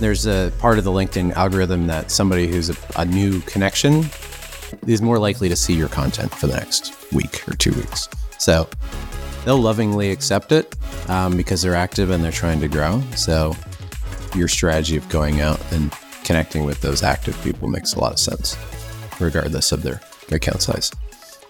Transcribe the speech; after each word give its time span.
There's 0.00 0.26
a 0.26 0.52
part 0.58 0.78
of 0.78 0.84
the 0.84 0.90
LinkedIn 0.90 1.32
algorithm 1.32 1.86
that 1.88 2.10
somebody 2.10 2.46
who's 2.46 2.70
a, 2.70 2.76
a 2.96 3.04
new 3.04 3.40
connection 3.40 4.04
is 4.86 5.02
more 5.02 5.18
likely 5.18 5.48
to 5.48 5.56
see 5.56 5.74
your 5.74 5.88
content 5.88 6.32
for 6.32 6.46
the 6.46 6.54
next 6.54 7.12
week 7.12 7.48
or 7.48 7.54
two 7.54 7.72
weeks. 7.72 8.08
So 8.38 8.68
they'll 9.44 9.58
lovingly 9.58 10.10
accept 10.10 10.52
it 10.52 10.76
um, 11.08 11.36
because 11.36 11.62
they're 11.62 11.74
active 11.74 12.10
and 12.10 12.22
they're 12.22 12.30
trying 12.30 12.60
to 12.60 12.68
grow. 12.68 13.02
So 13.16 13.56
your 14.34 14.48
strategy 14.48 14.96
of 14.96 15.08
going 15.08 15.40
out 15.40 15.60
and 15.72 15.92
connecting 16.24 16.64
with 16.64 16.80
those 16.80 17.02
active 17.02 17.40
people 17.42 17.68
makes 17.68 17.94
a 17.94 18.00
lot 18.00 18.12
of 18.12 18.18
sense, 18.18 18.56
regardless 19.18 19.72
of 19.72 19.82
their, 19.82 20.00
their 20.28 20.36
account 20.36 20.62
size. 20.62 20.92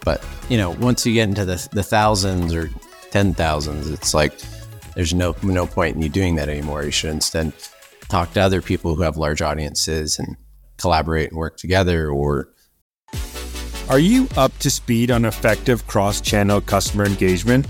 But 0.04 0.24
you 0.48 0.56
know, 0.56 0.70
once 0.70 1.04
you 1.04 1.12
get 1.12 1.28
into 1.28 1.44
the, 1.44 1.68
the 1.72 1.82
thousands 1.82 2.54
or 2.54 2.70
ten 3.10 3.34
thousands, 3.34 3.90
it's 3.90 4.14
like 4.14 4.32
there's 4.94 5.12
no 5.12 5.34
no 5.42 5.66
point 5.66 5.96
in 5.96 6.02
you 6.02 6.08
doing 6.08 6.36
that 6.36 6.48
anymore. 6.48 6.84
You 6.84 6.92
should 6.92 7.10
instead 7.10 7.52
talk 8.08 8.32
to 8.32 8.40
other 8.40 8.62
people 8.62 8.94
who 8.94 9.02
have 9.02 9.16
large 9.16 9.42
audiences 9.42 10.18
and 10.18 10.36
collaborate 10.78 11.30
and 11.30 11.38
work 11.38 11.56
together 11.56 12.10
or 12.10 12.48
Are 13.88 13.98
you 13.98 14.28
up 14.36 14.56
to 14.58 14.70
speed 14.70 15.10
on 15.10 15.24
effective 15.24 15.86
cross-channel 15.86 16.60
customer 16.62 17.04
engagement? 17.04 17.66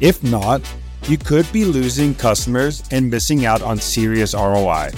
If 0.00 0.22
not, 0.22 0.62
you 1.06 1.18
could 1.18 1.50
be 1.52 1.64
losing 1.64 2.14
customers 2.14 2.82
and 2.90 3.10
missing 3.10 3.46
out 3.46 3.62
on 3.62 3.78
serious 3.78 4.34
ROI. 4.34 4.90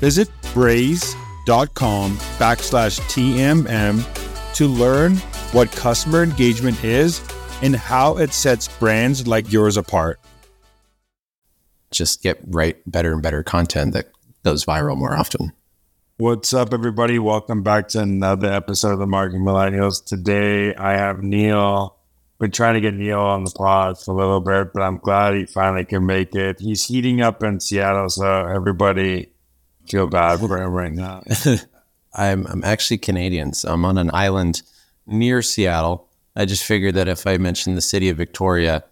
Visit 0.00 0.28
braze.com 0.52 2.16
backslash 2.38 3.00
TMM 3.08 4.54
to 4.54 4.66
learn 4.66 5.16
what 5.52 5.70
customer 5.72 6.22
engagement 6.22 6.82
is 6.84 7.20
and 7.62 7.76
how 7.76 8.16
it 8.16 8.32
sets 8.32 8.68
brands 8.78 9.26
like 9.26 9.52
yours 9.52 9.76
apart. 9.76 10.20
Just 11.90 12.22
get 12.22 12.38
right 12.46 12.76
better 12.86 13.12
and 13.12 13.22
better 13.22 13.42
content 13.42 13.94
that 13.94 14.12
goes 14.44 14.64
viral 14.64 14.96
more 14.96 15.16
often. 15.16 15.52
What's 16.18 16.54
up, 16.54 16.72
everybody? 16.72 17.18
Welcome 17.18 17.62
back 17.62 17.88
to 17.88 18.00
another 18.00 18.52
episode 18.52 18.92
of 18.92 19.00
the 19.00 19.06
Marketing 19.06 19.42
Millennials. 19.42 20.04
Today, 20.04 20.74
I 20.74 20.92
have 20.92 21.22
Neal. 21.22 21.96
Been 22.38 22.52
trying 22.52 22.74
to 22.74 22.80
get 22.80 22.94
Neal 22.94 23.18
on 23.18 23.44
the 23.44 23.50
pod 23.50 23.98
for 23.98 24.12
a 24.12 24.16
little 24.16 24.40
bit, 24.40 24.72
but 24.72 24.82
I'm 24.82 24.98
glad 24.98 25.34
he 25.34 25.46
finally 25.46 25.84
can 25.84 26.06
make 26.06 26.34
it. 26.34 26.60
He's 26.60 26.86
heating 26.86 27.22
up 27.22 27.42
in 27.42 27.58
Seattle, 27.58 28.08
so 28.08 28.46
everybody 28.46 29.32
feel 29.88 30.06
bad 30.06 30.38
for 30.38 30.62
him 30.62 30.70
right 30.72 30.92
now. 30.92 31.24
I'm 32.14 32.46
I'm 32.46 32.62
actually 32.62 32.98
Canadian, 32.98 33.52
so 33.52 33.72
I'm 33.72 33.84
on 33.84 33.98
an 33.98 34.10
island 34.14 34.62
near 35.06 35.42
Seattle. 35.42 36.08
I 36.36 36.44
just 36.44 36.64
figured 36.64 36.94
that 36.94 37.08
if 37.08 37.26
I 37.26 37.36
mentioned 37.38 37.76
the 37.76 37.82
city 37.82 38.08
of 38.10 38.16
Victoria, 38.16 38.84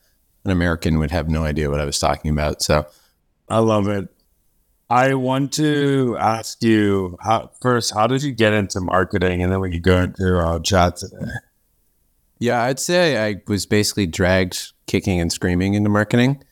an 0.45 0.51
American 0.51 0.99
would 0.99 1.11
have 1.11 1.29
no 1.29 1.45
idea 1.45 1.71
what 1.71 1.81
I 1.81 1.85
was 1.85 1.99
talking 1.99 2.31
about. 2.31 2.63
So 2.63 2.87
I 3.49 3.59
love 3.59 3.89
it. 3.89 4.09
I 4.91 5.15
want 5.15 5.53
to 5.55 6.17
ask 6.19 6.63
you 6.63 7.19
how, 7.21 7.51
first, 7.61 7.93
how 7.93 8.07
did 8.07 8.23
you 8.23 8.33
get 8.33 8.55
into 8.55 8.81
marketing? 8.81 9.43
And 9.43 9.53
then 9.53 9.61
we 9.61 9.71
can 9.71 9.83
go 9.83 9.99
into 9.99 10.39
our 10.39 10.59
chat 10.61 10.97
today. 10.97 11.31
Yeah, 12.39 12.63
I'd 12.63 12.79
say 12.79 13.29
I 13.29 13.43
was 13.47 13.67
basically 13.67 14.07
dragged 14.07 14.73
kicking 14.87 15.21
and 15.21 15.31
screaming 15.31 15.75
into 15.75 15.91
marketing. 15.91 16.43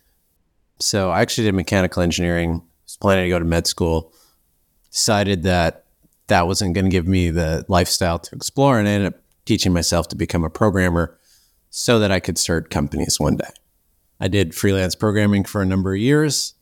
So 0.80 1.10
I 1.10 1.22
actually 1.22 1.44
did 1.44 1.54
mechanical 1.54 2.03
engineering, 2.03 2.62
was 2.84 2.97
planning 2.97 3.24
to 3.24 3.30
go 3.30 3.38
to 3.38 3.44
med 3.44 3.66
school, 3.66 4.12
decided 4.91 5.44
that 5.44 5.84
that 6.26 6.47
wasn't 6.47 6.74
going 6.74 6.84
to 6.84 6.91
give 6.91 7.06
me 7.06 7.30
the 7.30 7.64
lifestyle 7.68 8.18
to 8.18 8.34
explore, 8.34 8.78
and 8.78 8.88
I 8.88 8.92
ended 8.92 9.14
up 9.14 9.20
teaching 9.44 9.72
myself 9.72 10.08
to 10.08 10.16
become 10.16 10.44
a 10.44 10.50
programmer 10.50 11.18
so 11.70 11.98
that 12.00 12.10
I 12.10 12.20
could 12.20 12.36
start 12.36 12.68
companies 12.68 13.20
one 13.20 13.36
day. 13.36 13.48
I 14.21 14.28
did 14.28 14.54
freelance 14.54 14.94
programming 14.94 15.44
for 15.44 15.62
a 15.62 15.66
number 15.66 15.94
of 15.94 16.00
years. 16.00 16.54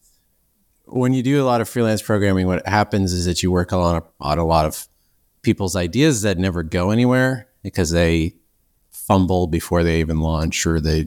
When 0.87 1.15
you 1.15 1.23
do 1.23 1.43
a 1.43 1.47
lot 1.47 1.61
of 1.61 1.69
freelance 1.69 2.03
programming, 2.03 2.47
what 2.47 2.67
happens 2.67 3.13
is 3.13 3.27
that 3.27 3.43
you 3.43 3.51
work 3.51 3.73
on 3.73 3.97
a, 3.97 4.03
on 4.21 4.39
a 4.39 4.45
lot 4.45 4.67
of 4.67 4.87
people's 5.43 5.77
ideas 5.77 6.23
that 6.23 6.39
never 6.39 6.63
go 6.63 6.91
anywhere 6.91 7.49
because 7.63 7.91
they 7.91 8.35
fumble 8.91 9.47
before 9.47 9.85
they 9.85 10.01
even 10.01 10.21
launch 10.21 10.67
or 10.67 10.81
they 10.81 11.07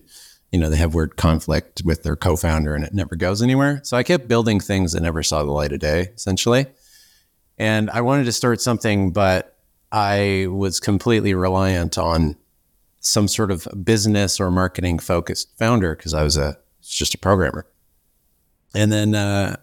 you 0.52 0.59
know 0.59 0.69
they 0.69 0.78
have 0.78 0.94
word 0.94 1.18
conflict 1.18 1.81
with 1.84 2.03
their 2.03 2.16
co-founder 2.16 2.75
and 2.75 2.84
it 2.84 2.94
never 2.94 3.16
goes 3.16 3.41
anywhere 3.41 3.81
so 3.84 3.97
i 3.97 4.03
kept 4.03 4.28
building 4.28 4.59
things 4.59 4.91
that 4.91 5.02
never 5.02 5.24
saw 5.24 5.44
the 5.44 5.52
light 5.52 5.72
of 5.72 5.79
day 5.79 6.09
essentially 6.16 6.68
and 7.58 7.90
i 7.90 8.02
wanted 8.02 8.25
to 8.25 8.31
start 8.31 8.62
something 8.62 9.12
but 9.12 9.58
i 9.91 10.46
was 10.50 10.79
completely 10.79 11.34
reliant 11.34 11.97
on 11.97 12.35
some 13.00 13.28
sort 13.28 13.52
of 13.52 13.68
business 13.84 14.40
or 14.40 14.52
marketing 14.52 15.00
focused 15.00 15.56
founder 15.58 15.96
because 15.96 16.13
i 16.13 16.24
was 16.24 16.38
a 16.38 16.58
just 16.81 17.13
a 17.13 17.18
programmer 17.18 17.66
and 18.75 18.91
then 18.91 19.16
uh, 19.16 19.56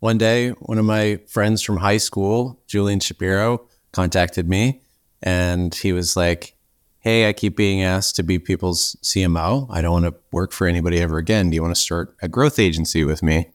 one 0.00 0.18
day 0.18 0.50
one 0.50 0.78
of 0.78 0.84
my 0.84 1.18
friends 1.26 1.62
from 1.62 1.76
high 1.78 1.96
school 1.96 2.60
julian 2.66 3.00
shapiro 3.00 3.66
contacted 3.92 4.48
me 4.48 4.80
and 5.22 5.74
he 5.74 5.92
was 5.92 6.16
like 6.16 6.54
hey, 7.02 7.28
I 7.28 7.32
keep 7.32 7.56
being 7.56 7.82
asked 7.82 8.14
to 8.16 8.22
be 8.22 8.38
people's 8.38 8.96
CMO. 9.02 9.66
I 9.68 9.82
don't 9.82 9.92
want 9.92 10.04
to 10.04 10.14
work 10.30 10.52
for 10.52 10.68
anybody 10.68 11.00
ever 11.00 11.18
again. 11.18 11.50
Do 11.50 11.56
you 11.56 11.62
want 11.62 11.74
to 11.74 11.80
start 11.80 12.14
a 12.22 12.28
growth 12.28 12.60
agency 12.60 13.04
with 13.04 13.24
me? 13.24 13.50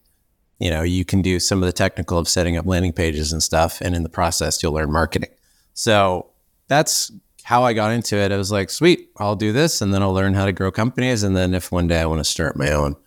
You 0.59 0.69
know, 0.69 0.83
you 0.83 1.05
can 1.05 1.21
do 1.21 1.39
some 1.39 1.63
of 1.63 1.65
the 1.65 1.73
technical 1.73 2.17
of 2.17 2.27
setting 2.27 2.57
up 2.57 2.65
landing 2.65 2.91
pages 2.91 3.31
and 3.31 3.41
stuff. 3.41 3.79
And 3.79 3.95
in 3.95 4.03
the 4.03 4.09
process, 4.09 4.61
you'll 4.61 4.73
learn 4.73 4.91
marketing. 4.91 5.29
So 5.73 6.29
that's 6.67 7.09
how 7.47 7.63
I 7.63 7.71
got 7.71 7.93
into 7.93 8.17
it. 8.17 8.33
I 8.33 8.35
was 8.35 8.51
like, 8.51 8.69
sweet, 8.69 9.09
I'll 9.15 9.37
do 9.37 9.53
this 9.53 9.79
and 9.79 9.93
then 9.93 10.03
I'll 10.03 10.11
learn 10.11 10.33
how 10.33 10.43
to 10.43 10.51
grow 10.51 10.69
companies. 10.69 11.23
And 11.23 11.33
then 11.33 11.53
if 11.53 11.71
one 11.71 11.87
day 11.87 12.01
I 12.01 12.05
want 12.05 12.19
to 12.19 12.25
start 12.25 12.57
my 12.57 12.73
own. 12.73 12.97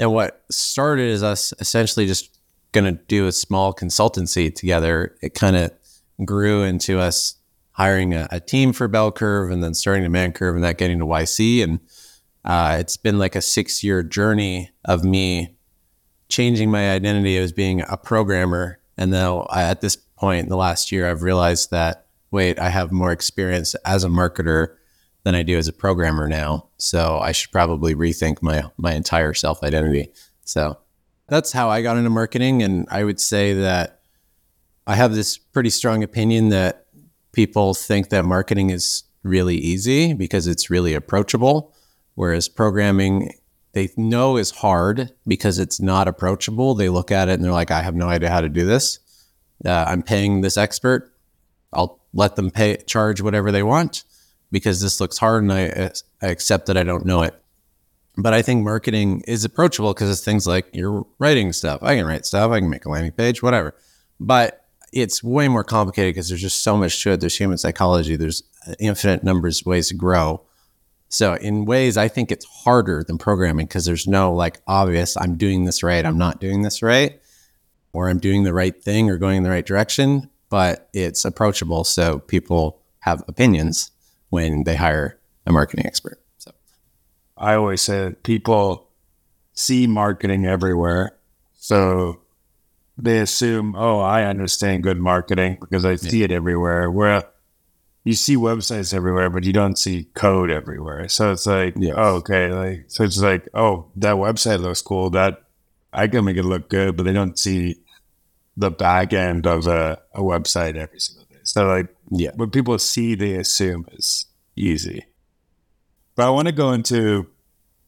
And 0.00 0.14
what 0.14 0.42
started 0.50 1.10
is 1.10 1.22
us 1.22 1.52
essentially 1.60 2.06
just 2.06 2.38
going 2.72 2.86
to 2.86 2.92
do 3.06 3.26
a 3.26 3.32
small 3.32 3.74
consultancy 3.74 4.54
together. 4.54 5.14
It 5.20 5.34
kind 5.34 5.56
of 5.56 5.72
grew 6.24 6.62
into 6.62 6.98
us 6.98 7.34
hiring 7.72 8.14
a, 8.14 8.26
a, 8.30 8.40
team 8.40 8.72
for 8.72 8.88
Bell 8.88 9.12
Curve 9.12 9.50
and 9.50 9.62
then 9.62 9.74
starting 9.74 10.04
Demand 10.04 10.34
Curve 10.34 10.54
and 10.54 10.64
that 10.64 10.78
getting 10.78 10.98
to 11.00 11.04
YC. 11.04 11.62
And 11.62 11.80
uh, 12.46 12.78
it's 12.80 12.96
been 12.96 13.18
like 13.18 13.36
a 13.36 13.42
six 13.42 13.84
year 13.84 14.02
journey 14.02 14.70
of 14.86 15.04
me 15.04 15.54
changing 16.30 16.70
my 16.70 16.92
identity 16.92 17.36
as 17.36 17.52
being 17.52 17.82
a 17.82 17.98
programmer. 17.98 18.78
And 18.96 19.10
now 19.10 19.46
at 19.54 19.82
this 19.82 19.96
point 19.96 20.44
in 20.44 20.48
the 20.48 20.56
last 20.56 20.90
year, 20.90 21.10
I've 21.10 21.22
realized 21.22 21.72
that, 21.72 22.05
wait, 22.36 22.58
I 22.58 22.68
have 22.68 22.92
more 22.92 23.12
experience 23.12 23.74
as 23.86 24.04
a 24.04 24.08
marketer 24.08 24.76
than 25.24 25.34
I 25.34 25.42
do 25.42 25.56
as 25.56 25.68
a 25.68 25.72
programmer 25.72 26.28
now. 26.28 26.68
So 26.76 27.18
I 27.18 27.32
should 27.32 27.50
probably 27.50 27.94
rethink 27.94 28.42
my, 28.42 28.64
my 28.76 28.92
entire 28.92 29.32
self 29.32 29.62
identity. 29.62 30.12
So 30.44 30.78
that's 31.28 31.50
how 31.50 31.70
I 31.70 31.80
got 31.80 31.96
into 31.96 32.10
marketing. 32.10 32.62
And 32.62 32.86
I 32.90 33.04
would 33.04 33.18
say 33.18 33.54
that 33.54 34.00
I 34.86 34.96
have 34.96 35.14
this 35.14 35.38
pretty 35.38 35.70
strong 35.70 36.02
opinion 36.02 36.50
that 36.50 36.86
people 37.32 37.72
think 37.72 38.10
that 38.10 38.26
marketing 38.26 38.68
is 38.68 39.04
really 39.22 39.56
easy 39.56 40.12
because 40.12 40.46
it's 40.46 40.68
really 40.68 40.92
approachable, 40.92 41.74
whereas 42.16 42.50
programming 42.50 43.32
they 43.72 43.88
know 43.96 44.36
is 44.36 44.50
hard 44.50 45.10
because 45.26 45.58
it's 45.58 45.80
not 45.80 46.06
approachable. 46.06 46.74
They 46.74 46.90
look 46.90 47.10
at 47.10 47.30
it 47.30 47.32
and 47.32 47.44
they're 47.44 47.50
like, 47.50 47.70
I 47.70 47.80
have 47.80 47.94
no 47.94 48.08
idea 48.08 48.28
how 48.28 48.42
to 48.42 48.48
do 48.50 48.66
this. 48.66 48.98
Uh, 49.64 49.86
I'm 49.88 50.02
paying 50.02 50.42
this 50.42 50.58
expert. 50.58 51.15
I'll 51.76 52.00
let 52.12 52.36
them 52.36 52.50
pay 52.50 52.76
charge 52.78 53.20
whatever 53.20 53.52
they 53.52 53.62
want 53.62 54.04
because 54.50 54.80
this 54.80 55.00
looks 55.00 55.18
hard 55.18 55.42
and 55.42 55.52
I, 55.52 55.90
I 56.22 56.28
accept 56.28 56.66
that 56.66 56.76
I 56.76 56.82
don't 56.82 57.04
know 57.04 57.22
it. 57.22 57.34
But 58.16 58.32
I 58.32 58.40
think 58.40 58.64
marketing 58.64 59.22
is 59.28 59.44
approachable 59.44 59.92
because 59.92 60.10
it's 60.10 60.24
things 60.24 60.46
like 60.46 60.66
you're 60.72 61.06
writing 61.18 61.52
stuff. 61.52 61.82
I 61.82 61.96
can 61.96 62.06
write 62.06 62.24
stuff. 62.24 62.50
I 62.50 62.60
can 62.60 62.70
make 62.70 62.86
a 62.86 62.88
landing 62.88 63.12
page, 63.12 63.42
whatever. 63.42 63.74
But 64.18 64.64
it's 64.92 65.22
way 65.22 65.48
more 65.48 65.64
complicated 65.64 66.14
because 66.14 66.28
there's 66.28 66.40
just 66.40 66.62
so 66.62 66.76
much 66.76 67.02
to 67.02 67.12
it. 67.12 67.20
There's 67.20 67.36
human 67.36 67.58
psychology. 67.58 68.16
There's 68.16 68.42
uh, 68.66 68.74
infinite 68.78 69.22
numbers 69.22 69.60
of 69.60 69.66
ways 69.66 69.88
to 69.88 69.94
grow. 69.94 70.42
So 71.08 71.34
in 71.34 71.66
ways, 71.66 71.96
I 71.96 72.08
think 72.08 72.32
it's 72.32 72.46
harder 72.46 73.04
than 73.06 73.18
programming 73.18 73.66
because 73.66 73.84
there's 73.84 74.06
no 74.06 74.32
like 74.32 74.60
obvious. 74.66 75.16
I'm 75.16 75.36
doing 75.36 75.64
this 75.64 75.82
right. 75.82 76.04
I'm 76.04 76.18
not 76.18 76.40
doing 76.40 76.62
this 76.62 76.82
right, 76.82 77.20
or 77.92 78.08
I'm 78.08 78.18
doing 78.18 78.44
the 78.44 78.54
right 78.54 78.82
thing 78.82 79.10
or 79.10 79.18
going 79.18 79.36
in 79.38 79.42
the 79.42 79.50
right 79.50 79.66
direction. 79.66 80.30
But 80.48 80.88
it's 80.92 81.24
approachable, 81.24 81.84
so 81.84 82.20
people 82.20 82.80
have 83.00 83.22
opinions 83.28 83.90
when 84.30 84.64
they 84.64 84.76
hire 84.76 85.18
a 85.46 85.52
marketing 85.52 85.86
expert. 85.86 86.20
So 86.38 86.52
I 87.36 87.54
always 87.54 87.82
say 87.82 88.04
that 88.04 88.22
people 88.22 88.88
see 89.54 89.86
marketing 89.86 90.46
everywhere. 90.46 91.16
So 91.54 92.20
they 92.96 93.18
assume, 93.18 93.74
oh, 93.76 93.98
I 94.00 94.24
understand 94.24 94.82
good 94.82 94.98
marketing 94.98 95.58
because 95.60 95.84
I 95.84 95.96
see 95.96 96.18
yeah. 96.18 96.26
it 96.26 96.30
everywhere. 96.32 96.90
Where 96.90 97.24
you 98.04 98.14
see 98.14 98.36
websites 98.36 98.94
everywhere, 98.94 99.30
but 99.30 99.44
you 99.44 99.52
don't 99.52 99.76
see 99.76 100.04
code 100.14 100.50
everywhere. 100.50 101.08
So 101.08 101.32
it's 101.32 101.46
like, 101.46 101.74
Yes. 101.76 101.94
oh, 101.96 102.16
okay, 102.16 102.52
like 102.52 102.84
so 102.86 103.04
it's 103.04 103.18
like, 103.18 103.48
oh, 103.52 103.90
that 103.96 104.14
website 104.14 104.60
looks 104.60 104.80
cool. 104.80 105.10
That 105.10 105.42
I 105.92 106.06
can 106.06 106.24
make 106.24 106.36
it 106.36 106.44
look 106.44 106.68
good, 106.68 106.96
but 106.96 107.02
they 107.02 107.12
don't 107.12 107.38
see 107.38 107.76
the 108.56 108.70
back 108.70 109.12
end 109.12 109.46
of 109.46 109.66
a, 109.66 110.00
a 110.14 110.20
website 110.20 110.76
every 110.76 110.98
single 111.00 111.24
day. 111.26 111.36
So 111.42 111.66
like 111.66 111.94
Yeah. 112.10 112.30
what 112.36 112.52
people 112.52 112.78
see, 112.78 113.14
they 113.14 113.34
assume 113.34 113.86
is 113.92 114.26
easy. 114.56 115.04
But 116.14 116.26
I 116.26 116.30
want 116.30 116.46
to 116.48 116.52
go 116.52 116.72
into 116.72 117.26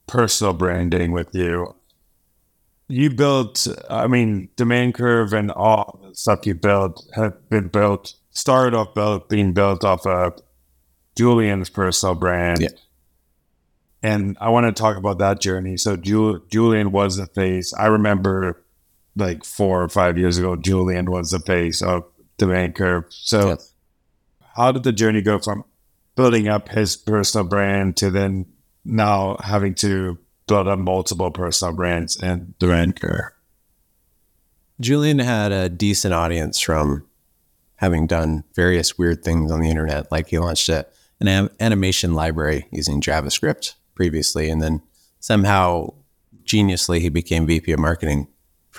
personal 0.07 0.53
branding 0.53 1.11
with 1.11 1.33
you. 1.33 1.75
You 2.87 3.09
built, 3.11 3.67
I 3.89 4.07
mean, 4.07 4.49
demand 4.55 4.95
Curve 4.95 5.33
and 5.33 5.51
all 5.51 5.99
the 6.03 6.15
stuff 6.15 6.45
you 6.45 6.55
built 6.55 7.07
have 7.15 7.49
been 7.49 7.67
built, 7.67 8.13
started 8.31 8.75
off 8.75 8.93
built, 8.95 9.29
being 9.29 9.53
built 9.53 9.83
off 9.83 10.05
of 10.07 10.39
Julian's 11.15 11.69
personal 11.69 12.15
brand. 12.15 12.61
Yeah. 12.61 12.69
And 14.01 14.37
I 14.39 14.49
want 14.49 14.65
to 14.65 14.71
talk 14.79 14.95
about 14.97 15.17
that 15.19 15.39
journey. 15.41 15.75
So 15.77 15.97
Jul- 15.97 16.39
Julian 16.49 16.91
was 16.91 17.17
the 17.17 17.27
face. 17.27 17.73
I 17.73 17.87
remember 17.87 18.63
like 19.15 19.43
four 19.43 19.83
or 19.83 19.89
five 19.89 20.17
years 20.17 20.37
ago, 20.37 20.55
Julian 20.55 21.09
was 21.11 21.31
the 21.31 21.39
face 21.39 21.81
of 21.81 22.03
Demand 22.37 22.75
Curve. 22.75 23.05
So 23.09 23.49
Yes. 23.49 23.73
how 24.55 24.71
did 24.71 24.83
the 24.83 24.91
journey 24.93 25.21
go 25.21 25.39
from 25.39 25.63
building 26.15 26.47
up 26.47 26.69
his 26.69 26.95
personal 26.95 27.45
brand 27.47 27.97
to 27.97 28.09
then 28.09 28.45
now 28.85 29.37
having 29.43 29.75
to 29.75 30.17
build 30.47 30.67
up 30.67 30.79
multiple 30.79 31.31
personal 31.31 31.73
brands 31.73 32.17
and 32.21 32.57
Demand 32.59 32.99
Curve? 32.99 33.31
Julian 34.79 35.19
had 35.19 35.51
a 35.51 35.69
decent 35.69 36.13
audience 36.13 36.59
from 36.59 37.05
having 37.75 38.07
done 38.07 38.43
various 38.55 38.97
weird 38.97 39.23
things 39.23 39.51
on 39.51 39.59
the 39.61 39.69
internet. 39.69 40.11
Like 40.11 40.29
he 40.29 40.39
launched 40.39 40.69
a, 40.69 40.85
an 41.19 41.27
am- 41.27 41.49
animation 41.59 42.13
library 42.13 42.67
using 42.71 43.01
JavaScript 43.01 43.73
previously, 43.95 44.49
and 44.49 44.61
then 44.61 44.81
somehow 45.19 45.93
geniusly 46.45 46.99
he 47.01 47.09
became 47.09 47.45
VP 47.45 47.71
of 47.73 47.79
marketing 47.79 48.27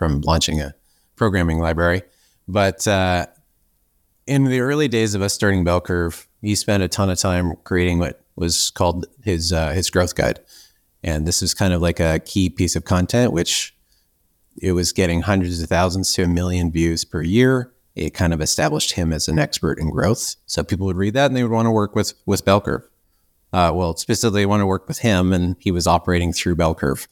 from 0.01 0.23
launching 0.23 0.63
a 0.63 0.75
programming 1.15 1.59
library. 1.59 2.01
But 2.49 2.89
uh, 2.89 3.27
in 4.27 4.45
the 4.45 4.61
early 4.61 4.89
days 4.89 5.15
of 5.15 5.21
us 5.21 5.35
starting 5.35 5.63
Bell 5.63 5.83
Curve, 5.83 6.27
he 6.41 6.55
spent 6.55 6.83
a 6.83 6.89
ton 6.89 7.11
of 7.11 7.19
time 7.19 7.53
creating 7.65 7.99
what 7.99 8.25
was 8.35 8.71
called 8.71 9.05
his 9.23 9.53
uh, 9.53 9.73
his 9.73 9.91
growth 9.91 10.15
guide, 10.15 10.41
and 11.05 11.29
this 11.29 11.43
is 11.43 11.53
kind 11.53 11.75
of 11.75 11.83
like 11.83 12.01
a 12.01 12.19
key 12.21 12.49
piece 12.49 12.77
of 12.77 12.87
content 12.87 13.35
which 13.35 13.77
it 14.63 14.73
was 14.73 14.91
getting 14.95 15.21
hundreds 15.21 15.61
of 15.63 15.69
thousands 15.69 16.15
to 16.15 16.23
a 16.23 16.29
million 16.29 16.73
views 16.73 17.05
per 17.05 17.21
year. 17.21 17.71
It 17.95 18.15
kind 18.15 18.33
of 18.33 18.41
established 18.41 18.93
him 18.93 19.13
as 19.13 19.29
an 19.29 19.39
expert 19.39 19.79
in 19.79 19.91
growth. 19.91 20.37
So 20.47 20.65
people 20.65 20.87
would 20.87 20.97
read 20.97 21.13
that 21.13 21.27
and 21.27 21.37
they 21.37 21.43
would 21.43 21.53
want 21.53 21.67
to 21.67 21.71
work 21.71 21.95
with 21.95 22.15
with 22.25 22.47
Bell 22.47 22.63
Curve. 22.63 22.89
Uh, 23.53 23.71
well, 23.75 23.95
specifically, 23.97 24.41
they 24.41 24.47
want 24.47 24.63
to 24.63 24.67
work 24.67 24.89
with 24.89 25.01
him, 25.01 25.35
and 25.35 25.57
he 25.59 25.71
was 25.71 25.87
operating 25.87 26.33
through 26.33 26.57
Bell 26.57 26.75
Curve. 26.75 27.07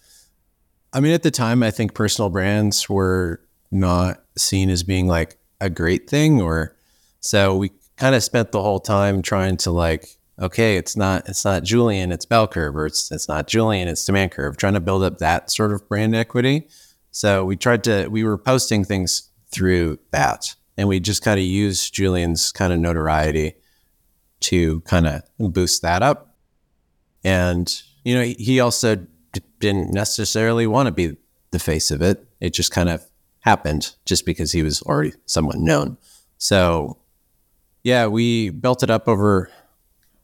I 0.93 1.01
mean, 1.01 1.13
at 1.13 1.23
the 1.23 1.31
time, 1.31 1.63
I 1.63 1.71
think 1.71 1.95
personal 1.95 2.31
brands 2.31 2.89
were 2.89 3.41
not 3.71 4.23
seen 4.37 4.71
as 4.71 4.83
being 4.83 5.07
like 5.07 5.39
a 5.61 5.69
great 5.69 6.09
thing, 6.09 6.41
or 6.41 6.77
so 7.21 7.57
we 7.57 7.73
kind 7.97 8.15
of 8.15 8.23
spent 8.23 8.53
the 8.53 8.63
whole 8.63 8.81
time 8.81 9.23
trying 9.23 9.57
to 9.59 9.71
like, 9.71 10.17
okay, 10.41 10.77
it's 10.77 10.97
not 10.97 11.29
it's 11.29 11.45
not 11.45 11.65
Julian, 11.65 12.13
it's 12.13 12.25
Bell 12.25 12.49
Curve, 12.49 12.77
or 12.77 12.87
it's 12.87 13.11
it's 13.13 13.29
not 13.29 13.47
Julian, 13.47 13.89
it's 13.89 14.05
Demand 14.05 14.33
Curve, 14.33 14.57
trying 14.57 14.75
to 14.75 14.81
build 14.81 15.03
up 15.03 15.19
that 15.19 15.51
sort 15.51 15.73
of 15.73 15.89
brand 15.89 16.15
equity. 16.15 16.69
So 17.11 17.45
we 17.45 17.57
tried 17.57 17.85
to, 17.85 18.09
we 18.09 18.23
were 18.23 18.39
posting 18.39 18.85
things 18.85 19.31
through 19.51 19.99
that. 20.11 20.55
And 20.77 20.87
we 20.89 21.01
just 21.01 21.25
kind 21.25 21.41
of 21.41 21.45
used 21.45 21.93
Julian's 21.93 22.53
kind 22.53 22.73
of 22.73 22.79
notoriety 22.79 23.55
to 24.41 24.81
kind 24.83 25.07
of 25.07 25.23
boost 25.39 25.83
that 25.83 26.03
up. 26.03 26.37
And, 27.25 27.83
you 28.05 28.15
know, 28.15 28.23
he 28.23 28.61
also 28.61 29.05
didn't 29.61 29.93
necessarily 29.93 30.67
want 30.67 30.87
to 30.87 30.93
be 30.93 31.17
the 31.51 31.59
face 31.59 31.91
of 31.91 32.03
it. 32.03 32.27
It 32.41 32.55
just 32.55 32.71
kind 32.71 32.89
of 32.89 33.05
happened 33.41 33.95
just 34.05 34.27
because 34.27 34.53
he 34.53 34.63
was 34.63 34.83
already 34.83 35.13
somewhat 35.27 35.59
known. 35.59 35.97
So, 36.39 36.99
yeah, 37.83 38.07
we 38.07 38.51
built 38.51 38.83
it 38.83 38.91
up 38.91 39.09
over 39.09 39.51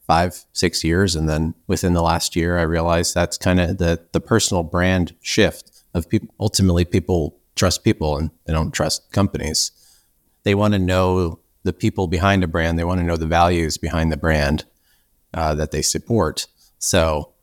five, 0.06 0.44
six 0.52 0.84
years. 0.84 1.16
And 1.16 1.28
then 1.28 1.54
within 1.66 1.94
the 1.94 2.02
last 2.02 2.36
year, 2.36 2.58
I 2.58 2.62
realized 2.62 3.14
that's 3.14 3.38
kind 3.38 3.60
of 3.60 3.78
the, 3.78 4.00
the 4.12 4.20
personal 4.20 4.62
brand 4.62 5.14
shift 5.22 5.82
of 5.94 6.08
people. 6.08 6.28
Ultimately, 6.38 6.84
people 6.84 7.36
trust 7.56 7.84
people 7.84 8.18
and 8.18 8.30
they 8.44 8.52
don't 8.52 8.72
trust 8.72 9.10
companies. 9.12 9.70
They 10.42 10.54
want 10.54 10.74
to 10.74 10.78
know 10.78 11.40
the 11.62 11.72
people 11.72 12.06
behind 12.06 12.44
a 12.44 12.48
brand. 12.48 12.78
They 12.78 12.84
want 12.84 13.00
to 13.00 13.06
know 13.06 13.16
the 13.16 13.26
values 13.26 13.78
behind 13.78 14.12
the 14.12 14.16
brand 14.16 14.64
uh, 15.32 15.54
that 15.54 15.70
they 15.70 15.82
support. 15.82 16.46
So 16.78 17.33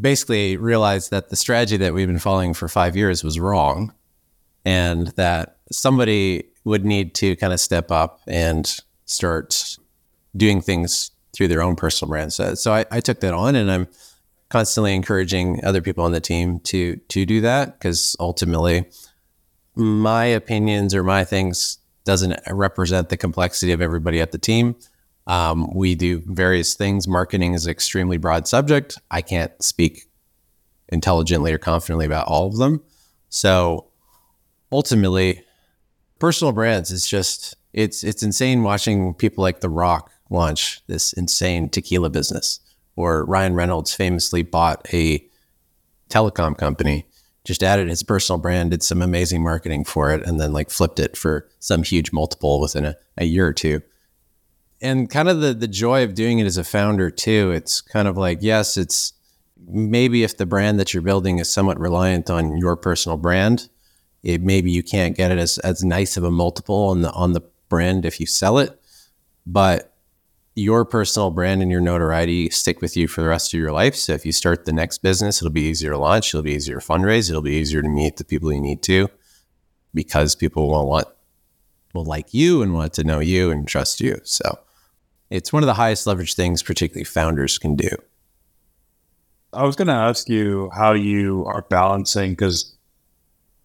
basically, 0.00 0.56
realized 0.56 1.10
that 1.10 1.30
the 1.30 1.36
strategy 1.36 1.76
that 1.78 1.94
we've 1.94 2.06
been 2.06 2.18
following 2.18 2.54
for 2.54 2.68
five 2.68 2.96
years 2.96 3.24
was 3.24 3.38
wrong, 3.38 3.92
and 4.64 5.08
that 5.08 5.56
somebody 5.70 6.44
would 6.64 6.84
need 6.84 7.14
to 7.16 7.36
kind 7.36 7.52
of 7.52 7.60
step 7.60 7.90
up 7.90 8.20
and 8.26 8.78
start 9.06 9.76
doing 10.36 10.60
things 10.60 11.10
through 11.34 11.48
their 11.48 11.62
own 11.62 11.76
personal 11.76 12.08
brand. 12.08 12.32
So, 12.32 12.54
so 12.54 12.72
I, 12.72 12.84
I 12.90 13.00
took 13.00 13.20
that 13.20 13.34
on, 13.34 13.56
and 13.56 13.70
I'm 13.70 13.88
constantly 14.48 14.94
encouraging 14.94 15.64
other 15.64 15.82
people 15.82 16.04
on 16.04 16.12
the 16.12 16.20
team 16.20 16.60
to 16.60 16.96
to 16.96 17.26
do 17.26 17.40
that 17.42 17.78
because 17.78 18.16
ultimately, 18.18 18.86
my 19.74 20.24
opinions 20.24 20.94
or 20.94 21.02
my 21.02 21.24
things 21.24 21.78
doesn't 22.04 22.38
represent 22.50 23.10
the 23.10 23.16
complexity 23.16 23.72
of 23.72 23.82
everybody 23.82 24.20
at 24.20 24.32
the 24.32 24.38
team. 24.38 24.74
Um, 25.28 25.70
we 25.74 25.94
do 25.94 26.22
various 26.26 26.74
things. 26.74 27.06
Marketing 27.06 27.52
is 27.54 27.66
an 27.66 27.70
extremely 27.70 28.16
broad 28.16 28.48
subject. 28.48 28.98
I 29.10 29.20
can't 29.20 29.52
speak 29.62 30.06
intelligently 30.88 31.52
or 31.52 31.58
confidently 31.58 32.06
about 32.06 32.26
all 32.26 32.46
of 32.46 32.56
them. 32.56 32.82
So 33.28 33.88
ultimately, 34.72 35.44
personal 36.18 36.52
brands 36.52 36.90
is 36.90 37.06
just 37.06 37.56
it's 37.74 38.02
it's 38.02 38.22
insane 38.22 38.62
watching 38.62 39.12
people 39.14 39.42
like 39.42 39.60
The 39.60 39.68
Rock 39.68 40.10
launch 40.30 40.80
this 40.86 41.12
insane 41.12 41.68
tequila 41.68 42.08
business, 42.08 42.60
or 42.96 43.26
Ryan 43.26 43.54
Reynolds 43.54 43.94
famously 43.94 44.42
bought 44.42 44.86
a 44.94 45.26
telecom 46.08 46.56
company, 46.56 47.06
just 47.44 47.62
added 47.62 47.88
his 47.88 48.02
personal 48.02 48.38
brand, 48.38 48.70
did 48.70 48.82
some 48.82 49.02
amazing 49.02 49.42
marketing 49.42 49.84
for 49.84 50.10
it, 50.10 50.26
and 50.26 50.40
then 50.40 50.54
like 50.54 50.70
flipped 50.70 50.98
it 50.98 51.18
for 51.18 51.46
some 51.58 51.82
huge 51.82 52.12
multiple 52.12 52.60
within 52.60 52.86
a, 52.86 52.96
a 53.18 53.26
year 53.26 53.46
or 53.46 53.52
two. 53.52 53.82
And 54.80 55.10
kind 55.10 55.28
of 55.28 55.40
the 55.40 55.54
the 55.54 55.68
joy 55.68 56.04
of 56.04 56.14
doing 56.14 56.38
it 56.38 56.46
as 56.46 56.56
a 56.56 56.64
founder 56.64 57.10
too. 57.10 57.50
It's 57.50 57.80
kind 57.80 58.06
of 58.06 58.16
like 58.16 58.38
yes, 58.40 58.76
it's 58.76 59.12
maybe 59.66 60.22
if 60.22 60.36
the 60.36 60.46
brand 60.46 60.78
that 60.78 60.94
you're 60.94 61.02
building 61.02 61.38
is 61.38 61.50
somewhat 61.50 61.80
reliant 61.80 62.30
on 62.30 62.56
your 62.56 62.76
personal 62.76 63.18
brand, 63.18 63.68
it 64.22 64.40
maybe 64.42 64.70
you 64.70 64.82
can't 64.82 65.16
get 65.16 65.32
it 65.32 65.38
as 65.38 65.58
as 65.58 65.82
nice 65.82 66.16
of 66.16 66.24
a 66.24 66.30
multiple 66.30 66.86
on 66.88 67.02
the 67.02 67.10
on 67.12 67.32
the 67.32 67.42
brand 67.68 68.04
if 68.04 68.20
you 68.20 68.26
sell 68.26 68.58
it, 68.58 68.80
but 69.46 69.94
your 70.54 70.84
personal 70.84 71.30
brand 71.30 71.62
and 71.62 71.70
your 71.70 71.80
notoriety 71.80 72.50
stick 72.50 72.80
with 72.80 72.96
you 72.96 73.06
for 73.06 73.20
the 73.20 73.28
rest 73.28 73.54
of 73.54 73.60
your 73.60 73.70
life. 73.70 73.94
So 73.94 74.12
if 74.12 74.26
you 74.26 74.32
start 74.32 74.64
the 74.64 74.72
next 74.72 74.98
business, 74.98 75.40
it'll 75.40 75.52
be 75.52 75.62
easier 75.62 75.92
to 75.92 75.98
launch, 75.98 76.34
it'll 76.34 76.42
be 76.42 76.52
easier 76.52 76.80
to 76.80 76.86
fundraise, 76.86 77.30
it'll 77.30 77.42
be 77.42 77.52
easier 77.52 77.80
to 77.80 77.88
meet 77.88 78.16
the 78.16 78.24
people 78.24 78.52
you 78.52 78.60
need 78.60 78.82
to 78.82 79.08
because 79.94 80.34
people 80.34 80.68
will 80.68 80.88
want 80.88 81.06
will 81.94 82.04
like 82.04 82.34
you 82.34 82.62
and 82.62 82.74
want 82.74 82.92
to 82.94 83.04
know 83.04 83.20
you 83.20 83.50
and 83.50 83.66
trust 83.66 84.00
you. 84.00 84.20
So 84.24 84.58
it's 85.30 85.52
one 85.52 85.62
of 85.62 85.66
the 85.66 85.74
highest 85.74 86.06
leverage 86.06 86.34
things 86.34 86.62
particularly 86.62 87.04
founders 87.04 87.58
can 87.58 87.76
do. 87.76 87.90
I 89.52 89.64
was 89.64 89.76
going 89.76 89.88
to 89.88 89.94
ask 89.94 90.28
you 90.28 90.70
how 90.74 90.92
you 90.92 91.44
are 91.46 91.62
balancing 91.62 92.32
because 92.32 92.74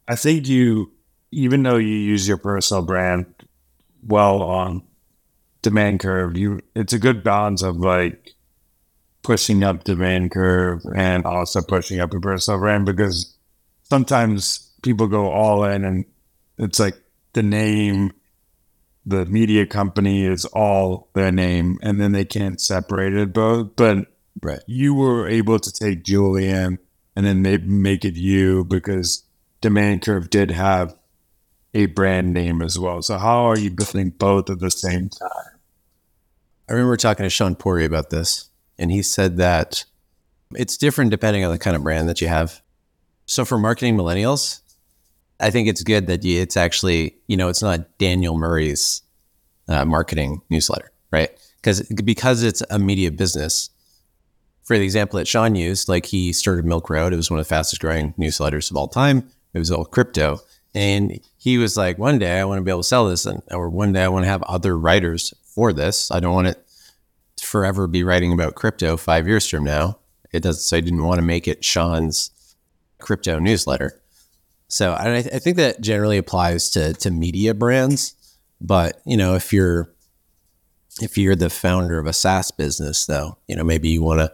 I 0.08 0.15
think 0.15 0.48
you, 0.48 0.91
even 1.32 1.63
though 1.63 1.77
you 1.77 1.96
use 1.96 2.27
your 2.27 2.38
personal 2.38 2.84
brand 2.84 3.25
well 4.05 4.41
on 4.41 4.84
demand 5.62 6.00
curve, 6.00 6.38
you 6.38 6.62
it's 6.75 6.93
a 6.93 7.00
good 7.00 7.24
balance 7.24 7.62
of 7.62 7.77
like 7.77 8.34
pushing 9.24 9.63
up 9.63 9.84
demand 9.84 10.32
curve 10.32 10.82
and 10.96 11.25
also 11.25 11.62
pushing 11.62 12.00
up 12.00 12.12
your 12.12 12.22
personal 12.22 12.60
brand 12.60 12.86
because 12.86 13.36
sometimes 13.84 14.72
people 14.84 15.08
go 15.08 15.32
all 15.32 15.63
in 15.63 15.86
and 15.86 16.05
it's 16.58 16.79
like 16.79 16.96
the 17.34 17.43
name, 17.43 18.13
the 19.06 19.26
media 19.26 19.66
company 19.66 20.26
is 20.26 20.46
all 20.46 21.10
their 21.14 21.32
name 21.32 21.78
and 21.82 22.00
then 22.00 22.12
they 22.14 22.26
can't 22.26 22.62
separate 22.62 23.14
it 23.14 23.34
both. 23.34 23.76
But 23.76 24.08
Right. 24.42 24.62
you 24.66 24.94
were 24.94 25.28
able 25.28 25.60
to 25.60 25.72
take 25.72 26.04
Julian 26.04 26.80
and 27.16 27.26
then 27.26 27.42
maybe 27.42 27.68
make 27.68 28.04
it 28.04 28.16
you 28.16 28.64
because 28.66 29.24
Demand 29.62 30.02
Curve 30.02 30.30
did 30.30 30.52
have 30.52 30.96
a 31.74 31.86
brand 31.88 32.34
name 32.34 32.62
as 32.62 32.78
well. 32.80 33.02
So 33.02 33.18
how 33.18 33.46
are 33.46 33.58
you 33.58 33.72
building 33.72 34.10
both 34.12 34.50
at 34.50 34.60
the 34.60 34.72
same 34.72 35.10
time? 35.10 35.60
I 36.70 36.74
remember 36.74 36.98
talking 36.98 37.24
to 37.24 37.30
Shaan 37.30 37.58
Puri 37.58 37.86
about 37.86 38.10
this, 38.10 38.50
and 38.78 38.92
he 38.92 39.02
said 39.02 39.38
that 39.38 39.86
it's 40.56 40.78
different 40.78 41.12
depending 41.12 41.44
on 41.44 41.52
the 41.52 41.60
kind 41.60 41.76
of 41.76 41.84
brand 41.84 42.08
that 42.10 42.22
you 42.22 42.28
have. 42.28 42.62
So 43.26 43.46
for 43.46 43.58
marketing 43.58 43.96
millennials, 43.98 44.62
I 45.40 45.50
think 45.50 45.68
it's 45.68 45.84
good 45.84 46.08
that 46.08 46.24
you, 46.24 46.42
it's 46.42 46.58
actually, 46.58 47.16
you 47.28 47.38
know, 47.38 47.50
it's 47.50 47.62
not 47.62 47.98
Daniel 47.98 48.38
Murray's 48.38 49.02
uh, 49.68 49.86
marketing 49.86 50.42
newsletter, 50.50 50.92
right? 51.12 51.32
because 51.63 51.82
because 51.82 52.44
it's 52.44 52.62
a 52.70 52.78
media 52.78 53.12
business. 53.12 53.70
For 54.63 54.78
the 54.78 54.84
example 54.84 55.18
that 55.18 55.28
Shaan 55.28 55.58
used, 55.58 55.90
like 55.90 56.06
he 56.06 56.32
started 56.32 56.63
Milk 56.66 56.90
Road, 56.90 57.12
it 57.12 57.18
was 57.18 57.30
one 57.30 57.40
of 57.40 57.46
the 57.46 57.50
fastest 57.50 57.82
growing 57.82 58.13
newsletters 58.13 58.72
of 58.72 58.78
all 58.78 58.88
time. 58.88 59.30
It 59.54 59.60
was 59.60 59.72
all 59.72 59.86
crypto, 59.86 60.40
and 60.74 61.20
he 61.38 61.58
was 61.58 61.75
like, 61.75 61.98
one 61.98 62.18
day 62.18 62.40
I 62.40 62.46
want 62.46 62.60
to 62.60 62.63
be 62.63 62.72
able 62.72 62.82
to 62.82 62.88
sell 62.88 63.08
this, 63.08 63.25
and 63.25 63.42
or 63.52 63.70
one 63.70 63.94
day 63.94 64.04
I 64.04 64.08
want 64.08 64.24
to 64.24 64.30
have 64.30 64.44
other 64.44 64.78
writers 64.78 65.34
for 65.44 65.74
this. 65.74 66.12
I 66.12 66.20
don't 66.20 66.34
want 66.34 66.48
it 66.48 66.66
to 67.38 67.46
forever 67.46 67.88
be 67.88 68.04
writing 68.04 68.32
about 68.32 68.56
crypto 68.56 68.98
five 68.98 69.28
years 69.28 69.50
from 69.50 69.63
now. 69.63 70.00
It 70.32 70.44
does. 70.44 70.66
So 70.66 70.78
I 70.78 70.82
didn't 70.82 71.04
want 71.04 71.20
to 71.20 71.25
make 71.25 71.48
it 71.48 71.62
Shaan's 71.62 72.32
crypto 73.00 73.40
newsletter. 73.40 74.02
So 74.74 74.94
I, 74.94 75.18
I 75.18 75.22
think 75.22 75.58
that 75.58 75.82
generally 75.82 76.18
applies 76.18 76.72
to 76.72 76.94
to 76.96 77.12
media 77.12 77.53
brands. 77.53 78.15
But 78.60 79.00
you 79.06 79.15
know, 79.15 79.36
if 79.36 79.53
you're 79.53 79.94
if 81.00 81.18
you're 81.18 81.36
the 81.36 81.51
founder 81.51 82.00
of 82.00 82.08
a 82.08 82.13
SaaS 82.13 82.50
business, 82.50 83.06
though, 83.06 83.38
you 83.48 83.56
know, 83.56 83.63
maybe 83.63 83.89
you 83.89 84.01
want 84.01 84.20
to 84.20 84.34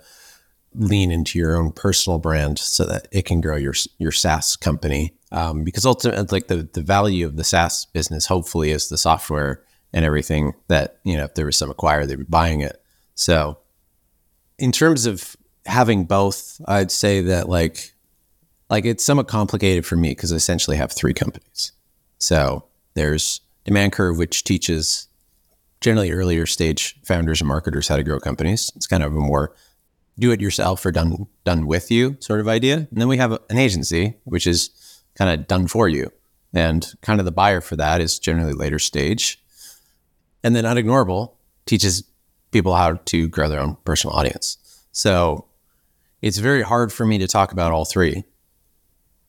lean 0.73 1.11
into 1.11 1.37
your 1.39 1.57
own 1.57 1.71
personal 1.71 2.19
brand 2.19 2.59
so 2.59 2.85
that 2.85 3.07
it 3.11 3.25
can 3.25 3.41
grow 3.41 3.57
your 3.57 3.73
your 3.97 4.13
SaaS 4.13 4.55
company. 4.55 5.13
Um, 5.31 5.63
because 5.65 5.85
ultimately, 5.85 6.25
like 6.31 6.47
the 6.47 6.69
the 6.71 6.81
value 6.81 7.25
of 7.25 7.35
the 7.35 7.43
SaaS 7.43 7.85
business, 7.85 8.25
hopefully, 8.25 8.71
is 8.71 8.87
the 8.87 8.97
software 8.97 9.61
and 9.91 10.05
everything 10.05 10.53
that 10.69 10.99
you 11.03 11.17
know. 11.17 11.25
If 11.25 11.35
there 11.35 11.45
was 11.45 11.57
some 11.57 11.69
acquire, 11.69 12.05
they'd 12.05 12.15
be 12.15 12.23
buying 12.23 12.61
it. 12.61 12.81
So, 13.13 13.57
in 14.57 14.71
terms 14.71 15.05
of 15.05 15.35
having 15.65 16.05
both, 16.05 16.61
I'd 16.65 16.91
say 16.91 17.19
that 17.21 17.49
like 17.49 17.93
like 18.69 18.85
it's 18.85 19.03
somewhat 19.03 19.27
complicated 19.27 19.85
for 19.85 19.95
me 19.95 20.09
because 20.09 20.31
I 20.31 20.35
essentially 20.35 20.77
have 20.77 20.91
three 20.91 21.13
companies. 21.13 21.71
So 22.19 22.65
there's 22.93 23.41
Demand 23.65 23.93
Curve, 23.93 24.17
which 24.17 24.43
teaches 24.43 25.07
generally 25.81 26.11
earlier 26.11 26.45
stage 26.45 26.99
founders 27.03 27.41
and 27.41 27.47
marketers 27.47 27.87
how 27.87 27.95
to 27.95 28.03
grow 28.03 28.19
companies. 28.19 28.71
It's 28.75 28.87
kind 28.87 29.03
of 29.03 29.13
a 29.15 29.19
more 29.19 29.55
do 30.17 30.31
it 30.31 30.41
yourself 30.41 30.85
or 30.85 30.91
done 30.91 31.27
done 31.45 31.65
with 31.65 31.89
you 31.89 32.17
sort 32.19 32.41
of 32.41 32.47
idea. 32.47 32.75
And 32.75 33.01
then 33.01 33.07
we 33.07 33.17
have 33.17 33.31
an 33.31 33.57
agency, 33.57 34.15
which 34.25 34.45
is 34.45 34.69
kind 35.15 35.31
of 35.31 35.47
done 35.47 35.67
for 35.67 35.87
you. 35.87 36.11
And 36.53 36.85
kind 37.01 37.19
of 37.19 37.25
the 37.25 37.31
buyer 37.31 37.61
for 37.61 37.75
that 37.77 38.01
is 38.01 38.19
generally 38.19 38.53
later 38.53 38.79
stage. 38.79 39.41
And 40.43 40.55
then 40.55 40.65
Unignorable 40.65 41.33
teaches 41.65 42.03
people 42.51 42.75
how 42.75 42.93
to 42.93 43.27
grow 43.27 43.47
their 43.47 43.59
own 43.59 43.77
personal 43.85 44.15
audience. 44.15 44.57
So 44.91 45.45
it's 46.21 46.37
very 46.37 46.63
hard 46.63 46.91
for 46.91 47.05
me 47.05 47.17
to 47.19 47.27
talk 47.27 47.51
about 47.51 47.71
all 47.71 47.85
three. 47.85 48.23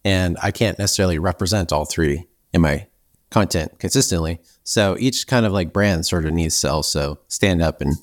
And 0.04 0.36
I 0.42 0.50
can't 0.50 0.78
necessarily 0.78 1.18
represent 1.18 1.72
all 1.72 1.84
three 1.84 2.26
in 2.52 2.62
my 2.62 2.86
content 3.30 3.78
consistently. 3.78 4.40
So 4.64 4.96
each 4.98 5.26
kind 5.26 5.46
of 5.46 5.52
like 5.52 5.72
brand 5.72 6.06
sort 6.06 6.26
of 6.26 6.32
needs 6.32 6.60
to 6.60 6.70
also 6.70 7.20
stand 7.28 7.62
up 7.62 7.80
and 7.80 7.96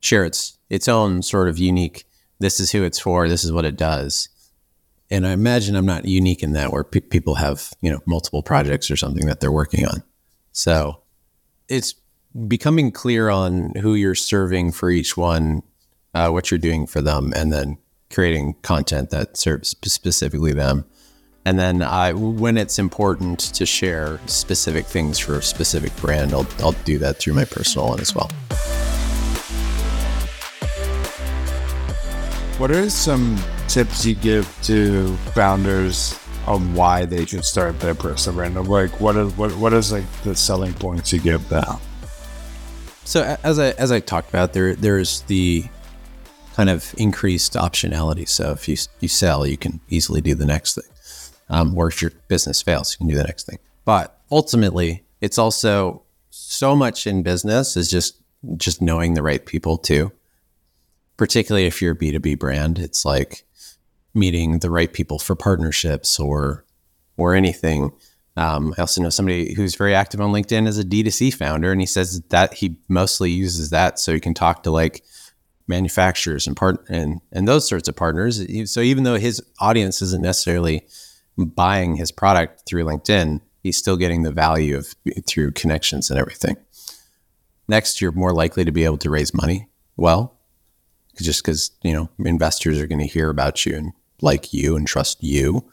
share 0.00 0.24
its 0.24 0.58
its 0.68 0.88
own 0.88 1.22
sort 1.22 1.48
of 1.48 1.58
unique. 1.58 2.04
This 2.38 2.60
is 2.60 2.72
who 2.72 2.82
it's 2.82 2.98
for. 2.98 3.28
This 3.28 3.44
is 3.44 3.52
what 3.52 3.64
it 3.64 3.76
does. 3.76 4.28
And 5.10 5.26
I 5.26 5.32
imagine 5.32 5.76
I'm 5.76 5.86
not 5.86 6.06
unique 6.06 6.42
in 6.42 6.52
that, 6.52 6.72
where 6.72 6.84
pe- 6.84 7.00
people 7.00 7.36
have 7.36 7.70
you 7.80 7.90
know 7.90 8.00
multiple 8.06 8.42
projects 8.42 8.90
or 8.90 8.96
something 8.96 9.26
that 9.26 9.40
they're 9.40 9.52
working 9.52 9.86
on. 9.86 10.02
So 10.52 11.02
it's 11.68 11.94
becoming 12.48 12.90
clear 12.90 13.28
on 13.28 13.74
who 13.76 13.94
you're 13.94 14.14
serving 14.14 14.72
for 14.72 14.90
each 14.90 15.16
one, 15.16 15.62
uh, 16.14 16.30
what 16.30 16.50
you're 16.50 16.58
doing 16.58 16.86
for 16.86 17.00
them, 17.00 17.32
and 17.36 17.52
then 17.52 17.78
creating 18.12 18.54
content 18.62 19.10
that 19.10 19.36
serves 19.36 19.70
specifically 19.70 20.52
them. 20.52 20.84
And 21.44 21.58
then 21.58 21.82
I, 21.82 22.12
when 22.12 22.56
it's 22.56 22.78
important 22.78 23.40
to 23.54 23.66
share 23.66 24.20
specific 24.26 24.86
things 24.86 25.18
for 25.18 25.34
a 25.38 25.42
specific 25.42 25.94
brand, 25.96 26.32
I'll, 26.32 26.46
I'll 26.60 26.72
do 26.84 26.98
that 26.98 27.16
through 27.16 27.34
my 27.34 27.44
personal 27.44 27.88
one 27.88 28.00
as 28.00 28.14
well. 28.14 28.30
What 32.58 32.70
are 32.70 32.88
some 32.88 33.38
tips 33.66 34.06
you 34.06 34.14
give 34.14 34.56
to 34.62 35.16
founders 35.34 36.16
on 36.46 36.74
why 36.74 37.06
they 37.06 37.26
should 37.26 37.44
start 37.44 37.80
their 37.80 37.96
personal 37.96 38.36
brand? 38.36 38.68
Like, 38.68 39.00
what 39.00 39.16
is 39.16 39.36
what 39.36 39.50
what 39.56 39.72
is 39.72 39.90
like 39.90 40.04
the 40.22 40.36
selling 40.36 40.72
points 40.74 41.12
you 41.12 41.18
give 41.18 41.48
them? 41.48 41.78
So 43.04 43.36
as 43.42 43.58
I 43.58 43.70
as 43.70 43.90
I 43.90 43.98
talked 43.98 44.28
about, 44.28 44.52
there 44.52 44.76
there's 44.76 45.22
the 45.22 45.64
kind 46.54 46.70
of 46.70 46.94
increased 46.98 47.54
optionality. 47.54 48.28
So 48.28 48.52
if 48.52 48.68
you 48.68 48.76
you 49.00 49.08
sell, 49.08 49.44
you 49.44 49.56
can 49.56 49.80
easily 49.88 50.20
do 50.20 50.36
the 50.36 50.46
next 50.46 50.76
thing 50.76 50.91
um, 51.52 51.76
your 52.00 52.10
business 52.28 52.62
fails, 52.62 52.94
you 52.94 52.98
can 52.98 53.08
do 53.08 53.14
the 53.14 53.24
next 53.24 53.46
thing. 53.46 53.58
But 53.84 54.18
ultimately, 54.30 55.04
it's 55.20 55.38
also 55.38 56.02
so 56.30 56.74
much 56.74 57.06
in 57.06 57.22
business 57.22 57.76
is 57.76 57.90
just 57.90 58.18
just 58.56 58.82
knowing 58.82 59.14
the 59.14 59.22
right 59.22 59.44
people 59.44 59.76
too. 59.76 60.10
Particularly 61.16 61.66
if 61.66 61.80
you're 61.80 61.92
a 61.92 61.96
B2B 61.96 62.38
brand, 62.38 62.78
it's 62.78 63.04
like 63.04 63.44
meeting 64.14 64.58
the 64.58 64.70
right 64.70 64.92
people 64.92 65.18
for 65.18 65.36
partnerships 65.36 66.18
or 66.18 66.64
or 67.18 67.34
anything. 67.34 67.92
Um, 68.36 68.74
I 68.78 68.80
also 68.80 69.02
know 69.02 69.10
somebody 69.10 69.52
who's 69.52 69.74
very 69.74 69.94
active 69.94 70.20
on 70.22 70.32
LinkedIn 70.32 70.66
as 70.66 70.78
a 70.78 70.84
D2C 70.84 71.34
founder, 71.34 71.70
and 71.70 71.82
he 71.82 71.86
says 71.86 72.22
that 72.30 72.54
he 72.54 72.76
mostly 72.88 73.30
uses 73.30 73.68
that 73.70 73.98
so 73.98 74.14
he 74.14 74.20
can 74.20 74.32
talk 74.32 74.62
to 74.62 74.70
like 74.70 75.04
manufacturers 75.68 76.46
and 76.46 76.56
part 76.56 76.82
and 76.88 77.20
and 77.30 77.46
those 77.46 77.68
sorts 77.68 77.88
of 77.88 77.96
partners. 77.96 78.42
So 78.72 78.80
even 78.80 79.04
though 79.04 79.16
his 79.16 79.42
audience 79.60 80.00
isn't 80.00 80.22
necessarily 80.22 80.86
buying 81.36 81.96
his 81.96 82.12
product 82.12 82.62
through 82.66 82.84
LinkedIn, 82.84 83.40
he's 83.62 83.76
still 83.76 83.96
getting 83.96 84.22
the 84.22 84.32
value 84.32 84.76
of 84.76 84.94
through 85.26 85.52
connections 85.52 86.10
and 86.10 86.18
everything. 86.18 86.56
Next, 87.68 88.00
you're 88.00 88.12
more 88.12 88.32
likely 88.32 88.64
to 88.64 88.72
be 88.72 88.84
able 88.84 88.98
to 88.98 89.10
raise 89.10 89.32
money 89.32 89.68
well, 89.96 90.38
just 91.20 91.42
because 91.42 91.70
you 91.82 91.92
know 91.92 92.08
investors 92.18 92.80
are 92.80 92.86
going 92.86 92.98
to 92.98 93.06
hear 93.06 93.30
about 93.30 93.64
you 93.64 93.76
and 93.76 93.92
like 94.20 94.52
you 94.52 94.76
and 94.76 94.86
trust 94.86 95.22
you. 95.22 95.70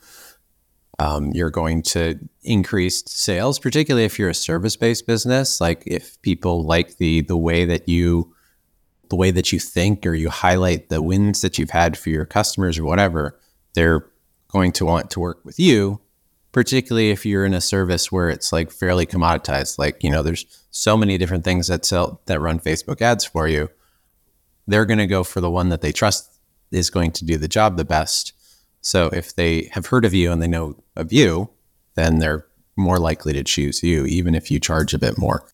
Um, 1.00 1.32
you're 1.34 1.50
going 1.50 1.82
to 1.84 2.20
increase 2.44 3.04
sales, 3.08 3.58
particularly 3.58 4.04
if 4.04 4.20
you're 4.20 4.30
a 4.30 4.34
service-based 4.34 5.08
business. 5.08 5.62
Like 5.62 5.84
if 5.86 6.22
people 6.22 6.64
like 6.64 6.98
the 6.98 7.22
the 7.22 7.38
way 7.38 7.66
that 7.66 7.88
you 7.88 8.34
the 9.10 9.16
way 9.16 9.32
that 9.32 9.52
you 9.52 9.60
think 9.60 10.06
or 10.06 10.14
you 10.14 10.30
highlight 10.30 10.90
the 10.90 11.02
wins 11.02 11.42
that 11.42 11.58
you've 11.58 11.72
had 11.72 11.98
for 11.98 12.10
your 12.10 12.26
customers 12.26 12.78
or 12.78 12.84
whatever, 12.84 13.40
they're 13.74 14.06
going 14.50 14.72
to 14.74 14.86
want 14.86 15.10
to 15.12 15.20
work 15.20 15.44
with 15.46 15.60
you, 15.60 16.02
particularly 16.52 17.12
if 17.12 17.26
you're 17.26 17.46
in 17.46 17.54
a 17.54 17.62
service 17.62 18.12
where 18.12 18.30
it's 18.30 18.52
like 18.52 18.72
fairly 18.72 19.06
commoditized. 19.06 19.78
Like, 19.78 20.04
you 20.04 20.10
know, 20.10 20.24
there's 20.24 20.46
so 20.72 20.98
many 20.98 21.18
different 21.18 21.44
things 21.44 21.68
that 21.68 21.86
sell 21.86 22.22
that 22.26 22.42
run 22.42 22.60
Facebook 22.60 23.02
ads 23.02 23.26
for 23.26 23.48
you. 23.48 23.70
They're 24.68 24.86
going 24.86 25.00
to 25.00 25.08
go 25.08 25.24
for 25.24 25.42
the 25.42 25.52
one 25.52 25.70
that 25.70 25.82
they 25.82 25.92
trust 25.92 26.40
is 26.72 26.90
going 26.90 27.12
to 27.12 27.26
do 27.26 27.38
the 27.38 27.48
job 27.48 27.78
the 27.78 27.86
best. 27.86 28.34
So 28.82 29.08
if 29.08 29.36
they 29.36 29.70
have 29.74 29.88
heard 29.88 30.06
of 30.06 30.14
you 30.14 30.32
and 30.32 30.42
they 30.42 30.48
know 30.48 30.82
of 30.96 31.12
you, 31.12 31.50
then 31.96 32.20
they're 32.20 32.46
more 32.76 33.00
likely 33.00 33.34
to 33.34 33.44
choose 33.44 33.84
you, 33.84 34.06
even 34.06 34.36
if 34.36 34.50
you 34.50 34.60
charge 34.60 34.94
a 34.94 35.00
bit 35.00 35.18
more. 35.18 35.46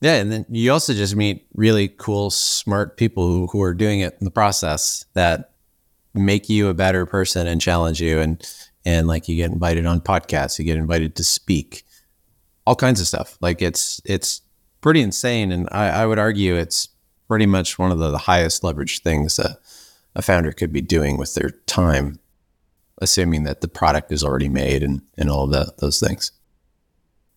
Yeah, 0.00 0.16
and 0.16 0.30
then 0.30 0.46
you 0.50 0.70
also 0.72 0.92
just 0.92 1.16
meet 1.16 1.46
really 1.54 1.88
cool, 1.88 2.30
smart 2.30 2.96
people 2.98 3.26
who, 3.26 3.46
who 3.46 3.62
are 3.62 3.72
doing 3.72 4.00
it 4.00 4.16
in 4.20 4.24
the 4.24 4.30
process 4.30 5.06
that 5.14 5.52
make 6.16 6.48
you 6.48 6.68
a 6.68 6.74
better 6.74 7.06
person 7.06 7.46
and 7.46 7.60
challenge 7.60 8.00
you. 8.00 8.18
And 8.20 8.44
and 8.84 9.06
like 9.06 9.28
you 9.28 9.36
get 9.36 9.50
invited 9.50 9.84
on 9.84 10.00
podcasts 10.00 10.58
you 10.58 10.64
get 10.64 10.76
invited 10.76 11.16
to 11.16 11.24
speak 11.24 11.84
all 12.66 12.76
kinds 12.76 13.00
of 13.00 13.06
stuff. 13.06 13.36
Like 13.40 13.62
it's 13.62 14.00
it's 14.04 14.42
pretty 14.80 15.00
insane. 15.00 15.52
And 15.52 15.68
i, 15.72 15.88
I 15.88 16.06
would 16.06 16.18
argue 16.18 16.56
it's 16.56 16.88
pretty 17.28 17.46
much 17.46 17.78
one 17.78 17.90
of 17.90 17.98
the, 17.98 18.10
the 18.10 18.18
highest 18.18 18.62
leverage 18.62 19.00
things 19.00 19.36
that 19.36 19.58
a 20.14 20.22
founder 20.22 20.52
could 20.52 20.72
be 20.72 20.80
doing 20.80 21.18
with 21.18 21.34
their 21.34 21.50
time 21.66 22.20
assuming 22.98 23.44
that 23.44 23.60
the 23.60 23.68
product 23.68 24.10
is 24.10 24.24
already 24.24 24.48
made 24.48 24.82
and 24.82 25.02
and 25.18 25.30
all 25.30 25.52
of 25.52 25.76
those 25.78 26.00
things. 26.00 26.32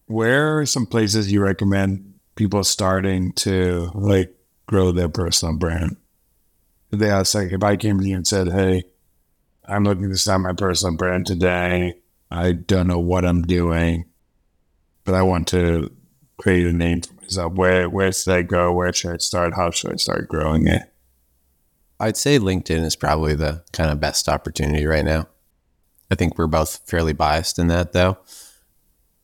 Where 0.06 0.60
are 0.60 0.66
some 0.66 0.86
places 0.86 1.32
you 1.32 1.42
recommend 1.42 2.14
people 2.36 2.64
starting 2.64 3.34
to 3.34 3.92
like 3.94 4.34
grow 4.66 4.92
their 4.92 5.10
personal 5.10 5.58
brand 5.58 5.98
they 6.92 7.10
asked 7.10 7.36
like 7.36 7.52
if 7.52 7.64
I 7.64 7.76
came 7.76 8.00
to 8.00 8.08
you 8.08 8.16
and 8.16 8.28
said, 8.28 8.50
"Hey, 8.50 8.84
I'm 9.66 9.84
looking 9.84 10.10
to 10.10 10.18
start 10.18 10.42
my 10.42 10.54
personal 10.54 10.98
brand 10.98 11.28
today. 11.28 11.96
I 12.32 12.54
don't 12.54 12.88
know 12.88 13.00
what 13.00 13.26
I'm 13.26 13.44
doing, 13.44 14.06
but 15.04 15.16
I 15.16 15.22
want 15.22 15.48
to 15.50 15.92
create 16.38 16.66
a 16.66 16.74
name 16.74 17.02
for 17.02 17.14
myself. 17.16 17.54
Where 17.54 17.90
where 17.90 18.12
should 18.12 18.34
I 18.34 18.42
go? 18.42 18.72
Where 18.72 18.94
should 18.94 19.14
I 19.14 19.18
start? 19.18 19.54
How 19.56 19.72
should 19.72 19.94
I 19.94 19.96
start 19.98 20.28
growing 20.28 20.68
it?" 20.68 20.84
I'd 22.00 22.18
say 22.18 22.40
LinkedIn 22.40 22.84
is 22.86 22.96
probably 22.96 23.36
the 23.36 23.64
kind 23.74 23.92
of 23.92 24.00
best 24.00 24.30
opportunity 24.30 24.86
right 24.86 25.04
now. 25.04 25.28
I 26.10 26.16
think 26.16 26.38
we're 26.38 26.48
both 26.48 26.82
fairly 26.90 27.14
biased 27.14 27.60
in 27.60 27.68
that 27.68 27.92
though. 27.94 28.18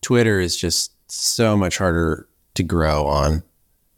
Twitter 0.01 0.39
is 0.39 0.57
just 0.57 0.91
so 1.11 1.57
much 1.57 1.77
harder 1.77 2.27
to 2.53 2.63
grow 2.63 3.07
on, 3.07 3.43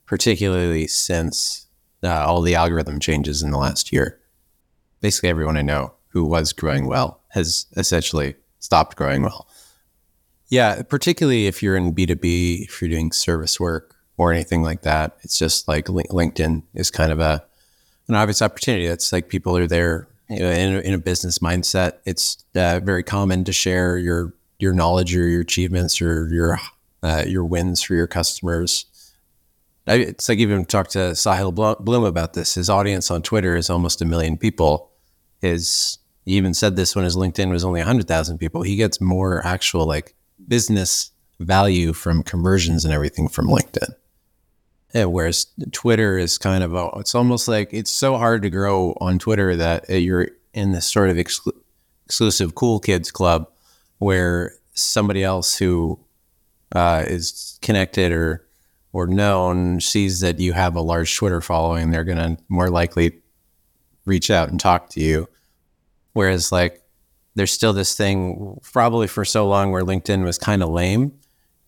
particularly 0.06 0.86
since 0.86 1.66
uh, 2.02 2.26
all 2.26 2.42
the 2.42 2.54
algorithm 2.54 3.00
changes 3.00 3.42
in 3.42 3.50
the 3.50 3.58
last 3.58 3.92
year. 3.92 4.20
Basically, 5.00 5.28
everyone 5.28 5.56
I 5.56 5.62
know 5.62 5.94
who 6.08 6.24
was 6.24 6.52
growing 6.52 6.86
well 6.86 7.20
has 7.30 7.66
essentially 7.76 8.34
stopped 8.58 8.96
growing 8.96 9.22
well. 9.22 9.48
Yeah, 10.48 10.82
particularly 10.82 11.46
if 11.46 11.62
you're 11.62 11.76
in 11.76 11.94
B2B, 11.94 12.64
if 12.64 12.80
you're 12.80 12.90
doing 12.90 13.12
service 13.12 13.60
work, 13.60 13.98
or 14.18 14.32
anything 14.32 14.62
like 14.62 14.82
that. 14.82 15.16
It's 15.22 15.38
just 15.38 15.66
like 15.68 15.86
LinkedIn 15.86 16.64
is 16.74 16.90
kind 16.90 17.10
of 17.10 17.20
a 17.20 17.42
an 18.08 18.14
obvious 18.14 18.42
opportunity. 18.42 18.86
It's 18.86 19.12
like 19.12 19.28
people 19.28 19.56
are 19.56 19.66
there 19.66 20.08
in, 20.28 20.42
a, 20.42 20.80
in 20.80 20.94
a 20.94 20.98
business 20.98 21.38
mindset. 21.38 21.98
It's 22.04 22.44
uh, 22.54 22.80
very 22.82 23.02
common 23.02 23.44
to 23.44 23.52
share 23.52 23.96
your 23.96 24.34
your 24.58 24.74
knowledge 24.74 25.16
or 25.16 25.26
your 25.26 25.40
achievements 25.40 26.02
or 26.02 26.28
your 26.28 26.58
uh, 27.02 27.24
your 27.26 27.44
wins 27.44 27.80
for 27.82 27.94
your 27.94 28.08
customers. 28.08 28.86
It's 29.88 30.28
like 30.28 30.38
even 30.38 30.64
talked 30.64 30.90
to 30.92 31.12
Sahil 31.12 31.54
Bloom 31.84 32.04
about 32.04 32.34
this. 32.34 32.54
His 32.54 32.68
audience 32.68 33.10
on 33.10 33.22
Twitter 33.22 33.56
is 33.56 33.70
almost 33.70 34.02
a 34.02 34.04
million 34.04 34.36
people. 34.36 34.90
His 35.40 35.98
he 36.24 36.34
even 36.34 36.52
said 36.52 36.76
this 36.76 36.94
when 36.94 37.06
his 37.06 37.16
LinkedIn 37.16 37.50
was 37.50 37.64
only 37.64 37.80
100,000 37.80 38.36
people. 38.36 38.60
He 38.60 38.76
gets 38.76 39.00
more 39.00 39.44
actual 39.46 39.86
like 39.86 40.14
business 40.46 41.10
value 41.40 41.94
from 41.94 42.22
conversions 42.22 42.84
and 42.84 42.92
everything 42.92 43.28
from 43.28 43.46
LinkedIn. 43.46 43.94
Yeah, 44.94 45.06
whereas 45.06 45.46
Twitter 45.72 46.18
is 46.18 46.36
kind 46.36 46.62
of, 46.62 46.74
a, 46.74 46.90
it's 46.96 47.14
almost 47.14 47.48
like 47.48 47.70
it's 47.72 47.90
so 47.90 48.18
hard 48.18 48.42
to 48.42 48.50
grow 48.50 48.94
on 49.00 49.18
Twitter 49.18 49.56
that 49.56 49.88
you're 49.88 50.28
in 50.52 50.72
this 50.72 50.86
sort 50.86 51.08
of 51.08 51.16
exclu- 51.16 51.58
exclusive 52.04 52.54
cool 52.54 52.78
kids 52.78 53.10
club 53.10 53.48
where 53.98 54.54
somebody 54.74 55.24
else 55.24 55.56
who 55.56 55.98
uh, 56.74 57.04
is 57.06 57.58
connected 57.62 58.12
or 58.12 58.46
or 58.92 59.06
known 59.06 59.80
sees 59.80 60.20
that 60.20 60.40
you 60.40 60.52
have 60.52 60.76
a 60.76 60.80
large 60.80 61.14
Twitter 61.14 61.40
following, 61.40 61.90
they're 61.90 62.04
going 62.04 62.18
to 62.18 62.42
more 62.48 62.70
likely 62.70 63.20
reach 64.06 64.30
out 64.30 64.48
and 64.48 64.58
talk 64.58 64.88
to 64.90 65.00
you. 65.00 65.28
Whereas 66.14 66.50
like 66.50 66.82
there's 67.34 67.52
still 67.52 67.72
this 67.72 67.94
thing 67.94 68.58
probably 68.62 69.06
for 69.06 69.24
so 69.24 69.46
long 69.46 69.70
where 69.70 69.82
LinkedIn 69.82 70.24
was 70.24 70.38
kind 70.38 70.62
of 70.62 70.70
lame. 70.70 71.12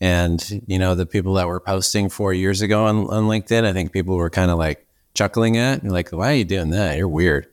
And, 0.01 0.63
you 0.67 0.79
know, 0.79 0.95
the 0.95 1.05
people 1.05 1.35
that 1.35 1.47
were 1.47 1.61
posting 1.61 2.09
four 2.09 2.33
years 2.33 2.63
ago 2.63 2.87
on, 2.87 3.07
on 3.11 3.25
LinkedIn, 3.25 3.65
I 3.65 3.73
think 3.75 3.93
people 3.93 4.17
were 4.17 4.31
kind 4.31 4.51
of 4.51 4.59
like 4.59 4.87
chuckling 5.13 5.59
at 5.59 5.83
and 5.83 5.93
like, 5.93 6.11
why 6.11 6.33
are 6.33 6.37
you 6.37 6.45
doing 6.45 6.71
that? 6.71 6.97
You're 6.97 7.07
weird. 7.07 7.47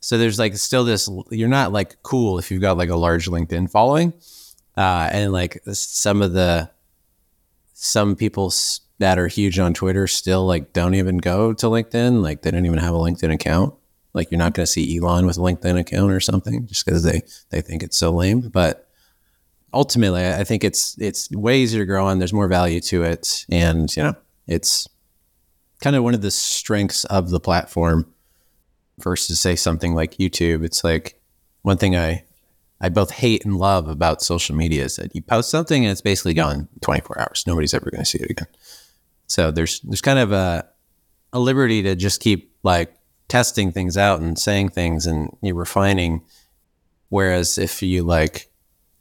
So 0.00 0.18
there's 0.18 0.38
like 0.38 0.58
still 0.58 0.84
this, 0.84 1.08
you're 1.30 1.48
not 1.48 1.72
like 1.72 2.02
cool 2.02 2.38
if 2.38 2.50
you've 2.50 2.60
got 2.60 2.76
like 2.76 2.90
a 2.90 2.96
large 2.96 3.26
LinkedIn 3.28 3.70
following. 3.70 4.12
Uh, 4.76 5.08
and 5.10 5.32
like 5.32 5.62
some 5.72 6.20
of 6.20 6.34
the, 6.34 6.70
some 7.74 8.16
people 8.16 8.52
that 8.98 9.18
are 9.18 9.28
huge 9.28 9.58
on 9.58 9.74
Twitter 9.74 10.06
still 10.06 10.46
like 10.46 10.72
don't 10.72 10.94
even 10.94 11.18
go 11.18 11.52
to 11.52 11.66
LinkedIn. 11.66 12.22
Like 12.22 12.42
they 12.42 12.50
don't 12.50 12.66
even 12.66 12.78
have 12.78 12.94
a 12.94 12.98
LinkedIn 12.98 13.32
account. 13.32 13.74
Like 14.14 14.30
you're 14.30 14.38
not 14.38 14.54
going 14.54 14.64
to 14.64 14.70
see 14.70 14.96
Elon 14.96 15.26
with 15.26 15.36
a 15.36 15.40
LinkedIn 15.40 15.78
account 15.78 16.12
or 16.12 16.20
something 16.20 16.66
just 16.66 16.86
because 16.86 17.02
they 17.02 17.22
they 17.50 17.60
think 17.60 17.82
it's 17.82 17.96
so 17.96 18.10
lame. 18.12 18.40
But 18.40 18.88
ultimately, 19.72 20.26
I 20.26 20.44
think 20.44 20.64
it's 20.64 20.96
it's 20.98 21.30
way 21.32 21.58
easier 21.58 21.82
to 21.82 21.86
grow 21.86 22.06
on. 22.06 22.18
There's 22.18 22.32
more 22.32 22.48
value 22.48 22.80
to 22.82 23.02
it, 23.02 23.44
and 23.50 23.94
you 23.96 24.04
know, 24.04 24.14
it's 24.46 24.88
kind 25.80 25.96
of 25.96 26.04
one 26.04 26.14
of 26.14 26.22
the 26.22 26.30
strengths 26.30 27.04
of 27.06 27.30
the 27.30 27.40
platform 27.40 28.06
versus 28.98 29.40
say 29.40 29.56
something 29.56 29.94
like 29.94 30.14
YouTube. 30.18 30.64
It's 30.64 30.84
like 30.84 31.20
one 31.62 31.76
thing 31.76 31.96
I 31.96 32.24
I 32.84 32.90
both 32.90 33.12
hate 33.12 33.46
and 33.46 33.56
love 33.56 33.88
about 33.88 34.20
social 34.20 34.54
media 34.54 34.84
is 34.84 34.96
that 34.96 35.14
you 35.14 35.22
post 35.22 35.48
something 35.48 35.86
and 35.86 35.90
it's 35.90 36.02
basically 36.02 36.34
gone 36.34 36.68
24 36.82 37.18
hours. 37.18 37.44
Nobody's 37.46 37.72
ever 37.72 37.90
going 37.90 38.04
to 38.04 38.04
see 38.04 38.18
it 38.18 38.30
again. 38.30 38.46
So 39.26 39.50
there's 39.50 39.80
there's 39.80 40.02
kind 40.02 40.18
of 40.18 40.32
a 40.32 40.68
a 41.32 41.40
liberty 41.40 41.82
to 41.82 41.96
just 41.96 42.20
keep 42.20 42.54
like 42.62 42.94
testing 43.28 43.72
things 43.72 43.96
out 43.96 44.20
and 44.20 44.38
saying 44.38 44.68
things 44.68 45.06
and 45.06 45.34
you're 45.40 45.54
refining. 45.54 46.26
Whereas 47.08 47.56
if 47.56 47.82
you 47.82 48.02
like 48.02 48.50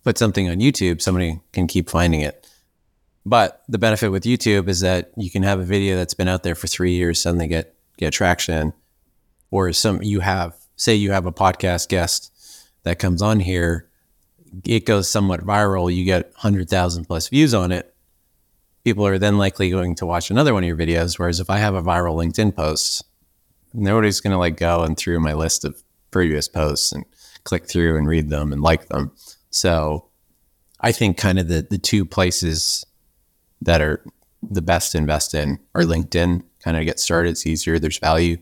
put 0.05 0.17
something 0.17 0.47
on 0.47 0.59
YouTube, 0.59 1.01
somebody 1.01 1.41
can 1.51 1.67
keep 1.67 1.89
finding 1.89 2.21
it. 2.21 2.47
But 3.25 3.63
the 3.67 3.79
benefit 3.79 4.13
with 4.13 4.23
YouTube 4.23 4.69
is 4.69 4.79
that 4.79 5.11
you 5.17 5.29
can 5.29 5.43
have 5.43 5.59
a 5.59 5.65
video 5.65 5.97
that's 5.97 6.13
been 6.13 6.29
out 6.29 6.43
there 6.43 6.55
for 6.55 6.67
three 6.67 6.93
years 6.93 7.19
suddenly 7.19 7.47
get 7.47 7.75
get 7.97 8.13
traction, 8.13 8.71
or 9.51 9.73
some 9.73 10.01
you 10.01 10.21
have 10.21 10.55
say 10.77 10.95
you 10.95 11.11
have 11.11 11.25
a 11.25 11.33
podcast 11.33 11.89
guest 11.89 12.32
that 12.83 12.99
comes 12.99 13.21
on 13.21 13.39
here, 13.39 13.89
it 14.65 14.85
goes 14.85 15.09
somewhat 15.09 15.41
viral. 15.41 15.93
You 15.93 16.05
get 16.05 16.31
hundred 16.35 16.69
thousand 16.69 17.05
plus 17.05 17.27
views 17.29 17.53
on 17.53 17.71
it. 17.71 17.93
People 18.83 19.07
are 19.07 19.17
then 19.17 19.37
likely 19.37 19.69
going 19.69 19.95
to 19.95 20.05
watch 20.05 20.29
another 20.29 20.53
one 20.53 20.63
of 20.63 20.67
your 20.67 20.77
videos. 20.77 21.17
Whereas 21.17 21.39
if 21.39 21.49
I 21.49 21.57
have 21.57 21.73
a 21.73 21.81
viral 21.81 22.15
LinkedIn 22.15 22.55
post, 22.55 23.03
nobody's 23.73 24.19
going 24.19 24.31
to 24.31 24.37
like 24.37 24.57
go 24.57 24.83
and 24.83 24.97
through 24.97 25.19
my 25.19 25.33
list 25.33 25.65
of 25.65 25.81
previous 26.11 26.47
posts 26.47 26.91
and 26.91 27.05
click 27.43 27.65
through 27.65 27.97
and 27.97 28.07
read 28.07 28.29
them 28.29 28.51
and 28.51 28.61
like 28.61 28.87
them. 28.87 29.11
So 29.49 30.09
I 30.79 30.91
think 30.91 31.17
kind 31.17 31.39
of 31.39 31.47
the, 31.47 31.65
the 31.69 31.77
two 31.77 32.05
places 32.05 32.85
that 33.61 33.81
are 33.81 34.03
the 34.41 34.61
best 34.61 34.91
to 34.91 34.97
invest 34.97 35.33
in 35.33 35.59
are 35.73 35.83
LinkedIn, 35.83 36.43
kind 36.61 36.77
of 36.77 36.85
get 36.85 36.99
started. 36.99 37.29
It's 37.31 37.47
easier. 37.47 37.79
There's 37.79 37.97
value. 37.97 38.37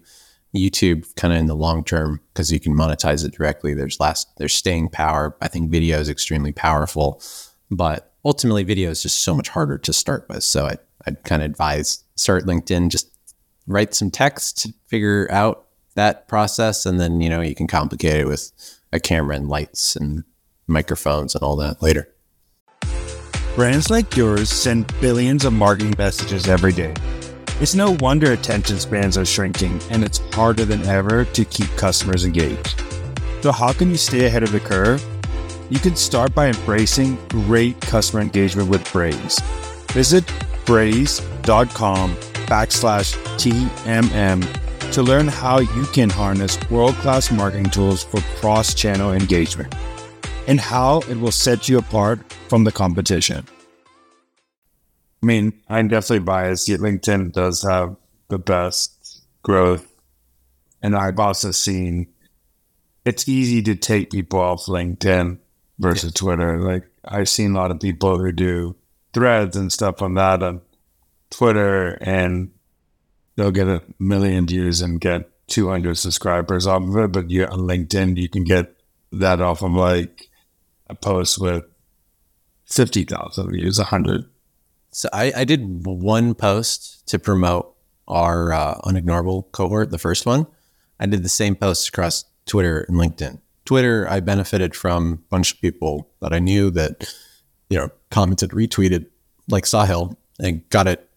YouTube 0.56 1.16
kind 1.16 1.34
of 1.34 1.40
in 1.40 1.46
the 1.46 1.56
long 1.56 1.84
term 1.84 2.20
because 2.34 2.52
you 2.52 2.60
can 2.60 2.76
monetize 2.76 3.26
it 3.26 3.34
directly. 3.34 3.74
There's 3.74 4.00
last 4.00 4.30
there's 4.38 4.54
staying 4.54 4.90
power. 4.90 5.36
I 5.42 5.48
think 5.48 5.72
video 5.72 6.00
is 6.00 6.10
extremely 6.10 6.52
powerful, 6.52 7.22
but 7.70 8.14
ultimately 8.26 8.64
video 8.64 8.90
is 8.90 9.02
just 9.02 9.24
so 9.24 9.36
much 9.36 9.50
harder 9.50 9.78
to 9.78 9.94
start 9.94 10.26
with. 10.30 10.44
So 10.44 10.66
I 10.66 10.78
I'd 11.08 11.24
kind 11.24 11.42
of 11.42 11.50
advise 11.50 12.04
start 12.16 12.46
LinkedIn, 12.46 12.90
just 12.90 13.10
write 13.68 13.94
some 13.94 14.12
text, 14.12 14.68
figure 14.88 15.28
out 15.32 15.68
that 15.96 16.28
process, 16.28 16.86
and 16.86 17.00
then 17.00 17.22
you 17.22 17.30
know 17.30 17.42
you 17.42 17.56
can 17.56 17.68
complicate 17.68 18.22
it 18.22 18.28
with 18.28 18.52
a 18.92 19.00
camera 19.00 19.36
and 19.36 19.50
lights 19.50 19.96
and 19.96 20.24
microphones 20.68 21.36
and 21.36 21.44
all 21.44 21.56
that 21.58 21.82
later. 21.82 22.08
Brands 23.56 23.90
like 23.90 24.16
yours 24.16 24.50
send 24.50 24.94
billions 25.02 25.44
of 25.44 25.54
marketing 25.54 25.94
messages 25.98 26.48
every 26.48 26.72
day. 26.72 26.94
It's 27.62 27.76
no 27.76 27.92
wonder 28.00 28.32
attention 28.32 28.80
spans 28.80 29.20
are 29.20 29.26
shrinking, 29.26 29.80
and 29.92 30.04
it's 30.04 30.18
harder 30.34 30.66
than 30.66 30.82
ever 30.88 31.26
to 31.26 31.46
keep 31.46 31.68
customers 31.78 32.26
engaged. 32.26 32.82
So, 33.42 33.52
how 33.52 33.72
can 33.72 33.92
you 33.92 33.98
stay 33.98 34.26
ahead 34.26 34.42
of 34.42 34.52
the 34.52 34.60
curve? 34.60 35.06
You 35.70 35.78
can 35.78 35.96
start 35.96 36.34
by 36.34 36.48
embracing 36.48 37.20
great 37.28 37.80
customer 37.80 38.24
engagement 38.24 38.68
with 38.68 38.92
Braze. 38.92 39.40
Visit 39.92 40.26
braze.com 40.66 42.16
backslash 42.48 43.16
TMM 43.38 44.92
to 44.94 45.04
learn 45.04 45.28
how 45.28 45.60
you 45.60 45.86
can 45.94 46.10
harness 46.10 46.58
world 46.72 46.96
class 46.96 47.30
marketing 47.30 47.70
tools 47.70 48.04
for 48.04 48.22
cross 48.40 48.74
channel 48.74 49.14
engagement 49.14 49.72
and 50.48 50.60
how 50.60 51.02
it 51.02 51.16
will 51.16 51.32
set 51.32 51.70
you 51.70 51.78
apart 51.78 52.20
from 52.50 52.64
the 52.64 52.72
competition. 52.72 53.46
I 55.22 55.26
mean, 55.26 55.54
I'm 55.70 55.88
definitely 55.88 56.26
biased. 56.26 56.68
LinkedIn 56.68 57.34
does 57.34 57.62
have 57.64 57.96
the 58.30 58.40
best 58.40 59.24
growth. 59.44 59.88
And 60.82 60.96
I've 60.96 61.20
also 61.20 61.52
seen 61.52 62.08
it's 63.06 63.28
easy 63.28 63.62
to 63.64 63.76
take 63.76 64.12
people 64.12 64.40
off 64.40 64.66
LinkedIn 64.66 65.38
versus 65.80 66.12
yeah. 66.16 66.20
Twitter. 66.20 66.60
Like 66.60 66.84
I've 67.06 67.30
seen 67.30 67.52
a 67.52 67.58
lot 67.58 67.72
of 67.72 67.80
people 67.80 68.18
who 68.18 68.32
do 68.32 68.76
threads 69.14 69.56
and 69.56 69.72
stuff 69.72 70.02
on 70.02 70.16
that 70.16 70.42
on 70.42 70.62
Twitter 71.30 71.98
and 72.02 72.52
they'll 73.36 73.52
get 73.52 73.68
a 73.68 73.84
million 74.00 74.48
views 74.48 74.82
and 74.82 75.00
get 75.00 75.30
200 75.48 75.96
subscribers 75.96 76.66
off 76.66 76.84
of 76.84 76.96
it. 76.98 77.12
But 77.12 77.30
you 77.30 77.46
on 77.46 77.60
LinkedIn, 77.60 78.18
you 78.18 78.30
can 78.30 78.44
get 78.44 78.76
that 79.12 79.42
off 79.42 79.62
of 79.62 79.74
like 79.74 80.30
a 80.88 80.96
post 80.96 81.40
with 81.40 81.64
50,000 82.66 83.52
views, 83.52 83.78
100. 83.78 84.26
So 84.92 85.10
I, 85.14 85.32
I 85.36 85.44
did 85.46 85.86
one 85.86 86.36
post 86.36 87.08
to 87.08 87.20
promote 87.20 87.74
our 88.08 88.52
uh, 88.52 88.76
unignorable 88.82 89.52
cohort, 89.52 89.90
the 89.90 89.98
first 89.98 90.26
one. 90.26 90.48
I 91.00 91.06
did 91.06 91.24
the 91.24 91.30
same 91.30 91.56
post 91.56 91.88
across 91.88 92.26
Twitter 92.46 92.86
and 92.88 92.98
LinkedIn. 92.98 93.40
Twitter, 93.66 94.08
I 94.10 94.20
benefited 94.20 94.76
from 94.76 95.14
a 95.14 95.30
bunch 95.30 95.54
of 95.54 95.62
people 95.62 96.10
that 96.20 96.34
I 96.34 96.40
knew 96.40 96.72
that, 96.72 97.14
you 97.70 97.78
know, 97.78 97.90
commented, 98.10 98.52
retweeted, 98.52 99.06
like 99.48 99.64
Sahil, 99.64 100.18
and 100.40 100.68
got 100.70 100.88
it 100.88 101.10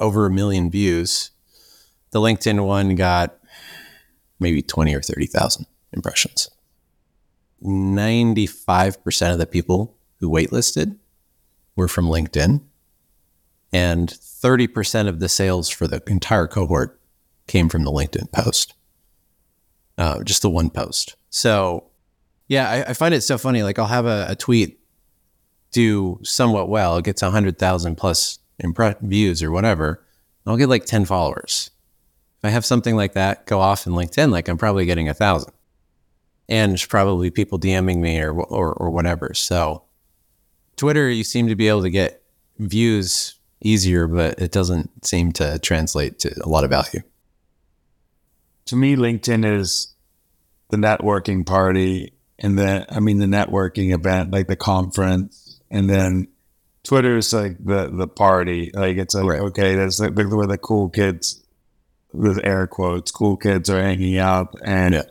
over 0.00 0.26
a 0.26 0.30
million 0.30 0.70
views. 0.70 1.30
The 2.10 2.20
LinkedIn 2.20 2.66
one 2.66 2.96
got 2.96 3.38
maybe 4.40 4.62
20 4.62 4.94
or 4.94 5.02
30,000 5.02 5.66
impressions. 5.92 6.50
95% 7.62 9.32
of 9.32 9.38
the 9.38 9.46
people 9.46 9.96
who 10.18 10.30
waitlisted 10.30 10.96
were 11.76 11.88
from 11.88 12.06
LinkedIn, 12.06 12.62
and 13.72 14.08
30% 14.08 15.08
of 15.08 15.20
the 15.20 15.28
sales 15.28 15.68
for 15.68 15.86
the 15.86 16.02
entire 16.06 16.46
cohort 16.46 17.00
came 17.46 17.68
from 17.68 17.84
the 17.84 17.92
LinkedIn 17.92 18.32
post. 18.32 18.74
Uh, 19.98 20.22
just 20.22 20.42
the 20.42 20.50
one 20.50 20.70
post. 20.70 21.16
So, 21.28 21.84
yeah, 22.48 22.68
I, 22.70 22.90
I, 22.90 22.92
find 22.94 23.14
it 23.14 23.20
so 23.20 23.36
funny. 23.36 23.62
Like, 23.62 23.78
I'll 23.78 23.86
have 23.86 24.06
a, 24.06 24.26
a 24.30 24.34
tweet 24.34 24.80
do 25.72 26.18
somewhat 26.22 26.68
well, 26.68 26.96
it 26.96 27.04
gets 27.04 27.22
100,000 27.22 27.96
plus 27.96 28.38
impre- 28.62 29.00
views 29.00 29.42
or 29.42 29.50
whatever. 29.50 30.04
I'll 30.46 30.56
get 30.56 30.68
like 30.68 30.84
10 30.84 31.04
followers. 31.04 31.70
If 32.38 32.44
I 32.44 32.48
have 32.48 32.64
something 32.64 32.96
like 32.96 33.12
that 33.12 33.46
go 33.46 33.60
off 33.60 33.86
in 33.86 33.92
LinkedIn, 33.92 34.30
like 34.30 34.48
I'm 34.48 34.58
probably 34.58 34.86
getting 34.86 35.08
a 35.08 35.14
thousand 35.14 35.52
and 36.48 36.82
probably 36.88 37.30
people 37.30 37.58
DMing 37.60 37.98
me 37.98 38.20
or, 38.20 38.32
or, 38.32 38.72
or 38.72 38.90
whatever. 38.90 39.32
So 39.34 39.84
Twitter, 40.76 41.08
you 41.10 41.22
seem 41.22 41.48
to 41.48 41.54
be 41.54 41.68
able 41.68 41.82
to 41.82 41.90
get 41.90 42.22
views 42.58 43.34
easier, 43.60 44.06
but 44.06 44.40
it 44.40 44.52
doesn't 44.52 45.04
seem 45.04 45.32
to 45.32 45.58
translate 45.58 46.18
to 46.20 46.34
a 46.42 46.48
lot 46.48 46.64
of 46.64 46.70
value. 46.70 47.02
To 48.66 48.76
me, 48.76 48.96
LinkedIn 48.96 49.44
is 49.44 49.94
the 50.68 50.76
networking 50.76 51.44
party 51.44 52.12
and 52.40 52.58
then 52.58 52.86
I 52.88 53.00
mean 53.00 53.18
the 53.18 53.26
networking 53.26 53.94
event, 53.94 54.32
like 54.32 54.48
the 54.48 54.56
conference, 54.56 55.60
and 55.70 55.88
then 55.88 56.28
Twitter 56.82 57.18
is 57.18 57.32
like 57.32 57.62
the 57.62 57.90
the 57.92 58.08
party. 58.08 58.70
Like 58.72 58.96
it's 58.96 59.14
like 59.14 59.24
right. 59.24 59.40
okay, 59.40 59.74
that's 59.74 60.00
like 60.00 60.14
the 60.14 60.26
where 60.28 60.46
the 60.46 60.58
cool 60.58 60.88
kids 60.88 61.42
with 62.12 62.40
air 62.42 62.66
quotes, 62.66 63.10
cool 63.10 63.36
kids 63.36 63.70
are 63.70 63.80
hanging 63.80 64.18
out 64.18 64.56
and 64.64 64.94
yeah. 64.94 65.02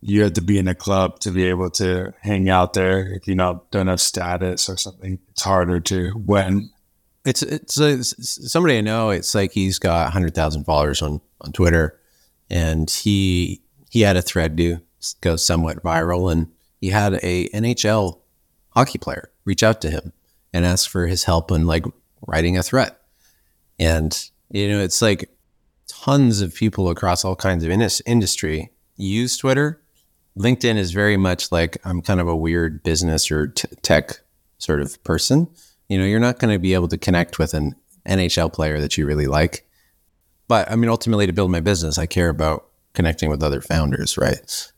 you 0.00 0.22
have 0.22 0.32
to 0.32 0.40
be 0.40 0.58
in 0.58 0.66
a 0.66 0.74
club 0.74 1.20
to 1.20 1.30
be 1.30 1.44
able 1.44 1.70
to 1.70 2.12
hang 2.20 2.48
out 2.48 2.72
there. 2.72 3.12
If 3.12 3.28
you 3.28 3.34
know 3.34 3.62
don't 3.70 3.86
have 3.86 4.00
status 4.00 4.68
or 4.68 4.76
something, 4.76 5.18
it's 5.30 5.42
harder 5.42 5.78
to 5.80 6.10
when 6.12 6.70
it's 7.26 7.42
it's, 7.42 7.78
it's 7.80 8.52
somebody 8.52 8.78
I 8.78 8.80
know. 8.80 9.10
It's 9.10 9.34
like 9.34 9.52
he's 9.52 9.78
got 9.78 10.12
hundred 10.12 10.34
thousand 10.34 10.64
followers 10.64 11.02
on 11.02 11.20
on 11.40 11.52
Twitter, 11.52 11.98
and 12.48 12.88
he 12.88 13.60
he 13.90 14.02
had 14.02 14.16
a 14.16 14.22
thread 14.22 14.56
do 14.56 14.80
go 15.20 15.36
somewhat 15.36 15.82
viral, 15.82 16.30
and 16.30 16.48
he 16.80 16.88
had 16.90 17.14
a 17.22 17.48
NHL 17.48 18.20
hockey 18.70 18.98
player 18.98 19.30
reach 19.44 19.62
out 19.62 19.80
to 19.82 19.90
him 19.90 20.12
and 20.52 20.64
ask 20.64 20.88
for 20.88 21.06
his 21.06 21.24
help 21.24 21.50
in 21.50 21.66
like 21.66 21.84
writing 22.26 22.56
a 22.56 22.62
threat, 22.62 23.00
and 23.78 24.30
you 24.50 24.68
know 24.68 24.80
it's 24.80 25.02
like 25.02 25.28
tons 25.88 26.40
of 26.40 26.54
people 26.54 26.88
across 26.88 27.24
all 27.24 27.36
kinds 27.36 27.64
of 27.64 27.70
in- 27.70 27.88
industry 28.06 28.70
use 28.96 29.36
Twitter. 29.36 29.82
LinkedIn 30.38 30.76
is 30.76 30.92
very 30.92 31.16
much 31.16 31.50
like 31.50 31.78
I'm 31.84 32.02
kind 32.02 32.20
of 32.20 32.28
a 32.28 32.36
weird 32.36 32.82
business 32.82 33.30
or 33.30 33.48
t- 33.48 33.68
tech 33.82 34.20
sort 34.58 34.80
of 34.80 35.02
person 35.02 35.48
you 35.88 35.98
know, 35.98 36.04
you're 36.04 36.20
not 36.20 36.38
going 36.38 36.52
to 36.52 36.58
be 36.58 36.74
able 36.74 36.88
to 36.88 36.98
connect 36.98 37.38
with 37.38 37.54
an 37.54 37.74
NHL 38.06 38.52
player 38.52 38.80
that 38.80 38.96
you 38.96 39.06
really 39.06 39.26
like. 39.26 39.68
But 40.48 40.70
I 40.70 40.76
mean, 40.76 40.90
ultimately, 40.90 41.26
to 41.26 41.32
build 41.32 41.50
my 41.50 41.60
business, 41.60 41.98
I 41.98 42.06
care 42.06 42.28
about 42.28 42.66
connecting 42.94 43.30
with 43.30 43.42
other 43.42 43.60
founders, 43.60 44.16
right? 44.16 44.72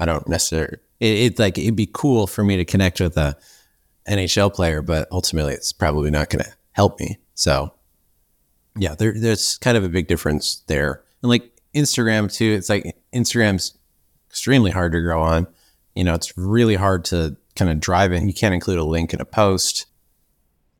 I 0.00 0.06
don't 0.06 0.28
necessarily. 0.28 0.78
It, 1.00 1.06
it's 1.06 1.38
like 1.38 1.58
it'd 1.58 1.76
be 1.76 1.88
cool 1.92 2.26
for 2.26 2.44
me 2.44 2.56
to 2.56 2.64
connect 2.64 3.00
with 3.00 3.16
a 3.16 3.36
NHL 4.08 4.52
player, 4.52 4.82
but 4.82 5.08
ultimately, 5.10 5.54
it's 5.54 5.72
probably 5.72 6.10
not 6.10 6.30
going 6.30 6.44
to 6.44 6.52
help 6.72 7.00
me. 7.00 7.18
So, 7.34 7.72
yeah, 8.76 8.94
there, 8.94 9.14
there's 9.16 9.56
kind 9.58 9.76
of 9.76 9.84
a 9.84 9.88
big 9.88 10.08
difference 10.08 10.62
there. 10.66 11.02
And 11.22 11.30
like 11.30 11.50
Instagram 11.74 12.32
too, 12.32 12.52
it's 12.52 12.68
like 12.68 12.96
Instagram's 13.12 13.76
extremely 14.28 14.70
hard 14.70 14.92
to 14.92 15.00
grow 15.00 15.22
on. 15.22 15.46
You 15.94 16.04
know, 16.04 16.14
it's 16.14 16.36
really 16.36 16.74
hard 16.74 17.04
to 17.06 17.36
kind 17.56 17.70
of 17.70 17.80
drive 17.80 18.12
it. 18.12 18.22
You 18.22 18.34
can't 18.34 18.54
include 18.54 18.78
a 18.78 18.84
link 18.84 19.14
in 19.14 19.20
a 19.20 19.24
post. 19.24 19.86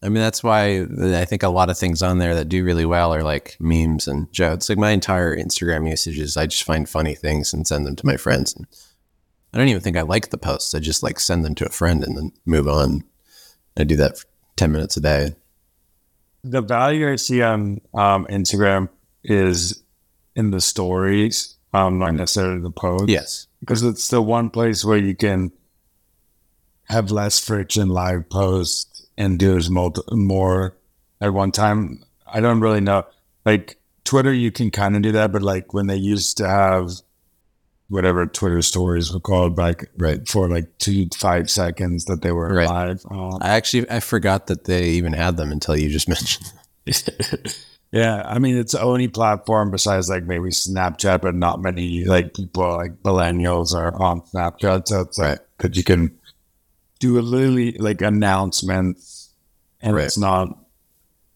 I 0.04 0.10
mean, 0.10 0.22
that's 0.22 0.44
why 0.44 0.82
I 0.82 1.24
think 1.24 1.42
a 1.42 1.48
lot 1.48 1.70
of 1.70 1.78
things 1.78 2.02
on 2.02 2.18
there 2.18 2.34
that 2.34 2.50
do 2.50 2.62
really 2.62 2.84
well 2.84 3.14
are 3.14 3.22
like 3.22 3.56
memes 3.58 4.06
and 4.06 4.30
jokes. 4.32 4.68
Like 4.68 4.76
my 4.76 4.90
entire 4.90 5.34
Instagram 5.34 5.88
usage 5.88 6.18
is 6.18 6.36
I 6.36 6.44
just 6.44 6.64
find 6.64 6.86
funny 6.86 7.14
things 7.14 7.54
and 7.54 7.66
send 7.66 7.86
them 7.86 7.96
to 7.96 8.06
my 8.06 8.18
friends. 8.18 8.54
And 8.54 8.66
I 9.54 9.58
don't 9.58 9.68
even 9.68 9.80
think 9.80 9.96
I 9.96 10.02
like 10.02 10.28
the 10.28 10.36
posts. 10.36 10.74
I 10.74 10.80
just 10.80 11.02
like 11.02 11.18
send 11.18 11.42
them 11.42 11.54
to 11.54 11.66
a 11.66 11.70
friend 11.70 12.04
and 12.04 12.18
then 12.18 12.32
move 12.44 12.68
on. 12.68 13.02
I 13.78 13.84
do 13.84 13.96
that 13.96 14.18
for 14.18 14.26
10 14.56 14.72
minutes 14.72 14.98
a 14.98 15.00
day. 15.00 15.36
The 16.42 16.60
value 16.60 17.10
I 17.10 17.16
see 17.16 17.40
on 17.40 17.80
um, 17.94 18.26
Instagram 18.26 18.90
is 19.22 19.82
in 20.36 20.50
the 20.50 20.60
stories, 20.60 21.56
um, 21.72 21.98
not 21.98 22.12
necessarily 22.12 22.60
the 22.60 22.70
posts. 22.70 23.08
Yes. 23.08 23.46
Because 23.60 23.82
it's 23.82 24.08
the 24.08 24.20
one 24.20 24.50
place 24.50 24.84
where 24.84 24.98
you 24.98 25.14
can 25.14 25.50
have 26.88 27.10
less 27.10 27.40
friction 27.40 27.88
live 27.88 28.28
posts 28.28 28.93
and 29.16 29.38
do 29.38 29.56
as 29.56 29.70
more 29.70 30.76
at 31.20 31.32
one 31.32 31.52
time. 31.52 32.04
I 32.26 32.40
don't 32.40 32.60
really 32.60 32.80
know. 32.80 33.04
Like 33.44 33.78
Twitter, 34.04 34.32
you 34.32 34.50
can 34.50 34.70
kind 34.70 34.96
of 34.96 35.02
do 35.02 35.12
that, 35.12 35.32
but 35.32 35.42
like 35.42 35.72
when 35.72 35.86
they 35.86 35.96
used 35.96 36.36
to 36.38 36.48
have 36.48 36.90
whatever 37.88 38.26
Twitter 38.26 38.62
stories 38.62 39.12
were 39.12 39.20
called, 39.20 39.58
like 39.58 39.90
right 39.96 40.26
for 40.28 40.48
like 40.48 40.78
two 40.78 41.08
five 41.16 41.50
seconds 41.50 42.06
that 42.06 42.22
they 42.22 42.32
were 42.32 42.54
right. 42.54 42.68
live. 42.68 43.04
Um, 43.10 43.38
I 43.40 43.50
actually 43.50 43.88
I 43.90 44.00
forgot 44.00 44.46
that 44.48 44.64
they 44.64 44.90
even 44.90 45.12
had 45.12 45.36
them 45.36 45.52
until 45.52 45.76
you 45.76 45.88
just 45.88 46.08
mentioned. 46.08 46.52
yeah, 47.92 48.22
I 48.26 48.38
mean 48.38 48.56
it's 48.56 48.72
the 48.72 48.82
only 48.82 49.08
platform 49.08 49.70
besides 49.70 50.08
like 50.08 50.24
maybe 50.24 50.48
Snapchat, 50.50 51.22
but 51.22 51.34
not 51.34 51.62
many 51.62 52.04
like 52.04 52.34
people 52.34 52.76
like 52.76 53.02
millennials 53.02 53.74
are 53.74 53.94
on 54.00 54.22
Snapchat, 54.22 54.88
so 54.88 55.00
it's 55.02 55.18
like 55.18 55.40
that 55.58 55.76
you 55.76 55.84
can 55.84 56.18
do 57.04 57.18
a 57.18 57.20
literally 57.20 57.72
like 57.72 58.00
announcements, 58.00 59.34
and 59.82 59.94
right. 59.94 60.06
it's 60.06 60.16
not 60.16 60.48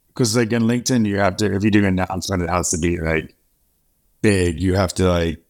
because 0.08 0.34
like 0.36 0.52
in 0.52 0.62
LinkedIn, 0.62 1.06
you 1.06 1.18
have 1.18 1.36
to 1.36 1.54
if 1.54 1.62
you 1.62 1.70
do 1.70 1.80
an 1.80 1.98
announcement, 2.00 2.42
it 2.42 2.48
has 2.48 2.70
to 2.70 2.78
be 2.78 2.98
like 2.98 3.36
big. 4.22 4.60
You 4.60 4.74
have 4.74 4.94
to 4.94 5.08
like 5.08 5.44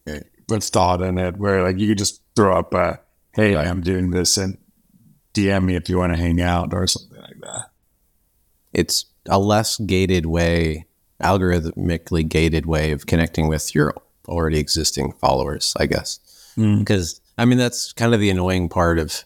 put 0.49 0.65
thought 0.65 1.03
in 1.03 1.19
it. 1.19 1.37
Where 1.37 1.63
like 1.63 1.79
you 1.79 1.89
could 1.89 1.99
just 1.99 2.21
throw 2.35 2.59
up 2.59 2.75
a 2.75 3.01
hey, 3.33 3.55
I 3.55 3.67
am 3.67 3.81
doing 3.81 4.11
this 4.11 4.37
and 4.37 4.59
DM 5.35 5.65
me 5.65 5.77
if 5.77 5.89
you 5.89 5.99
want 5.99 6.13
to 6.13 6.19
hang 6.19 6.41
out 6.41 6.75
or 6.75 6.87
something 6.89 7.21
like 7.21 7.41
that. 7.41 7.71
It's 8.73 9.05
a 9.29 9.39
less 9.39 9.79
gated 9.79 10.27
way, 10.27 10.87
algorithmically 11.23 12.29
gated 12.29 12.67
way 12.67 12.91
of 12.91 13.07
connecting 13.07 13.47
with 13.47 13.73
your 13.73 13.95
already 14.27 14.59
existing 14.59 15.13
followers, 15.13 15.75
I 15.79 15.87
guess. 15.87 16.19
Because 16.57 17.15
mm. 17.15 17.21
I 17.39 17.45
mean, 17.45 17.59
that's 17.59 17.93
kind 17.93 18.13
of 18.15 18.19
the 18.19 18.31
annoying 18.31 18.69
part 18.69 18.99
of 18.99 19.25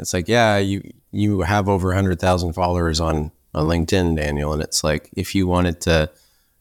it's 0.00 0.14
like, 0.14 0.28
yeah, 0.28 0.58
you 0.58 0.82
you 1.12 1.42
have 1.42 1.68
over 1.68 1.92
hundred 1.94 2.20
thousand 2.20 2.52
followers 2.54 3.00
on 3.00 3.32
on 3.54 3.66
LinkedIn, 3.66 4.16
Daniel, 4.16 4.52
and 4.52 4.62
it's 4.62 4.84
like 4.84 5.10
if 5.16 5.34
you 5.34 5.46
wanted 5.46 5.80
to, 5.82 6.10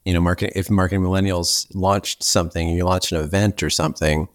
you 0.06 0.14
know, 0.14 0.22
market 0.22 0.54
if 0.56 0.70
marketing 0.70 1.04
millennials 1.04 1.68
launched 1.74 2.24
something, 2.24 2.70
you 2.70 2.86
launched 2.86 3.12
an 3.12 3.24
event 3.24 3.62
or 3.62 3.70
something, 3.70 4.28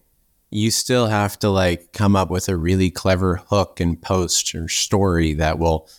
you 0.49 0.71
still 0.71 1.07
have 1.07 1.37
to 1.39 1.49
like 1.49 1.91
come 1.91 2.15
up 2.15 2.29
with 2.29 2.47
a 2.49 2.55
really 2.55 2.89
clever 2.89 3.37
hook 3.47 3.79
and 3.79 4.01
post 4.01 4.55
or 4.55 4.67
story 4.67 5.33
that 5.33 5.59
will 5.59 5.89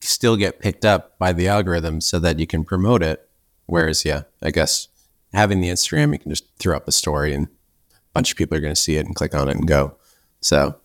still 0.00 0.36
get 0.36 0.60
picked 0.60 0.84
up 0.84 1.18
by 1.18 1.32
the 1.32 1.48
algorithm 1.48 2.00
so 2.00 2.18
that 2.18 2.38
you 2.38 2.46
can 2.46 2.64
promote 2.64 3.02
it. 3.02 3.28
Whereas, 3.66 4.04
yeah, 4.04 4.22
I 4.42 4.50
guess 4.50 4.88
having 5.32 5.60
the 5.60 5.70
Instagram, 5.70 6.12
you 6.12 6.18
can 6.18 6.30
just 6.30 6.46
throw 6.58 6.76
up 6.76 6.86
a 6.86 6.92
story 6.92 7.32
and 7.32 7.46
a 7.46 8.12
bunch 8.12 8.30
of 8.30 8.36
people 8.36 8.58
are 8.58 8.60
going 8.60 8.74
to 8.74 8.80
see 8.80 8.96
it 8.96 9.06
and 9.06 9.14
click 9.14 9.34
on 9.34 9.48
it 9.48 9.56
and 9.56 9.66
go. 9.66 9.96
So 10.40 10.76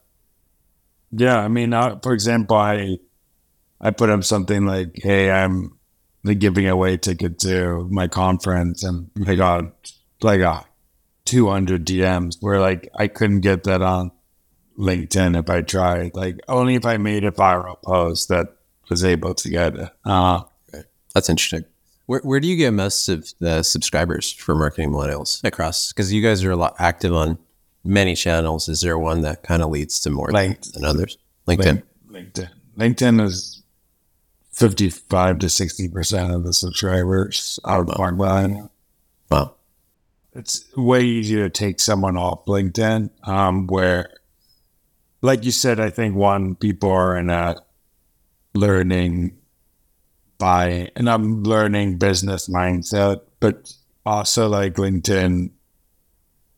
yeah, 1.11 1.39
I 1.39 1.47
mean, 1.47 1.71
for 2.01 2.13
example, 2.13 2.57
I 2.57 2.97
I 3.81 3.91
put 3.91 4.09
up 4.09 4.23
something 4.23 4.65
like, 4.65 4.91
"Hey, 4.95 5.31
I'm 5.31 5.77
giving 6.37 6.67
away 6.67 6.97
ticket 6.97 7.39
to 7.39 7.87
my 7.89 8.07
conference," 8.07 8.83
and 8.83 9.09
I 9.27 9.35
got 9.35 9.91
like 10.21 10.41
a 10.41 10.65
200 11.25 11.85
DMs. 11.85 12.37
Where 12.39 12.59
like 12.59 12.89
I 12.95 13.07
couldn't 13.07 13.41
get 13.41 13.63
that 13.63 13.81
on 13.81 14.11
LinkedIn 14.77 15.39
if 15.39 15.49
I 15.49 15.61
tried. 15.61 16.15
Like 16.15 16.39
only 16.47 16.75
if 16.75 16.85
I 16.85 16.97
made 16.97 17.23
a 17.23 17.31
viral 17.31 17.81
post 17.81 18.29
that 18.29 18.55
was 18.89 19.03
able 19.03 19.33
to 19.35 19.49
get 19.49 19.75
it. 19.75 19.89
Uh, 20.05 20.43
That's 21.13 21.29
interesting. 21.29 21.65
Where, 22.05 22.21
where 22.21 22.39
do 22.39 22.47
you 22.47 22.55
get 22.55 22.71
most 22.71 23.07
of 23.07 23.31
the 23.39 23.61
subscribers 23.61 24.31
for 24.31 24.55
marketing 24.55 24.91
millennials 24.91 25.43
across? 25.43 25.93
Because 25.93 26.11
you 26.11 26.23
guys 26.23 26.43
are 26.43 26.51
a 26.51 26.55
lot 26.55 26.75
active 26.79 27.13
on 27.13 27.37
many 27.89 28.15
channels, 28.15 28.69
is 28.69 28.81
there 28.81 28.97
one 28.97 29.21
that 29.21 29.43
kind 29.43 29.61
of 29.61 29.71
leads 29.71 29.99
to 30.01 30.09
more 30.09 30.31
Link, 30.31 30.61
than 30.61 30.85
others? 30.85 31.17
LinkedIn. 31.47 31.83
LinkedIn. 32.09 32.49
LinkedIn 32.77 33.21
is 33.21 33.63
55 34.51 35.39
to 35.39 35.47
60% 35.47 36.35
of 36.35 36.43
the 36.43 36.53
subscribers 36.53 37.59
out 37.65 37.89
of 37.89 38.17
wow. 38.17 38.69
Wow. 39.31 39.55
It's 40.33 40.65
way 40.77 41.03
easier 41.03 41.49
to 41.49 41.49
take 41.49 41.79
someone 41.79 42.15
off 42.15 42.45
LinkedIn, 42.45 43.09
um, 43.27 43.67
where, 43.67 44.11
like 45.21 45.43
you 45.43 45.51
said, 45.51 45.79
I 45.79 45.89
think 45.89 46.15
one, 46.15 46.55
people 46.55 46.91
are 46.91 47.17
in 47.17 47.29
a 47.29 47.55
learning 48.53 49.37
by, 50.37 50.91
and 50.95 51.09
I'm 51.09 51.43
learning 51.43 51.97
business 51.97 52.47
mindset, 52.47 53.21
but 53.39 53.73
also 54.05 54.47
like 54.47 54.75
LinkedIn 54.75 55.51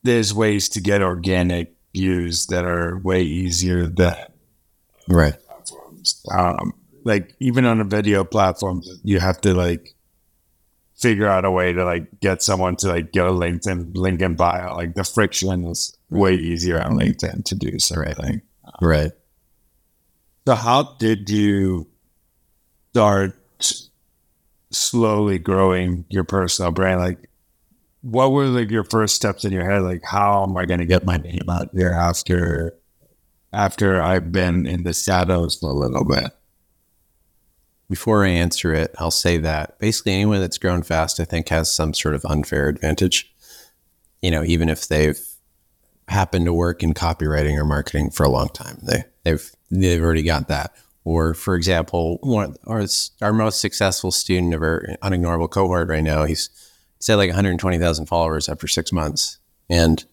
there's 0.03 0.33
ways 0.33 0.69
to 0.69 0.81
get 0.81 1.01
organic 1.01 1.73
views 1.93 2.47
that 2.47 2.65
are 2.65 2.97
way 2.99 3.21
easier 3.21 3.85
than 3.87 4.15
right 5.07 5.35
platforms. 5.45 6.25
Um, 6.31 6.73
like 7.03 7.35
even 7.39 7.65
on 7.65 7.81
a 7.81 7.83
video 7.83 8.23
platform, 8.23 8.83
you 9.03 9.19
have 9.19 9.41
to 9.41 9.53
like 9.53 9.95
figure 10.95 11.27
out 11.27 11.45
a 11.45 11.51
way 11.51 11.73
to 11.73 11.83
like 11.83 12.19
get 12.19 12.43
someone 12.43 12.75
to 12.77 12.87
like 12.87 13.11
get 13.11 13.25
a 13.25 13.31
LinkedIn 13.31 13.95
link 13.95 14.21
in 14.21 14.35
bio. 14.35 14.75
Like 14.75 14.93
the 14.93 15.03
friction 15.03 15.65
is 15.65 15.97
way 16.09 16.35
easier 16.35 16.81
on 16.81 16.97
LinkedIn 16.97 17.43
to 17.45 17.55
do 17.55 17.79
something. 17.79 18.13
Right. 18.13 18.41
right. 18.81 19.11
So 20.47 20.55
how 20.55 20.95
did 20.99 21.29
you 21.29 21.87
start 22.91 23.35
slowly 24.69 25.39
growing 25.39 26.05
your 26.09 26.23
personal 26.23 26.71
brand? 26.71 26.99
Like 26.99 27.29
what 28.01 28.31
were 28.31 28.45
like 28.45 28.71
your 28.71 28.83
first 28.83 29.15
steps 29.15 29.45
in 29.45 29.51
your 29.51 29.69
head? 29.69 29.81
Like, 29.81 30.03
how 30.03 30.43
am 30.43 30.57
I 30.57 30.65
going 30.65 30.79
to 30.79 30.85
get 30.85 31.05
my 31.05 31.17
name 31.17 31.49
out 31.49 31.73
there 31.73 31.93
after 31.93 32.75
after 33.53 34.01
I've 34.01 34.31
been 34.31 34.65
in 34.65 34.83
the 34.83 34.93
shadows 34.93 35.61
a 35.61 35.67
little 35.67 36.05
bit? 36.05 36.31
before 37.91 38.25
I 38.25 38.29
answer 38.29 38.73
it, 38.73 38.95
I'll 38.97 39.11
say 39.11 39.37
that 39.39 39.77
basically 39.77 40.13
anyone 40.13 40.39
that's 40.39 40.57
grown 40.57 40.81
fast, 40.81 41.19
I 41.19 41.25
think, 41.25 41.49
has 41.49 41.69
some 41.69 41.93
sort 41.93 42.15
of 42.15 42.23
unfair 42.23 42.69
advantage. 42.69 43.31
You 44.21 44.31
know, 44.31 44.45
even 44.45 44.69
if 44.69 44.87
they've 44.87 45.19
happened 46.07 46.45
to 46.45 46.53
work 46.53 46.83
in 46.83 46.93
copywriting 46.93 47.57
or 47.57 47.65
marketing 47.65 48.09
for 48.09 48.23
a 48.23 48.29
long 48.29 48.47
time, 48.47 48.79
they 48.81 49.03
they've 49.23 49.51
they've 49.69 50.01
already 50.01 50.23
got 50.23 50.47
that. 50.47 50.73
Or, 51.03 51.33
for 51.33 51.55
example, 51.55 52.17
one 52.21 52.55
our, 52.65 52.85
our 53.21 53.33
most 53.33 53.59
successful 53.59 54.11
student 54.11 54.53
of 54.53 54.61
our 54.61 54.85
unignorable 55.03 55.49
cohort 55.49 55.89
right 55.89 56.03
now, 56.03 56.23
he's 56.23 56.49
said 57.01 57.15
like 57.15 57.29
120,000 57.29 58.05
followers 58.05 58.47
after 58.47 58.67
six 58.67 58.91
months, 58.91 59.39
and 59.69 60.05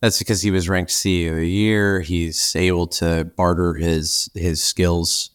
that's 0.00 0.18
because 0.18 0.42
he 0.42 0.50
was 0.50 0.68
ranked 0.68 0.90
CEO 0.90 1.30
of 1.30 1.36
the 1.36 1.48
year. 1.48 2.00
He's 2.00 2.56
able 2.56 2.88
to 2.88 3.24
barter 3.36 3.74
his 3.74 4.28
his 4.34 4.62
skills 4.62 5.30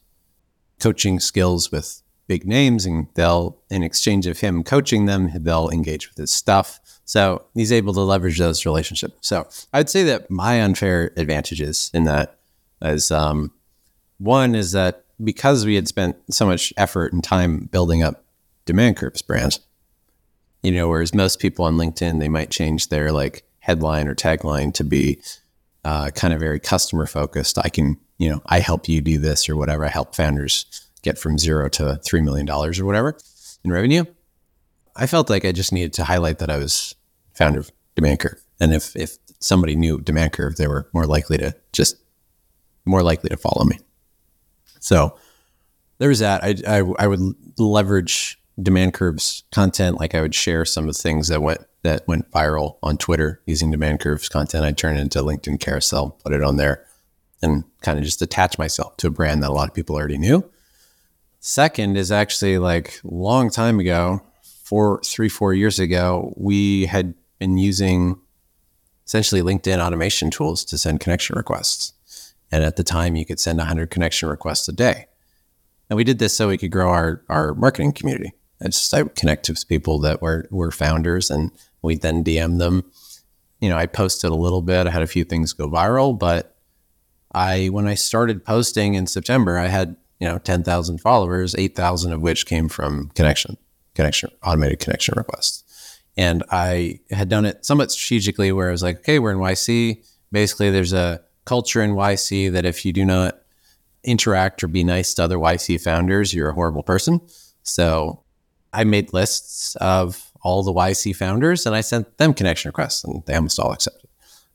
coaching 0.79 1.19
skills 1.19 1.71
with 1.71 2.03
big 2.27 2.45
names 2.45 2.85
and 2.85 3.07
they'll 3.15 3.57
in 3.69 3.81
exchange 3.81 4.27
of 4.27 4.39
him 4.39 4.63
coaching 4.63 5.05
them 5.05 5.31
they'll 5.43 5.69
engage 5.69 6.09
with 6.09 6.17
his 6.17 6.31
stuff. 6.31 6.79
So 7.05 7.45
he's 7.53 7.71
able 7.71 7.93
to 7.93 8.01
leverage 8.01 8.37
those 8.37 8.65
relationships. 8.65 9.15
So 9.21 9.47
i'd 9.73 9.89
say 9.89 10.03
that 10.03 10.29
my 10.29 10.61
unfair 10.61 11.11
advantages 11.15 11.89
in 11.93 12.03
that 12.03 12.37
is 12.81 13.09
um, 13.11 13.51
one 14.17 14.53
is 14.53 14.73
that 14.73 15.05
because 15.23 15.65
we 15.65 15.75
had 15.75 15.87
spent 15.87 16.17
so 16.29 16.45
much 16.45 16.73
effort 16.77 17.13
and 17.13 17.23
time 17.23 17.69
building 17.71 18.03
up 18.03 18.25
demand 18.65 18.97
curves 18.97 19.21
brand 19.21 19.59
you 20.63 20.71
know 20.71 20.87
whereas 20.87 21.13
most 21.13 21.39
people 21.39 21.65
on 21.65 21.77
linkedin 21.77 22.19
they 22.19 22.29
might 22.29 22.49
change 22.49 22.89
their 22.89 23.11
like 23.11 23.43
headline 23.59 24.07
or 24.07 24.15
tagline 24.15 24.73
to 24.73 24.83
be 24.83 25.19
uh, 25.83 26.09
kind 26.11 26.33
of 26.33 26.39
very 26.39 26.59
customer 26.59 27.05
focused 27.05 27.57
i 27.63 27.69
can 27.69 27.97
you 28.17 28.29
know, 28.29 28.41
I 28.45 28.59
help 28.59 28.87
you 28.89 29.01
do 29.01 29.17
this 29.17 29.47
or 29.47 29.55
whatever. 29.55 29.85
I 29.85 29.89
help 29.89 30.15
founders 30.15 30.65
get 31.03 31.17
from 31.17 31.37
zero 31.37 31.69
to 31.69 31.99
$3 32.03 32.23
million 32.23 32.49
or 32.49 32.85
whatever 32.85 33.17
in 33.63 33.71
revenue. 33.71 34.05
I 34.95 35.05
felt 35.05 35.29
like 35.29 35.45
I 35.45 35.51
just 35.51 35.71
needed 35.71 35.93
to 35.93 36.03
highlight 36.03 36.39
that 36.39 36.49
I 36.49 36.57
was 36.57 36.95
founder 37.33 37.59
of 37.59 37.71
Demand 37.95 38.19
Curve. 38.19 38.41
And 38.59 38.73
if, 38.73 38.95
if 38.95 39.17
somebody 39.39 39.75
knew 39.75 40.01
Demand 40.01 40.33
Curve, 40.33 40.55
they 40.55 40.67
were 40.67 40.89
more 40.93 41.05
likely 41.05 41.37
to 41.37 41.55
just 41.71 41.97
more 42.85 43.03
likely 43.03 43.29
to 43.29 43.37
follow 43.37 43.65
me. 43.65 43.77
So 44.79 45.17
there 45.99 46.09
was 46.09 46.19
that. 46.19 46.43
I, 46.43 46.55
I, 46.67 46.83
I 46.97 47.07
would 47.07 47.19
leverage 47.59 48.39
Demand 48.61 48.93
Curve's 48.93 49.43
content. 49.51 49.99
Like 49.99 50.15
I 50.15 50.21
would 50.21 50.35
share 50.35 50.65
some 50.65 50.87
of 50.87 50.95
the 50.95 51.01
things 51.01 51.27
that 51.27 51.41
went, 51.41 51.61
that 51.83 52.07
went 52.07 52.29
viral 52.31 52.77
on 52.81 52.97
Twitter 52.97 53.41
using 53.45 53.71
Demand 53.71 53.99
Curve's 53.99 54.29
content. 54.29 54.65
I'd 54.65 54.77
turn 54.77 54.97
it 54.97 55.01
into 55.01 55.19
LinkedIn 55.19 55.59
carousel, 55.59 56.11
put 56.23 56.33
it 56.33 56.43
on 56.43 56.57
there 56.57 56.85
and 57.41 57.63
kind 57.81 57.99
of 57.99 58.05
just 58.05 58.21
attach 58.21 58.57
myself 58.57 58.97
to 58.97 59.07
a 59.07 59.11
brand 59.11 59.43
that 59.43 59.49
a 59.49 59.53
lot 59.53 59.69
of 59.69 59.75
people 59.75 59.95
already 59.95 60.17
knew. 60.17 60.49
Second 61.39 61.97
is 61.97 62.11
actually 62.11 62.57
like 62.57 62.99
long 63.03 63.49
time 63.49 63.79
ago, 63.79 64.21
four, 64.63 65.01
three, 65.05 65.29
four 65.29 65.53
years 65.53 65.79
ago, 65.79 66.33
we 66.35 66.87
had 66.87 67.13
been 67.39 67.57
using 67.57 68.19
essentially 69.05 69.41
LinkedIn 69.41 69.79
automation 69.79 70.29
tools 70.29 70.65
to 70.65 70.77
send 70.77 70.99
connection 70.99 71.37
requests. 71.37 71.93
And 72.51 72.63
at 72.63 72.75
the 72.75 72.83
time, 72.83 73.15
you 73.15 73.25
could 73.25 73.39
send 73.39 73.57
100 73.59 73.89
connection 73.89 74.29
requests 74.29 74.67
a 74.67 74.73
day. 74.73 75.07
And 75.89 75.95
we 75.95 76.03
did 76.03 76.19
this 76.19 76.35
so 76.35 76.49
we 76.49 76.57
could 76.57 76.71
grow 76.71 76.89
our, 76.89 77.23
our 77.29 77.53
marketing 77.53 77.93
community. 77.93 78.33
I 78.61 78.65
just 78.65 78.93
I 78.93 79.03
connect 79.03 79.45
to 79.45 79.65
people 79.67 79.99
that 79.99 80.21
were, 80.21 80.47
were 80.49 80.71
founders 80.71 81.29
and 81.29 81.51
we'd 81.81 82.01
then 82.01 82.23
DM 82.23 82.57
them. 82.57 82.83
You 83.59 83.69
know, 83.69 83.77
I 83.77 83.85
posted 83.85 84.31
a 84.31 84.35
little 84.35 84.61
bit, 84.61 84.87
I 84.87 84.91
had 84.91 85.03
a 85.03 85.07
few 85.07 85.23
things 85.23 85.53
go 85.53 85.69
viral, 85.69 86.17
but 86.17 86.57
I 87.33 87.67
when 87.67 87.87
I 87.87 87.95
started 87.95 88.45
posting 88.45 88.95
in 88.95 89.07
September, 89.07 89.57
I 89.57 89.67
had 89.67 89.95
you 90.19 90.27
know 90.27 90.37
ten 90.39 90.63
thousand 90.63 90.99
followers, 91.01 91.55
eight 91.57 91.75
thousand 91.75 92.13
of 92.13 92.21
which 92.21 92.45
came 92.45 92.69
from 92.69 93.09
connection, 93.09 93.57
connection, 93.95 94.31
automated 94.43 94.79
connection 94.79 95.15
requests, 95.17 96.01
and 96.15 96.43
I 96.51 96.99
had 97.11 97.29
done 97.29 97.45
it 97.45 97.65
somewhat 97.65 97.91
strategically, 97.91 98.51
where 98.51 98.69
I 98.69 98.71
was 98.71 98.83
like, 98.83 98.99
okay, 98.99 99.19
we're 99.19 99.31
in 99.31 99.37
YC. 99.37 100.03
Basically, 100.31 100.71
there's 100.71 100.93
a 100.93 101.21
culture 101.45 101.81
in 101.81 101.91
YC 101.91 102.51
that 102.53 102.65
if 102.65 102.85
you 102.85 102.93
do 102.93 103.05
not 103.05 103.39
interact 104.03 104.63
or 104.63 104.67
be 104.67 104.83
nice 104.83 105.13
to 105.15 105.23
other 105.23 105.37
YC 105.37 105.81
founders, 105.81 106.33
you're 106.33 106.49
a 106.49 106.53
horrible 106.53 106.83
person. 106.83 107.21
So 107.63 108.23
I 108.73 108.83
made 108.83 109.13
lists 109.13 109.75
of 109.77 110.31
all 110.41 110.63
the 110.63 110.73
YC 110.73 111.15
founders 111.15 111.65
and 111.65 111.75
I 111.75 111.81
sent 111.81 112.17
them 112.17 112.33
connection 112.33 112.69
requests, 112.69 113.03
and 113.03 113.23
they 113.25 113.35
almost 113.35 113.59
all 113.59 113.71
accepted. 113.71 114.09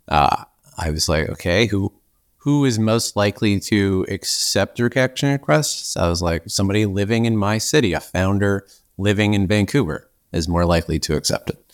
Uh, 0.09 0.45
I 0.79 0.91
was 0.91 1.09
like, 1.09 1.29
okay, 1.31 1.67
who 1.67 1.93
who 2.39 2.65
is 2.65 2.77
most 2.79 3.15
likely 3.15 3.61
to 3.61 4.05
accept 4.09 4.79
your 4.79 4.91
connection 4.91 5.31
request? 5.31 5.97
I 5.97 6.09
was 6.09 6.21
like, 6.21 6.43
somebody 6.49 6.87
living 6.87 7.25
in 7.25 7.37
my 7.37 7.59
city, 7.59 7.93
a 7.93 8.01
founder 8.01 8.67
living 8.99 9.35
in 9.35 9.47
Vancouver 9.47 10.11
is 10.33 10.49
more 10.49 10.65
likely 10.65 10.99
to 11.01 11.15
accept 11.15 11.51
it. 11.51 11.65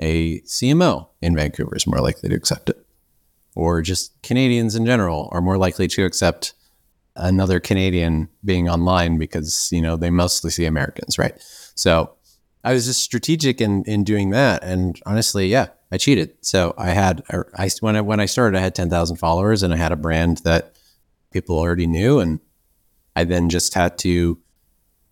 A 0.00 0.40
CMO 0.40 1.08
in 1.22 1.36
Vancouver 1.36 1.76
is 1.76 1.86
more 1.86 2.00
likely 2.00 2.28
to 2.30 2.34
accept 2.34 2.68
it. 2.68 2.84
Or 3.54 3.80
just 3.80 4.20
Canadians 4.22 4.74
in 4.74 4.86
general 4.86 5.28
are 5.30 5.40
more 5.40 5.58
likely 5.58 5.86
to 5.88 6.04
accept 6.04 6.52
another 7.18 7.60
Canadian 7.60 8.28
being 8.44 8.68
online 8.68 9.18
because, 9.18 9.68
you 9.72 9.82
know, 9.82 9.96
they 9.96 10.10
mostly 10.10 10.50
see 10.50 10.64
Americans, 10.64 11.18
right? 11.18 11.34
So 11.74 12.14
I 12.64 12.72
was 12.72 12.86
just 12.86 13.02
strategic 13.02 13.60
in, 13.60 13.84
in 13.84 14.04
doing 14.04 14.30
that. 14.30 14.62
And 14.62 15.00
honestly, 15.06 15.48
yeah, 15.48 15.68
I 15.90 15.98
cheated. 15.98 16.36
So 16.42 16.74
I 16.76 16.90
had 16.90 17.22
I 17.30 17.70
when 17.80 17.96
I 17.96 18.00
when 18.00 18.20
I 18.20 18.26
started, 18.26 18.58
I 18.58 18.60
had 18.60 18.74
ten 18.74 18.90
thousand 18.90 19.16
followers, 19.16 19.62
and 19.62 19.72
I 19.72 19.76
had 19.76 19.92
a 19.92 19.96
brand 19.96 20.38
that 20.38 20.76
people 21.32 21.58
already 21.58 21.86
knew, 21.86 22.18
and 22.18 22.40
I 23.16 23.24
then 23.24 23.48
just 23.48 23.74
had 23.74 23.98
to 23.98 24.38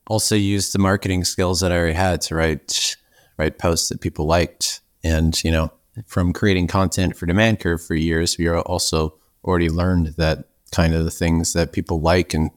also 0.07 0.35
use 0.35 0.73
the 0.73 0.79
marketing 0.79 1.25
skills 1.25 1.61
that 1.61 1.73
I 1.73 1.77
already 1.77 1.95
had 1.95 2.21
to 2.23 2.35
write 2.35 2.97
write 3.39 3.59
posts 3.59 3.89
that 3.89 4.01
people 4.01 4.27
liked, 4.27 4.81
and 5.03 5.43
you 5.43 5.51
know, 5.51 5.73
from 6.07 6.33
creating 6.33 6.67
content 6.67 7.17
for 7.17 7.27
Demand 7.27 7.61
Curve 7.61 7.83
for 7.83 7.95
years, 7.95 8.37
we 8.37 8.49
also 8.49 9.17
already 9.45 9.71
learned 9.71 10.09
that 10.19 10.45
kind 10.77 10.95
of 10.95 11.05
the 11.05 11.11
things 11.11 11.55
that 11.55 11.73
people 11.73 12.01
like 12.01 12.35
and 12.35 12.51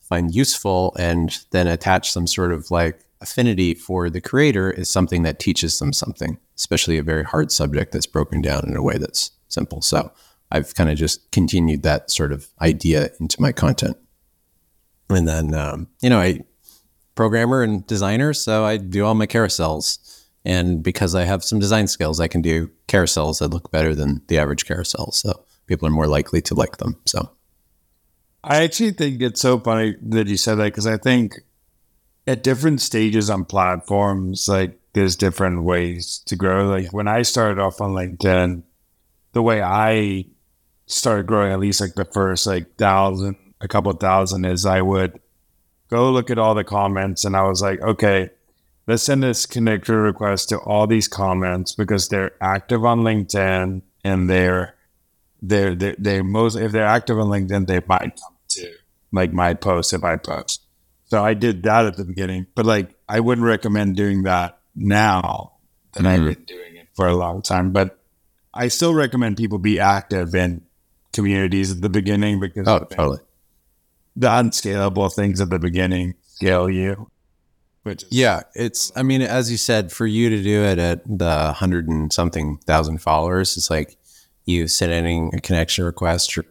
find 0.00 0.34
useful, 0.34 0.96
and 0.98 1.38
then 1.52 1.68
attach 1.68 2.10
some 2.10 2.26
sort 2.26 2.52
of 2.52 2.70
like 2.72 3.04
affinity 3.20 3.74
for 3.74 4.10
the 4.10 4.20
creator 4.20 4.70
is 4.70 4.90
something 4.90 5.22
that 5.22 5.38
teaches 5.38 5.78
them 5.78 5.92
something, 5.92 6.38
especially 6.56 6.98
a 6.98 7.02
very 7.12 7.22
hard 7.22 7.52
subject 7.52 7.92
that's 7.92 8.06
broken 8.06 8.42
down 8.42 8.64
in 8.66 8.76
a 8.76 8.82
way 8.82 8.98
that's 8.98 9.30
simple. 9.48 9.80
So 9.80 10.10
I've 10.50 10.74
kind 10.74 10.90
of 10.90 10.98
just 10.98 11.30
continued 11.30 11.84
that 11.84 12.10
sort 12.10 12.32
of 12.32 12.48
idea 12.60 13.10
into 13.20 13.40
my 13.40 13.52
content. 13.52 13.96
And 15.08 15.28
then, 15.28 15.54
um, 15.54 15.86
you 16.02 16.10
know, 16.10 16.18
I 16.18 16.40
programmer 17.14 17.62
and 17.62 17.86
designer, 17.86 18.32
so 18.32 18.64
I 18.64 18.76
do 18.76 19.04
all 19.04 19.14
my 19.14 19.28
carousels. 19.28 20.24
And 20.44 20.82
because 20.82 21.14
I 21.14 21.24
have 21.24 21.44
some 21.44 21.60
design 21.60 21.86
skills, 21.86 22.18
I 22.18 22.26
can 22.26 22.42
do 22.42 22.70
carousels 22.88 23.38
that 23.38 23.52
look 23.54 23.70
better 23.70 23.94
than 23.94 24.22
the 24.26 24.38
average 24.38 24.64
carousel. 24.64 25.12
So 25.12 25.44
people 25.70 25.86
are 25.86 25.92
more 25.92 26.08
likely 26.08 26.42
to 26.42 26.54
like 26.54 26.78
them. 26.78 26.96
So 27.06 27.30
I 28.42 28.64
actually 28.64 28.90
think 28.90 29.22
it's 29.22 29.40
so 29.40 29.60
funny 29.60 29.94
that 30.02 30.26
you 30.26 30.36
said 30.36 30.56
that 30.56 30.64
because 30.64 30.86
I 30.86 30.96
think 30.96 31.38
at 32.26 32.42
different 32.42 32.80
stages 32.80 33.30
on 33.30 33.44
platforms, 33.44 34.48
like 34.48 34.80
there's 34.94 35.14
different 35.14 35.62
ways 35.62 36.22
to 36.26 36.34
grow. 36.34 36.68
Like 36.68 36.92
when 36.92 37.06
I 37.06 37.22
started 37.22 37.60
off 37.60 37.80
on 37.80 37.92
LinkedIn, 37.92 38.64
the 39.30 39.42
way 39.42 39.62
I 39.62 40.26
started 40.86 41.28
growing, 41.28 41.52
at 41.52 41.60
least 41.60 41.80
like 41.80 41.94
the 41.94 42.04
first 42.04 42.48
like 42.48 42.74
thousand, 42.74 43.36
a 43.60 43.68
couple 43.68 43.92
thousand, 43.92 44.44
is 44.46 44.66
I 44.66 44.82
would 44.82 45.20
go 45.88 46.10
look 46.10 46.30
at 46.30 46.38
all 46.38 46.56
the 46.56 46.64
comments 46.64 47.24
and 47.24 47.36
I 47.36 47.42
was 47.44 47.62
like, 47.62 47.80
okay, 47.80 48.30
let's 48.88 49.04
send 49.04 49.22
this 49.22 49.46
connector 49.46 50.02
request 50.02 50.48
to 50.48 50.58
all 50.58 50.88
these 50.88 51.06
comments 51.06 51.76
because 51.76 52.08
they're 52.08 52.32
active 52.40 52.84
on 52.84 53.02
LinkedIn 53.02 53.82
and 54.02 54.28
they're 54.28 54.74
they're 55.42 55.74
they're, 55.74 55.96
they're 55.98 56.24
most 56.24 56.56
if 56.56 56.72
they're 56.72 56.84
active 56.84 57.18
on 57.18 57.28
LinkedIn, 57.28 57.66
they 57.66 57.80
might 57.86 58.20
come 58.20 58.36
to 58.48 58.72
like 59.12 59.32
my 59.32 59.54
post 59.54 59.92
if 59.92 60.04
I 60.04 60.16
post. 60.16 60.62
So 61.06 61.24
I 61.24 61.34
did 61.34 61.62
that 61.64 61.86
at 61.86 61.96
the 61.96 62.04
beginning, 62.04 62.46
but 62.54 62.66
like 62.66 62.94
I 63.08 63.20
wouldn't 63.20 63.46
recommend 63.46 63.96
doing 63.96 64.22
that 64.24 64.58
now 64.74 65.52
that 65.92 66.04
mm-hmm. 66.04 66.06
I've 66.06 66.36
been 66.36 66.44
doing 66.44 66.76
it 66.76 66.88
for 66.94 67.06
a 67.06 67.16
long 67.16 67.42
time. 67.42 67.72
But 67.72 67.98
I 68.54 68.68
still 68.68 68.94
recommend 68.94 69.36
people 69.36 69.58
be 69.58 69.80
active 69.80 70.34
in 70.34 70.62
communities 71.12 71.72
at 71.72 71.80
the 71.80 71.88
beginning 71.88 72.40
because 72.40 72.68
oh, 72.68 72.80
totally. 72.80 73.18
the 74.16 74.32
unscalable 74.32 75.08
things 75.08 75.40
at 75.40 75.50
the 75.50 75.58
beginning 75.58 76.14
scale 76.22 76.70
you. 76.70 77.10
Which 77.82 78.02
is, 78.02 78.12
yeah, 78.12 78.42
it's. 78.54 78.92
I 78.94 79.02
mean, 79.02 79.22
as 79.22 79.50
you 79.50 79.56
said, 79.56 79.90
for 79.90 80.06
you 80.06 80.28
to 80.28 80.42
do 80.42 80.62
it 80.64 80.78
at 80.78 81.02
the 81.06 81.52
hundred 81.54 81.88
and 81.88 82.12
something 82.12 82.58
thousand 82.66 82.98
followers, 82.98 83.56
it's 83.56 83.70
like 83.70 83.96
you 84.50 84.68
sending 84.68 85.34
a 85.34 85.40
connection 85.40 85.84
request 85.84 86.36
or 86.36 86.44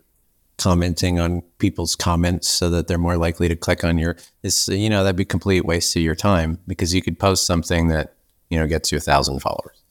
commenting 0.58 1.20
on 1.20 1.42
people's 1.58 1.96
comments 1.96 2.50
so 2.50 2.70
that 2.70 2.88
they're 2.88 2.98
more 2.98 3.18
likely 3.18 3.48
to 3.48 3.56
click 3.56 3.84
on 3.84 3.98
your 3.98 4.18
is 4.44 4.68
you 4.68 4.90
know 4.90 5.04
that'd 5.04 5.16
be 5.16 5.24
complete 5.24 5.66
waste 5.66 5.96
of 5.96 6.02
your 6.02 6.16
time 6.16 6.60
because 6.68 6.94
you 6.94 7.02
could 7.02 7.18
post 7.18 7.46
something 7.46 7.88
that 7.88 8.16
you 8.50 8.60
know 8.60 8.68
gets 8.68 8.92
you 8.92 8.98
a 8.98 9.02
thousand 9.02 9.40
followers 9.40 9.82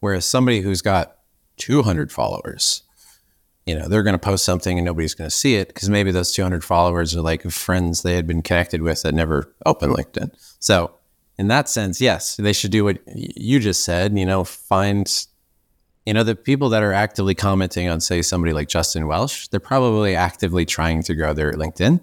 whereas 0.00 0.26
somebody 0.26 0.60
who's 0.60 0.82
got 0.82 1.16
200 1.56 2.12
followers 2.12 2.82
you 3.68 3.74
know, 3.74 3.86
they're 3.86 4.02
going 4.02 4.14
to 4.14 4.18
post 4.18 4.46
something 4.46 4.78
and 4.78 4.86
nobody's 4.86 5.12
going 5.12 5.28
to 5.28 5.36
see 5.36 5.56
it 5.56 5.68
because 5.68 5.90
maybe 5.90 6.10
those 6.10 6.32
200 6.32 6.64
followers 6.64 7.14
are 7.14 7.20
like 7.20 7.42
friends 7.50 8.00
they 8.00 8.14
had 8.16 8.26
been 8.26 8.40
connected 8.40 8.80
with 8.80 9.02
that 9.02 9.14
never 9.14 9.54
opened 9.66 9.94
LinkedIn. 9.94 10.30
So, 10.58 10.94
in 11.36 11.48
that 11.48 11.68
sense, 11.68 12.00
yes, 12.00 12.36
they 12.38 12.54
should 12.54 12.70
do 12.70 12.82
what 12.82 12.98
you 13.14 13.60
just 13.60 13.84
said, 13.84 14.18
you 14.18 14.24
know, 14.24 14.42
find, 14.42 15.06
you 16.08 16.14
know, 16.14 16.22
the 16.22 16.34
people 16.34 16.70
that 16.70 16.82
are 16.82 16.94
actively 16.94 17.34
commenting 17.34 17.86
on, 17.86 18.00
say, 18.00 18.22
somebody 18.22 18.54
like 18.54 18.66
Justin 18.66 19.06
Welsh, 19.06 19.48
they're 19.48 19.60
probably 19.60 20.16
actively 20.16 20.64
trying 20.64 21.02
to 21.02 21.14
grow 21.14 21.34
their 21.34 21.52
LinkedIn. 21.52 22.00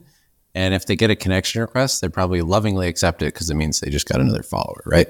And 0.54 0.76
if 0.76 0.86
they 0.86 0.96
get 0.96 1.10
a 1.10 1.16
connection 1.16 1.60
request, 1.60 2.02
they 2.02 2.08
probably 2.08 2.44
lovingly 2.44 2.88
accept 2.88 3.24
it 3.24 3.34
because 3.34 3.50
it 3.50 3.56
means 3.56 3.80
they 3.80 3.90
just 3.90 4.08
got 4.08 4.22
another 4.22 4.44
follower, 4.44 4.84
right? 4.86 5.08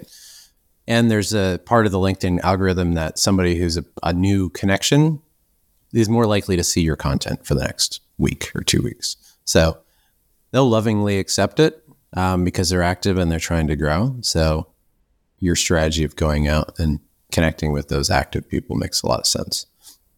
And 0.88 1.12
there's 1.12 1.34
a 1.34 1.60
part 1.66 1.86
of 1.86 1.92
the 1.92 1.98
LinkedIn 1.98 2.40
algorithm 2.40 2.94
that 2.94 3.20
somebody 3.20 3.58
who's 3.58 3.76
a, 3.76 3.84
a 4.02 4.14
new 4.14 4.48
connection 4.52 5.22
is 5.92 6.08
more 6.08 6.26
likely 6.26 6.56
to 6.56 6.64
see 6.64 6.80
your 6.80 6.96
content 6.96 7.46
for 7.46 7.54
the 7.54 7.66
next 7.66 8.00
week 8.18 8.50
or 8.56 8.62
two 8.62 8.82
weeks. 8.82 9.18
So 9.44 9.78
they'll 10.52 10.70
lovingly 10.70 11.20
accept 11.20 11.60
it 11.60 11.84
um, 12.14 12.46
because 12.46 12.70
they're 12.70 12.82
active 12.82 13.18
and 13.18 13.30
they're 13.30 13.40
trying 13.40 13.68
to 13.68 13.76
grow. 13.76 14.16
So 14.22 14.68
your 15.40 15.58
strategy 15.58 16.06
of 16.06 16.16
going 16.16 16.48
out 16.48 16.80
and 16.80 17.02
connecting 17.36 17.74
with 17.74 17.90
those 17.90 18.10
active 18.10 18.48
people 18.48 18.78
makes 18.78 19.02
a 19.02 19.08
lot 19.08 19.20
of 19.20 19.28
sense, 19.28 19.66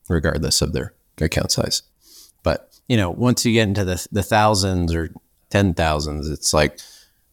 regardless 0.08 0.62
of 0.62 0.72
their 0.72 0.94
account 1.20 1.52
size. 1.52 1.82
But 2.44 2.80
you 2.88 2.96
know, 2.96 3.10
once 3.10 3.44
you 3.44 3.54
get 3.54 3.68
into 3.68 3.84
the 3.84 4.08
the 4.12 4.22
thousands 4.22 4.94
or 4.94 5.10
ten 5.50 5.74
thousands, 5.74 6.30
it's 6.30 6.54
like 6.54 6.80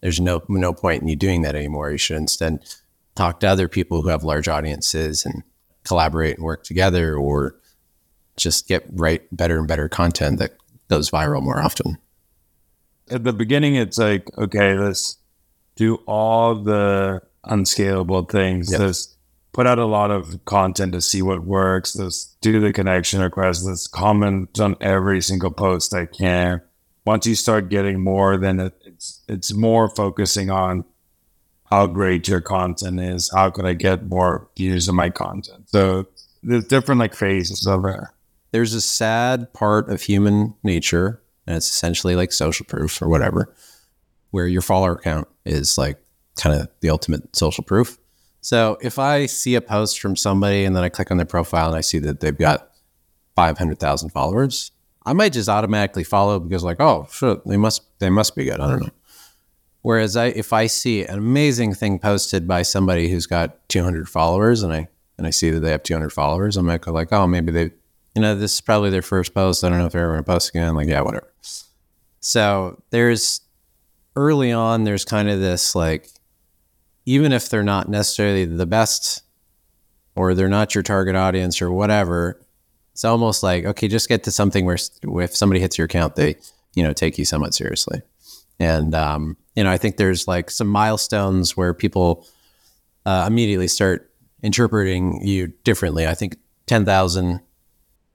there's 0.00 0.20
no 0.20 0.42
no 0.48 0.72
point 0.72 1.02
in 1.02 1.08
you 1.08 1.16
doing 1.16 1.42
that 1.42 1.54
anymore. 1.54 1.90
You 1.90 1.98
should 1.98 2.16
instead 2.16 2.64
talk 3.14 3.40
to 3.40 3.46
other 3.46 3.68
people 3.68 4.00
who 4.00 4.08
have 4.08 4.24
large 4.24 4.48
audiences 4.48 5.26
and 5.26 5.42
collaborate 5.84 6.36
and 6.36 6.44
work 6.46 6.64
together, 6.64 7.14
or 7.14 7.54
just 8.38 8.66
get 8.66 8.86
right 8.90 9.22
better 9.36 9.58
and 9.58 9.68
better 9.68 9.88
content 9.90 10.38
that 10.38 10.56
goes 10.88 11.10
viral 11.10 11.42
more 11.42 11.60
often. 11.60 11.98
At 13.10 13.24
the 13.24 13.34
beginning, 13.34 13.74
it's 13.74 13.98
like, 13.98 14.26
okay, 14.38 14.78
let's 14.78 15.18
do 15.76 15.96
all 16.06 16.54
the 16.54 17.20
unscalable 17.44 18.24
things. 18.24 18.72
Yep. 18.72 18.80
Let's 18.80 19.13
put 19.54 19.66
out 19.66 19.78
a 19.78 19.86
lot 19.86 20.10
of 20.10 20.44
content 20.44 20.92
to 20.92 21.00
see 21.00 21.22
what 21.22 21.44
works. 21.44 21.96
Let's 21.96 22.36
do 22.42 22.60
the 22.60 22.72
connection 22.72 23.22
requests. 23.22 23.64
Let's 23.64 23.86
comment 23.86 24.60
on 24.60 24.76
every 24.82 25.22
single 25.22 25.50
post 25.50 25.94
I 25.94 26.04
can. 26.04 26.60
Once 27.06 27.26
you 27.26 27.34
start 27.34 27.70
getting 27.70 28.02
more, 28.02 28.36
then 28.36 28.60
it's 28.60 29.22
it's 29.28 29.54
more 29.54 29.88
focusing 29.88 30.50
on 30.50 30.84
how 31.70 31.86
great 31.86 32.28
your 32.28 32.42
content 32.42 33.00
is. 33.00 33.30
How 33.34 33.48
could 33.50 33.64
I 33.64 33.72
get 33.72 34.06
more 34.06 34.48
views 34.56 34.88
of 34.88 34.94
my 34.94 35.08
content? 35.08 35.70
So 35.70 36.06
there's 36.42 36.66
different 36.66 36.98
like 36.98 37.14
phases 37.14 37.66
of 37.66 37.86
it 37.86 38.00
there's 38.54 38.72
a 38.72 38.80
sad 38.80 39.52
part 39.52 39.90
of 39.90 40.00
human 40.00 40.54
nature, 40.62 41.20
and 41.44 41.56
it's 41.56 41.68
essentially 41.68 42.14
like 42.14 42.30
social 42.30 42.64
proof 42.64 43.02
or 43.02 43.08
whatever, 43.08 43.52
where 44.30 44.46
your 44.46 44.62
follower 44.62 44.94
count 44.96 45.26
is 45.44 45.76
like 45.76 46.00
kind 46.36 46.60
of 46.60 46.68
the 46.78 46.88
ultimate 46.88 47.34
social 47.34 47.64
proof. 47.64 47.98
So 48.44 48.76
if 48.82 48.98
I 48.98 49.24
see 49.24 49.54
a 49.54 49.62
post 49.62 50.00
from 50.00 50.16
somebody 50.16 50.66
and 50.66 50.76
then 50.76 50.84
I 50.84 50.90
click 50.90 51.10
on 51.10 51.16
their 51.16 51.24
profile 51.24 51.68
and 51.68 51.76
I 51.76 51.80
see 51.80 51.98
that 52.00 52.20
they've 52.20 52.36
got 52.36 52.68
500,000 53.36 54.10
followers, 54.10 54.70
I 55.06 55.14
might 55.14 55.32
just 55.32 55.48
automatically 55.48 56.04
follow 56.04 56.38
because 56.38 56.62
like, 56.62 56.78
oh, 56.78 57.08
shit, 57.10 57.42
they 57.46 57.56
must 57.56 57.82
they 58.00 58.10
must 58.10 58.36
be 58.36 58.44
good. 58.44 58.60
I 58.60 58.68
don't 58.68 58.82
know. 58.82 58.90
Whereas 59.80 60.14
I 60.14 60.26
if 60.26 60.52
I 60.52 60.66
see 60.66 61.06
an 61.06 61.16
amazing 61.16 61.72
thing 61.72 61.98
posted 61.98 62.46
by 62.46 62.60
somebody 62.60 63.08
who's 63.08 63.24
got 63.24 63.66
200 63.70 64.10
followers 64.10 64.62
and 64.62 64.74
I 64.74 64.88
and 65.16 65.26
I 65.26 65.30
see 65.30 65.48
that 65.48 65.60
they 65.60 65.70
have 65.70 65.82
200 65.82 66.10
followers, 66.10 66.58
I 66.58 66.60
might 66.60 66.82
go 66.82 66.92
like, 66.92 67.14
oh, 67.14 67.26
maybe 67.26 67.50
they 67.50 67.70
you 68.14 68.20
know, 68.20 68.34
this 68.34 68.56
is 68.56 68.60
probably 68.60 68.90
their 68.90 69.00
first 69.00 69.32
post. 69.32 69.64
I 69.64 69.70
don't 69.70 69.78
know 69.78 69.86
if 69.86 69.92
they're 69.92 70.02
ever 70.02 70.12
going 70.12 70.24
to 70.24 70.30
post 70.30 70.50
again. 70.50 70.74
Like, 70.74 70.88
yeah, 70.88 71.00
whatever. 71.00 71.32
So 72.20 72.82
there's 72.90 73.40
early 74.16 74.52
on, 74.52 74.84
there's 74.84 75.06
kind 75.06 75.30
of 75.30 75.40
this 75.40 75.74
like, 75.74 76.10
even 77.06 77.32
if 77.32 77.48
they're 77.48 77.62
not 77.62 77.88
necessarily 77.88 78.44
the 78.44 78.66
best 78.66 79.22
or 80.16 80.34
they're 80.34 80.48
not 80.48 80.74
your 80.74 80.82
target 80.82 81.16
audience 81.16 81.60
or 81.60 81.70
whatever, 81.70 82.40
it's 82.92 83.04
almost 83.04 83.42
like, 83.42 83.64
okay, 83.64 83.88
just 83.88 84.08
get 84.08 84.24
to 84.24 84.30
something 84.30 84.64
where 84.64 84.78
if 85.22 85.36
somebody 85.36 85.60
hits 85.60 85.76
your 85.76 85.86
account, 85.86 86.16
they, 86.16 86.36
you 86.74 86.82
know, 86.82 86.92
take 86.92 87.18
you 87.18 87.24
somewhat 87.24 87.54
seriously. 87.54 88.02
And, 88.60 88.94
um, 88.94 89.36
you 89.56 89.64
know, 89.64 89.70
I 89.70 89.78
think 89.78 89.96
there's 89.96 90.28
like 90.28 90.50
some 90.50 90.68
milestones 90.68 91.56
where 91.56 91.74
people 91.74 92.26
uh, 93.04 93.24
immediately 93.26 93.68
start 93.68 94.10
interpreting 94.42 95.26
you 95.26 95.48
differently. 95.64 96.06
I 96.06 96.14
think 96.14 96.36
10,000 96.66 97.40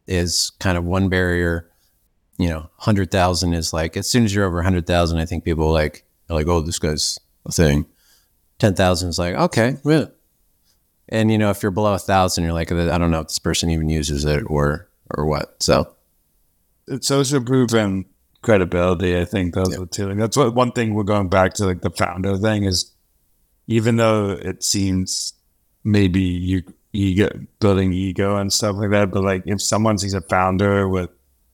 is 0.08 0.52
kind 0.60 0.78
of 0.78 0.84
one 0.86 1.10
barrier. 1.10 1.70
You 2.38 2.48
know, 2.48 2.70
hundred 2.78 3.12
thousand 3.12 3.54
is 3.54 3.74
like 3.74 3.98
as 3.98 4.10
soon 4.10 4.24
as 4.24 4.34
you're 4.34 4.46
over 4.46 4.64
hundred 4.64 4.88
thousand, 4.88 5.20
I 5.20 5.26
think 5.26 5.44
people 5.44 5.72
like 5.74 6.06
are 6.30 6.36
like, 6.36 6.48
oh, 6.48 6.62
this 6.62 6.80
guy's 6.80 7.20
a 7.46 7.52
thing. 7.52 7.86
Ten 8.60 8.76
thousand 8.76 9.10
is 9.10 9.20
like, 9.20 9.36
okay, 9.36 9.78
yeah. 9.84 10.06
And 11.10 11.32
you 11.32 11.38
know, 11.38 11.50
if 11.50 11.64
you're 11.64 11.72
below 11.72 11.94
a 11.94 12.00
thousand, 12.00 12.44
you're 12.44 12.54
like, 12.54 12.72
I 12.72 12.98
don't 12.98 13.12
know 13.12 13.22
if 13.22 13.28
this 13.28 13.40
person 13.40 13.70
even 13.72 13.90
uses 13.90 14.26
it 14.26 14.44
or 14.48 14.88
or 15.16 15.26
what. 15.26 15.62
So 15.64 15.96
it's 16.88 17.08
social 17.08 17.44
proof 17.44 17.74
and 17.74 18.06
credibility. 18.42 19.18
I 19.18 19.26
think 19.26 19.54
those 19.54 19.72
yep. 19.72 19.80
are 19.80 19.86
two. 19.86 20.14
That's 20.16 20.38
what 20.38 20.54
one 20.54 20.72
thing 20.72 20.94
we're 20.94 21.04
going 21.04 21.30
back 21.30 21.54
to, 21.56 21.66
like 21.66 21.82
the 21.82 21.90
founder 21.90 22.38
thing 22.38 22.64
is, 22.64 22.92
even 23.68 23.98
though 23.98 24.32
it 24.32 24.64
seems 24.64 25.34
maybe 25.84 26.22
you 26.22 26.64
ego, 26.94 27.30
building 27.60 27.94
ego 27.94 28.38
and 28.38 28.52
stuff 28.52 28.76
like 28.76 28.92
that. 28.92 29.12
But 29.12 29.24
like 29.24 29.44
if 29.46 29.62
someone 29.62 29.98
sees 29.98 30.14
a 30.14 30.22
founder 30.22 30.88
with 30.88 31.10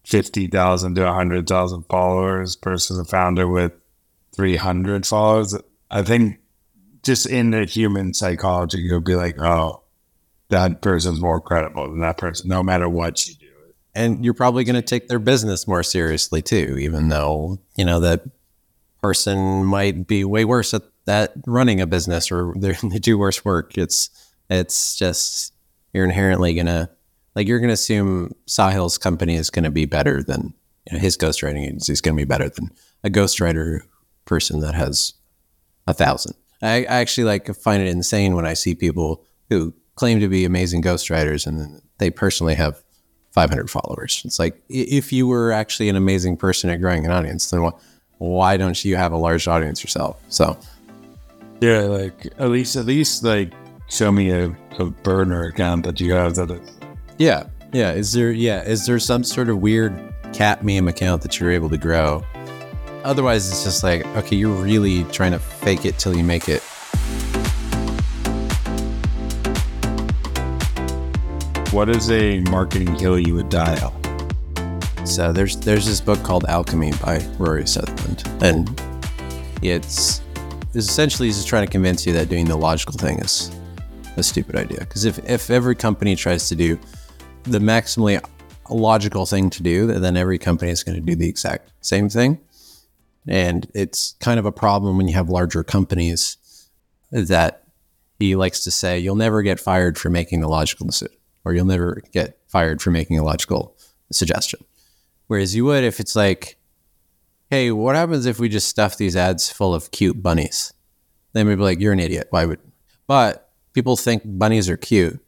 50,000 0.05 0.95
to 0.95 1.03
100,000 1.03 1.83
followers 1.83 2.55
versus 2.55 2.97
a 2.97 3.05
founder 3.05 3.47
with 3.47 3.73
300 4.33 5.05
followers, 5.05 5.55
I 5.89 6.03
think 6.03 6.39
just 7.05 7.27
in 7.27 7.51
the 7.51 7.65
human 7.65 8.13
psychology, 8.13 8.79
you'll 8.79 8.99
be 8.99 9.15
like, 9.15 9.39
oh, 9.39 9.83
that 10.49 10.81
person's 10.81 11.21
more 11.21 11.39
credible 11.39 11.89
than 11.89 11.99
that 11.99 12.17
person, 12.17 12.49
no 12.49 12.63
matter 12.63 12.89
what 12.89 13.25
you 13.27 13.35
do. 13.35 13.45
And 13.93 14.25
you're 14.25 14.33
probably 14.33 14.63
going 14.63 14.75
to 14.75 14.81
take 14.81 15.07
their 15.07 15.19
business 15.19 15.67
more 15.67 15.83
seriously 15.83 16.41
too, 16.41 16.77
even 16.79 17.09
though, 17.09 17.59
you 17.75 17.85
know, 17.85 17.99
that 18.01 18.23
person 19.01 19.63
might 19.63 20.07
be 20.07 20.25
way 20.25 20.43
worse 20.43 20.73
at 20.73 20.81
that 21.05 21.33
running 21.45 21.79
a 21.79 21.87
business 21.87 22.31
or 22.31 22.53
they 22.57 22.73
do 22.73 23.17
worse 23.17 23.45
work. 23.45 23.77
It's, 23.77 24.09
it's 24.49 24.95
just 24.95 25.53
you're 25.93 26.03
inherently 26.03 26.53
gonna 26.53 26.89
like 27.35 27.47
you're 27.47 27.59
gonna 27.59 27.73
assume 27.73 28.35
Sahil's 28.47 28.97
company 28.97 29.35
is 29.35 29.49
gonna 29.49 29.71
be 29.71 29.85
better 29.85 30.21
than 30.21 30.53
you 30.85 30.93
know, 30.93 30.99
his 30.99 31.17
ghostwriting 31.17 31.65
agency 31.65 31.93
is 31.93 32.01
gonna 32.01 32.17
be 32.17 32.25
better 32.25 32.49
than 32.49 32.69
a 33.03 33.09
ghostwriter 33.09 33.79
person 34.25 34.59
that 34.59 34.75
has 34.75 35.13
a 35.87 35.93
thousand. 35.93 36.35
I, 36.61 36.85
I 36.85 36.97
actually 36.97 37.25
like 37.25 37.53
find 37.55 37.81
it 37.81 37.87
insane 37.87 38.35
when 38.35 38.45
I 38.45 38.53
see 38.53 38.75
people 38.75 39.23
who 39.49 39.73
claim 39.95 40.19
to 40.19 40.27
be 40.27 40.45
amazing 40.45 40.81
ghostwriters 40.81 41.47
and 41.47 41.81
they 41.97 42.09
personally 42.09 42.55
have 42.55 42.83
500 43.31 43.69
followers. 43.69 44.21
It's 44.25 44.39
like 44.39 44.61
if 44.69 45.11
you 45.11 45.27
were 45.27 45.51
actually 45.51 45.89
an 45.89 45.95
amazing 45.95 46.37
person 46.37 46.69
at 46.69 46.81
growing 46.81 47.05
an 47.05 47.11
audience, 47.11 47.49
then 47.49 47.69
why 48.17 48.57
don't 48.57 48.83
you 48.83 48.95
have 48.95 49.11
a 49.11 49.17
large 49.17 49.47
audience 49.47 49.83
yourself? 49.83 50.21
So, 50.29 50.57
yeah, 51.59 51.81
like 51.81 52.27
at 52.39 52.49
least 52.49 52.75
at 52.75 52.85
least 52.85 53.23
like 53.23 53.51
show 53.89 54.11
me 54.11 54.31
a, 54.31 54.55
a 54.79 54.85
burner 54.85 55.47
account 55.47 55.83
that 55.85 55.99
you 55.99 56.13
have 56.13 56.35
that 56.35 56.51
is. 56.51 56.77
Yeah. 57.17 57.47
Yeah. 57.73 57.91
Is 57.91 58.13
there, 58.13 58.31
yeah. 58.31 58.63
Is 58.63 58.85
there 58.85 58.99
some 58.99 59.23
sort 59.23 59.49
of 59.49 59.59
weird 59.59 59.93
cat 60.33 60.63
meme 60.63 60.87
account 60.87 61.21
that 61.23 61.39
you're 61.39 61.51
able 61.51 61.69
to 61.69 61.77
grow? 61.77 62.23
Otherwise, 63.05 63.47
it's 63.51 63.63
just 63.63 63.83
like, 63.83 64.03
okay, 64.17 64.35
you're 64.35 64.49
really 64.49 65.03
trying 65.11 65.31
to 65.31 65.37
fake 65.37 65.85
it 65.85 65.99
till 65.99 66.17
you 66.17 66.23
make 66.23 66.49
it. 66.49 66.63
What 71.71 71.87
is 71.87 72.09
a 72.09 72.39
marketing 72.49 72.95
hill 72.95 73.19
you 73.19 73.35
would 73.35 73.49
die 73.49 73.79
on? 73.79 75.05
So 75.05 75.31
there's 75.31 75.55
there's 75.57 75.85
this 75.85 76.01
book 76.01 76.23
called 76.23 76.45
Alchemy 76.45 76.93
by 76.93 77.23
Rory 77.37 77.67
Sutherland, 77.67 78.23
and 78.41 78.67
it's, 79.61 80.21
it's 80.73 80.87
essentially 80.89 81.27
just 81.27 81.47
trying 81.47 81.67
to 81.67 81.71
convince 81.71 82.07
you 82.07 82.13
that 82.13 82.27
doing 82.27 82.45
the 82.45 82.57
logical 82.57 82.95
thing 82.97 83.19
is 83.19 83.51
a 84.17 84.23
stupid 84.23 84.55
idea. 84.55 84.79
Because 84.79 85.05
if, 85.05 85.19
if 85.29 85.51
every 85.51 85.75
company 85.75 86.15
tries 86.15 86.49
to 86.49 86.55
do 86.55 86.79
the 87.43 87.59
maximally 87.59 88.19
logical 88.67 89.27
thing 89.27 89.51
to 89.51 89.61
do, 89.61 89.85
then 89.85 90.17
every 90.17 90.39
company 90.39 90.71
is 90.71 90.83
going 90.83 90.95
to 90.95 91.01
do 91.01 91.15
the 91.15 91.29
exact 91.29 91.69
same 91.81 92.09
thing. 92.09 92.39
And 93.27 93.69
it's 93.73 94.15
kind 94.19 94.39
of 94.39 94.45
a 94.45 94.51
problem 94.51 94.97
when 94.97 95.07
you 95.07 95.15
have 95.15 95.29
larger 95.29 95.63
companies 95.63 96.37
that 97.11 97.63
he 98.19 98.35
likes 98.35 98.63
to 98.63 98.71
say, 98.71 98.99
you'll 98.99 99.15
never 99.15 99.41
get 99.41 99.59
fired 99.59 99.97
for 99.97 100.09
making 100.09 100.41
the 100.41 100.47
logical 100.47 100.85
decision, 100.85 101.17
or 101.43 101.53
you'll 101.53 101.65
never 101.65 102.01
get 102.11 102.39
fired 102.47 102.81
for 102.81 102.91
making 102.91 103.17
a 103.17 103.23
logical 103.23 103.75
suggestion. 104.11 104.63
Whereas 105.27 105.55
you 105.55 105.65
would 105.65 105.83
if 105.83 105.99
it's 105.99 106.15
like, 106.15 106.57
hey, 107.49 107.71
what 107.71 107.95
happens 107.95 108.25
if 108.25 108.39
we 108.39 108.49
just 108.49 108.69
stuff 108.69 108.97
these 108.97 109.15
ads 109.15 109.49
full 109.49 109.73
of 109.73 109.91
cute 109.91 110.21
bunnies? 110.21 110.73
Then 111.33 111.47
we'd 111.47 111.55
be 111.55 111.63
like, 111.63 111.79
you're 111.79 111.93
an 111.93 111.99
idiot. 111.99 112.27
Why 112.29 112.45
would? 112.45 112.59
But 113.07 113.49
people 113.73 113.97
think 113.97 114.23
bunnies 114.25 114.69
are 114.69 114.77
cute. 114.77 115.19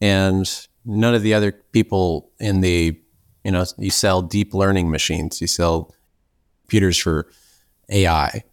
And 0.00 0.48
none 0.84 1.14
of 1.14 1.22
the 1.22 1.34
other 1.34 1.52
people 1.52 2.30
in 2.38 2.60
the, 2.60 3.00
you 3.44 3.50
know, 3.50 3.64
you 3.78 3.90
sell 3.90 4.22
deep 4.22 4.54
learning 4.54 4.90
machines, 4.90 5.40
you 5.40 5.46
sell 5.46 5.94
computers 6.68 6.98
for 6.98 7.28
AI, 7.88 8.44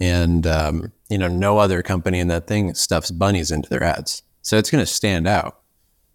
and 0.00 0.46
um, 0.46 0.92
you 1.08 1.18
know, 1.18 1.28
no 1.28 1.58
other 1.58 1.82
company 1.82 2.20
in 2.20 2.28
that 2.28 2.46
thing 2.46 2.74
stuffs 2.74 3.10
bunnies 3.10 3.50
into 3.50 3.68
their 3.68 3.82
ads, 3.82 4.22
so 4.42 4.58
it's 4.58 4.70
going 4.70 4.82
to 4.82 4.90
stand 4.90 5.26
out. 5.26 5.60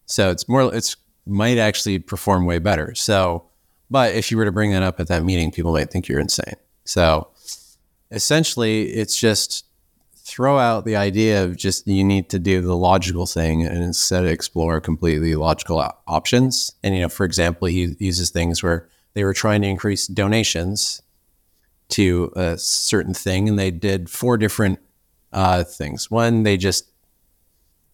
So 0.06 0.30
it's 0.30 0.48
more, 0.48 0.74
it's 0.74 0.96
might 1.26 1.58
actually 1.58 2.00
perform 2.00 2.46
way 2.46 2.60
better. 2.60 2.94
So, 2.96 3.46
but 3.90 4.14
if 4.14 4.30
you 4.30 4.38
were 4.38 4.46
to 4.46 4.52
bring 4.52 4.72
that 4.72 4.84
up 4.84 5.00
at 5.00 5.08
that 5.08 5.24
meeting, 5.24 5.52
people 5.52 5.72
might 5.72 5.90
think 5.90 6.08
you're 6.08 6.20
insane. 6.20 6.56
So, 6.86 7.30
essentially, 8.12 8.90
it's 8.90 9.18
just 9.18 9.66
throw 10.16 10.58
out 10.58 10.86
the 10.86 10.96
idea 10.96 11.44
of 11.44 11.58
just 11.58 11.88
you 11.88 12.04
need 12.04 12.30
to 12.30 12.40
do 12.40 12.62
the 12.62 12.78
logical 12.78 13.26
thing 13.26 13.66
and 13.66 13.84
instead 13.84 14.26
explore 14.26 14.80
completely 14.80 15.36
logical 15.36 15.84
options. 16.08 16.72
And, 16.82 16.96
you 16.96 17.02
know, 17.02 17.10
for 17.10 17.26
example, 17.26 17.68
he 17.68 17.96
uses 18.00 18.30
things 18.30 18.64
where 18.64 18.88
they 19.16 19.24
were 19.24 19.34
trying 19.34 19.62
to 19.64 19.68
increase 19.68 20.08
donations 20.08 21.02
to 21.90 22.32
a 22.36 22.58
certain 22.58 23.14
thing 23.14 23.48
and 23.50 23.60
they 23.60 23.72
did 23.72 24.10
four 24.10 24.38
different 24.38 24.80
uh, 25.32 25.64
things. 25.64 26.10
One, 26.10 26.44
they 26.44 26.58
just 26.58 26.90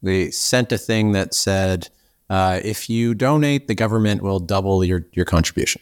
they 0.01 0.31
sent 0.31 0.71
a 0.71 0.77
thing 0.77 1.11
that 1.11 1.33
said, 1.33 1.89
uh, 2.29 2.59
if 2.63 2.89
you 2.89 3.13
donate, 3.13 3.67
the 3.67 3.75
government 3.75 4.21
will 4.21 4.39
double 4.39 4.83
your, 4.83 5.07
your 5.13 5.25
contribution. 5.25 5.81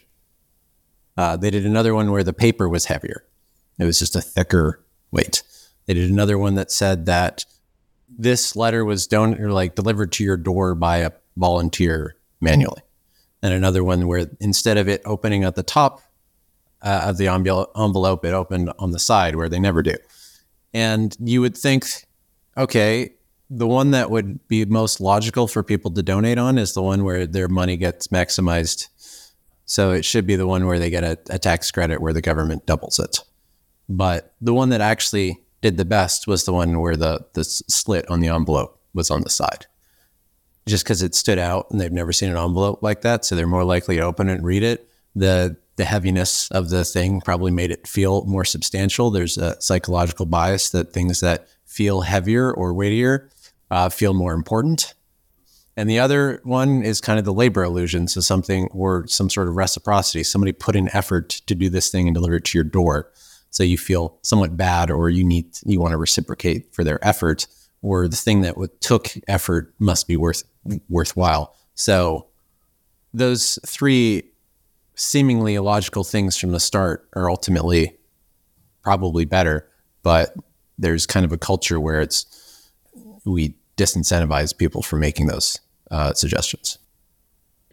Uh, 1.16 1.36
they 1.36 1.50
did 1.50 1.66
another 1.66 1.94
one 1.94 2.10
where 2.10 2.24
the 2.24 2.32
paper 2.32 2.68
was 2.68 2.86
heavier. 2.86 3.24
It 3.78 3.84
was 3.84 3.98
just 3.98 4.16
a 4.16 4.20
thicker 4.20 4.84
weight. 5.10 5.42
They 5.86 5.94
did 5.94 6.10
another 6.10 6.38
one 6.38 6.54
that 6.56 6.70
said 6.70 7.06
that 7.06 7.44
this 8.08 8.56
letter 8.56 8.84
was 8.84 9.06
don- 9.06 9.40
or 9.40 9.52
like 9.52 9.74
delivered 9.74 10.12
to 10.12 10.24
your 10.24 10.36
door 10.36 10.74
by 10.74 10.98
a 10.98 11.12
volunteer 11.36 12.16
manually. 12.40 12.82
And 13.42 13.54
another 13.54 13.84
one 13.84 14.06
where 14.08 14.28
instead 14.40 14.78
of 14.78 14.88
it 14.88 15.02
opening 15.04 15.44
at 15.44 15.54
the 15.54 15.62
top 15.62 16.02
uh, 16.82 17.06
of 17.06 17.18
the 17.18 17.28
envelope, 17.28 18.24
it 18.24 18.34
opened 18.34 18.72
on 18.78 18.90
the 18.92 18.98
side 18.98 19.36
where 19.36 19.48
they 19.48 19.58
never 19.58 19.82
do. 19.82 19.94
And 20.72 21.16
you 21.20 21.40
would 21.40 21.56
think, 21.56 21.86
okay, 22.56 23.14
the 23.50 23.66
one 23.66 23.92
that 23.92 24.10
would 24.10 24.46
be 24.48 24.64
most 24.64 25.00
logical 25.00 25.48
for 25.48 25.62
people 25.62 25.90
to 25.92 26.02
donate 26.02 26.38
on 26.38 26.58
is 26.58 26.74
the 26.74 26.82
one 26.82 27.02
where 27.04 27.26
their 27.26 27.48
money 27.48 27.76
gets 27.76 28.08
maximized. 28.08 28.88
So 29.64 29.92
it 29.92 30.04
should 30.04 30.26
be 30.26 30.36
the 30.36 30.46
one 30.46 30.66
where 30.66 30.78
they 30.78 30.90
get 30.90 31.04
a, 31.04 31.18
a 31.30 31.38
tax 31.38 31.70
credit 31.70 32.00
where 32.00 32.12
the 32.12 32.20
government 32.20 32.66
doubles 32.66 32.98
it. 32.98 33.20
But 33.88 34.34
the 34.40 34.54
one 34.54 34.68
that 34.68 34.80
actually 34.80 35.42
did 35.62 35.76
the 35.76 35.84
best 35.84 36.26
was 36.26 36.44
the 36.44 36.52
one 36.52 36.78
where 36.80 36.96
the 36.96 37.26
the 37.32 37.44
slit 37.44 38.08
on 38.10 38.20
the 38.20 38.28
envelope 38.28 38.80
was 38.94 39.10
on 39.10 39.22
the 39.22 39.30
side. 39.30 39.66
Just 40.66 40.84
because 40.84 41.02
it 41.02 41.14
stood 41.14 41.38
out 41.38 41.66
and 41.70 41.80
they've 41.80 41.90
never 41.90 42.12
seen 42.12 42.30
an 42.30 42.36
envelope 42.36 42.82
like 42.82 43.00
that, 43.00 43.24
so 43.24 43.34
they're 43.34 43.46
more 43.46 43.64
likely 43.64 43.96
to 43.96 44.02
open 44.02 44.28
it 44.28 44.34
and 44.34 44.44
read 44.44 44.62
it. 44.62 44.88
The 45.16 45.56
the 45.78 45.86
heaviness 45.86 46.50
of 46.50 46.68
the 46.68 46.84
thing 46.84 47.22
probably 47.22 47.50
made 47.50 47.70
it 47.70 47.86
feel 47.86 48.24
more 48.26 48.44
substantial. 48.44 49.10
There's 49.10 49.38
a 49.38 49.58
psychological 49.60 50.26
bias 50.26 50.70
that 50.70 50.92
things 50.92 51.20
that 51.20 51.48
feel 51.64 52.02
heavier 52.02 52.52
or 52.52 52.74
weightier 52.74 53.30
uh, 53.70 53.88
feel 53.88 54.12
more 54.12 54.34
important. 54.34 54.94
And 55.76 55.88
the 55.88 56.00
other 56.00 56.40
one 56.42 56.82
is 56.82 57.00
kind 57.00 57.20
of 57.20 57.24
the 57.24 57.32
labor 57.32 57.62
illusion. 57.62 58.08
So 58.08 58.20
something 58.20 58.68
or 58.72 59.06
some 59.06 59.30
sort 59.30 59.46
of 59.48 59.54
reciprocity. 59.54 60.24
Somebody 60.24 60.52
put 60.52 60.74
in 60.74 60.94
effort 60.94 61.28
to 61.46 61.54
do 61.54 61.70
this 61.70 61.88
thing 61.90 62.08
and 62.08 62.14
deliver 62.14 62.36
it 62.36 62.44
to 62.46 62.58
your 62.58 62.64
door 62.64 63.10
so 63.50 63.62
you 63.62 63.78
feel 63.78 64.18
somewhat 64.22 64.56
bad 64.56 64.90
or 64.90 65.08
you 65.08 65.24
need 65.24 65.46
you 65.64 65.80
want 65.80 65.92
to 65.92 65.96
reciprocate 65.96 66.74
for 66.74 66.84
their 66.84 67.02
effort 67.06 67.46
or 67.80 68.08
the 68.08 68.16
thing 68.16 68.42
that 68.42 68.56
took 68.80 69.08
effort 69.26 69.72
must 69.78 70.06
be 70.06 70.16
worth 70.16 70.42
worthwhile 70.88 71.56
so 71.74 72.26
those 73.14 73.58
three 73.64 74.22
seemingly 74.98 75.54
illogical 75.54 76.04
things 76.04 76.36
from 76.36 76.52
the 76.52 76.60
start 76.60 77.08
are 77.14 77.30
ultimately 77.30 77.96
probably 78.82 79.24
better 79.24 79.68
but 80.02 80.34
there's 80.78 81.06
kind 81.06 81.24
of 81.24 81.32
a 81.32 81.38
culture 81.38 81.80
where 81.80 82.00
it's 82.00 82.70
we 83.24 83.54
disincentivize 83.76 84.56
people 84.56 84.82
from 84.82 85.00
making 85.00 85.26
those 85.26 85.60
uh, 85.90 86.12
suggestions 86.12 86.78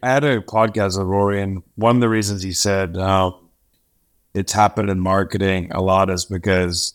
I 0.02 0.10
had 0.10 0.24
a 0.24 0.40
podcast 0.40 0.98
with 0.98 1.06
Rory, 1.06 1.42
and 1.42 1.62
one 1.74 1.96
of 1.96 2.00
the 2.00 2.08
reasons 2.08 2.42
he 2.42 2.52
said 2.52 2.96
um, 2.96 3.48
it's 4.34 4.52
happened 4.52 4.90
in 4.90 5.00
marketing 5.00 5.72
a 5.72 5.80
lot 5.80 6.10
is 6.10 6.26
because 6.26 6.94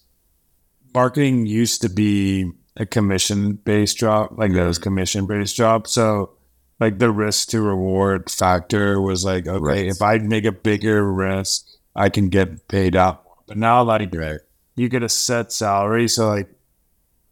marketing 0.94 1.46
used 1.46 1.82
to 1.82 1.90
be 1.90 2.52
a 2.78 2.86
commission 2.86 3.54
based 3.54 3.98
job, 3.98 4.38
like 4.38 4.54
those 4.54 4.78
mm-hmm. 4.78 4.84
commission 4.84 5.26
based 5.26 5.56
job. 5.56 5.88
So 5.88 6.34
like 6.82 6.98
the 6.98 7.12
risk 7.12 7.50
to 7.50 7.62
reward 7.62 8.30
factor 8.30 9.00
was 9.00 9.24
like, 9.24 9.46
okay, 9.46 9.64
right. 9.64 9.86
if 9.86 10.02
I 10.02 10.18
make 10.18 10.46
a 10.46 10.52
bigger 10.52 11.10
risk, 11.14 11.68
I 11.96 12.10
can 12.10 12.30
get 12.30 12.68
paid 12.68 12.96
out. 12.96 13.24
But 13.46 13.58
now 13.58 13.84
like 13.84 14.14
right. 14.16 14.40
you 14.76 14.90
get 14.90 15.04
a 15.04 15.10
set 15.10 15.52
salary. 15.52 16.08
So 16.08 16.28
like 16.28 16.50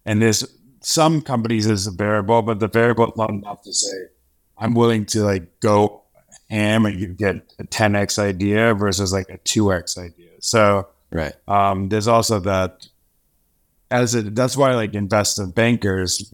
and 0.06 0.22
this 0.22 0.45
some 0.82 1.22
companies 1.22 1.66
is 1.66 1.88
a 1.88 1.91
variable, 1.91 2.43
but 2.43 2.60
the 2.60 2.68
variable 2.68 3.12
not 3.18 3.32
enough 3.32 3.64
to 3.64 3.74
say 3.74 3.97
I'm 4.56 4.76
willing 4.76 5.08
to 5.08 5.24
like 5.24 5.60
go 5.62 6.04
ham 6.52 6.86
and 6.86 7.00
you 7.00 7.08
get 7.08 7.38
a 7.58 7.64
10x 7.64 8.20
idea 8.20 8.76
versus 8.76 9.12
like 9.12 9.30
a 9.30 9.39
2x 9.39 9.97
idea. 9.97 10.30
So 10.41 10.89
right. 11.12 11.34
Um, 11.47 11.89
there's 11.89 12.08
also 12.08 12.39
that 12.41 12.88
as 13.89 14.14
it 14.14 14.36
that's 14.36 14.56
why 14.56 14.76
like 14.76 14.93
investment 14.93 15.56
bankers 15.56 16.32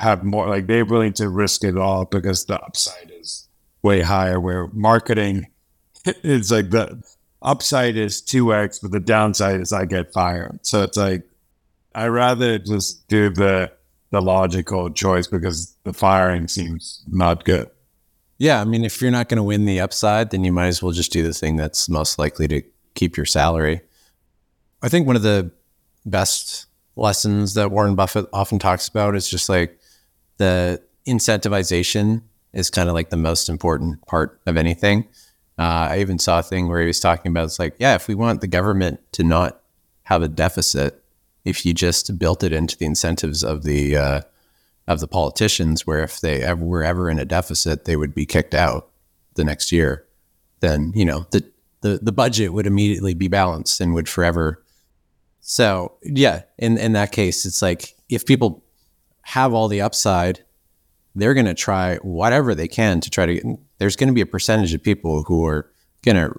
have 0.00 0.24
more 0.24 0.48
like 0.48 0.66
they're 0.66 0.86
willing 0.86 1.12
to 1.12 1.28
risk 1.28 1.62
it 1.62 1.76
all 1.76 2.06
because 2.06 2.46
the 2.46 2.58
upside 2.58 3.12
is 3.20 3.48
way 3.82 4.00
higher 4.00 4.40
where 4.40 4.66
marketing 4.68 5.46
it's 6.06 6.50
like 6.50 6.70
the 6.70 7.02
upside 7.42 7.96
is 7.96 8.22
2x 8.22 8.80
but 8.80 8.92
the 8.92 9.00
downside 9.00 9.60
is 9.60 9.72
I 9.72 9.84
get 9.84 10.12
fired. 10.12 10.58
So 10.62 10.82
it's 10.82 10.96
like 10.96 11.24
I 11.94 12.06
rather 12.06 12.58
just 12.58 13.06
do 13.08 13.30
the 13.30 13.72
the 14.10 14.22
logical 14.22 14.90
choice 14.90 15.26
because 15.26 15.76
the 15.84 15.92
firing 15.92 16.48
seems 16.48 17.04
not 17.08 17.44
good. 17.44 17.70
Yeah, 18.38 18.60
I 18.60 18.64
mean, 18.64 18.84
if 18.84 19.00
you're 19.00 19.10
not 19.10 19.28
going 19.28 19.36
to 19.36 19.42
win 19.42 19.66
the 19.66 19.80
upside, 19.80 20.30
then 20.30 20.44
you 20.44 20.52
might 20.52 20.68
as 20.68 20.82
well 20.82 20.92
just 20.92 21.12
do 21.12 21.22
the 21.22 21.34
thing 21.34 21.56
that's 21.56 21.88
most 21.88 22.18
likely 22.18 22.48
to 22.48 22.62
keep 22.94 23.16
your 23.16 23.26
salary. 23.26 23.82
I 24.82 24.88
think 24.88 25.06
one 25.06 25.14
of 25.14 25.22
the 25.22 25.52
best 26.06 26.66
lessons 26.96 27.54
that 27.54 27.70
Warren 27.70 27.94
Buffett 27.94 28.26
often 28.32 28.58
talks 28.58 28.88
about 28.88 29.14
is 29.14 29.28
just 29.28 29.48
like 29.48 29.78
the 30.40 30.82
incentivization 31.06 32.22
is 32.54 32.70
kind 32.70 32.88
of 32.88 32.94
like 32.94 33.10
the 33.10 33.16
most 33.16 33.50
important 33.50 34.04
part 34.06 34.40
of 34.46 34.56
anything. 34.56 35.06
Uh, 35.58 35.88
I 35.90 36.00
even 36.00 36.18
saw 36.18 36.38
a 36.38 36.42
thing 36.42 36.66
where 36.66 36.80
he 36.80 36.86
was 36.86 36.98
talking 36.98 37.30
about 37.30 37.44
it's 37.44 37.58
like, 37.58 37.76
yeah, 37.78 37.94
if 37.94 38.08
we 38.08 38.14
want 38.14 38.40
the 38.40 38.46
government 38.46 39.00
to 39.12 39.22
not 39.22 39.60
have 40.04 40.22
a 40.22 40.28
deficit, 40.28 41.04
if 41.44 41.66
you 41.66 41.74
just 41.74 42.18
built 42.18 42.42
it 42.42 42.54
into 42.54 42.74
the 42.78 42.86
incentives 42.86 43.44
of 43.44 43.64
the 43.64 43.98
uh, 43.98 44.20
of 44.88 45.00
the 45.00 45.06
politicians, 45.06 45.86
where 45.86 46.02
if 46.02 46.22
they 46.22 46.42
ever 46.42 46.64
were 46.64 46.82
ever 46.82 47.10
in 47.10 47.18
a 47.18 47.26
deficit, 47.26 47.84
they 47.84 47.96
would 47.96 48.14
be 48.14 48.24
kicked 48.24 48.54
out 48.54 48.88
the 49.34 49.44
next 49.44 49.70
year. 49.70 50.06
Then 50.60 50.92
you 50.94 51.04
know 51.04 51.26
the 51.32 51.44
the 51.82 51.98
the 52.00 52.12
budget 52.12 52.54
would 52.54 52.66
immediately 52.66 53.12
be 53.12 53.28
balanced 53.28 53.78
and 53.78 53.92
would 53.92 54.08
forever. 54.08 54.64
So 55.40 55.92
yeah, 56.02 56.44
in 56.58 56.78
in 56.78 56.94
that 56.94 57.12
case, 57.12 57.44
it's 57.44 57.60
like 57.60 57.94
if 58.08 58.24
people 58.24 58.64
have 59.30 59.52
all 59.52 59.68
the 59.68 59.80
upside, 59.80 60.44
they're 61.14 61.34
going 61.34 61.46
to 61.46 61.54
try 61.54 61.96
whatever 61.98 62.54
they 62.54 62.68
can 62.68 63.00
to 63.00 63.10
try 63.10 63.26
to. 63.26 63.34
Get, 63.34 63.44
there's 63.78 63.96
going 63.96 64.08
to 64.08 64.14
be 64.14 64.20
a 64.20 64.26
percentage 64.26 64.74
of 64.74 64.82
people 64.82 65.22
who 65.22 65.46
are 65.46 65.70
going 66.02 66.16
to 66.16 66.34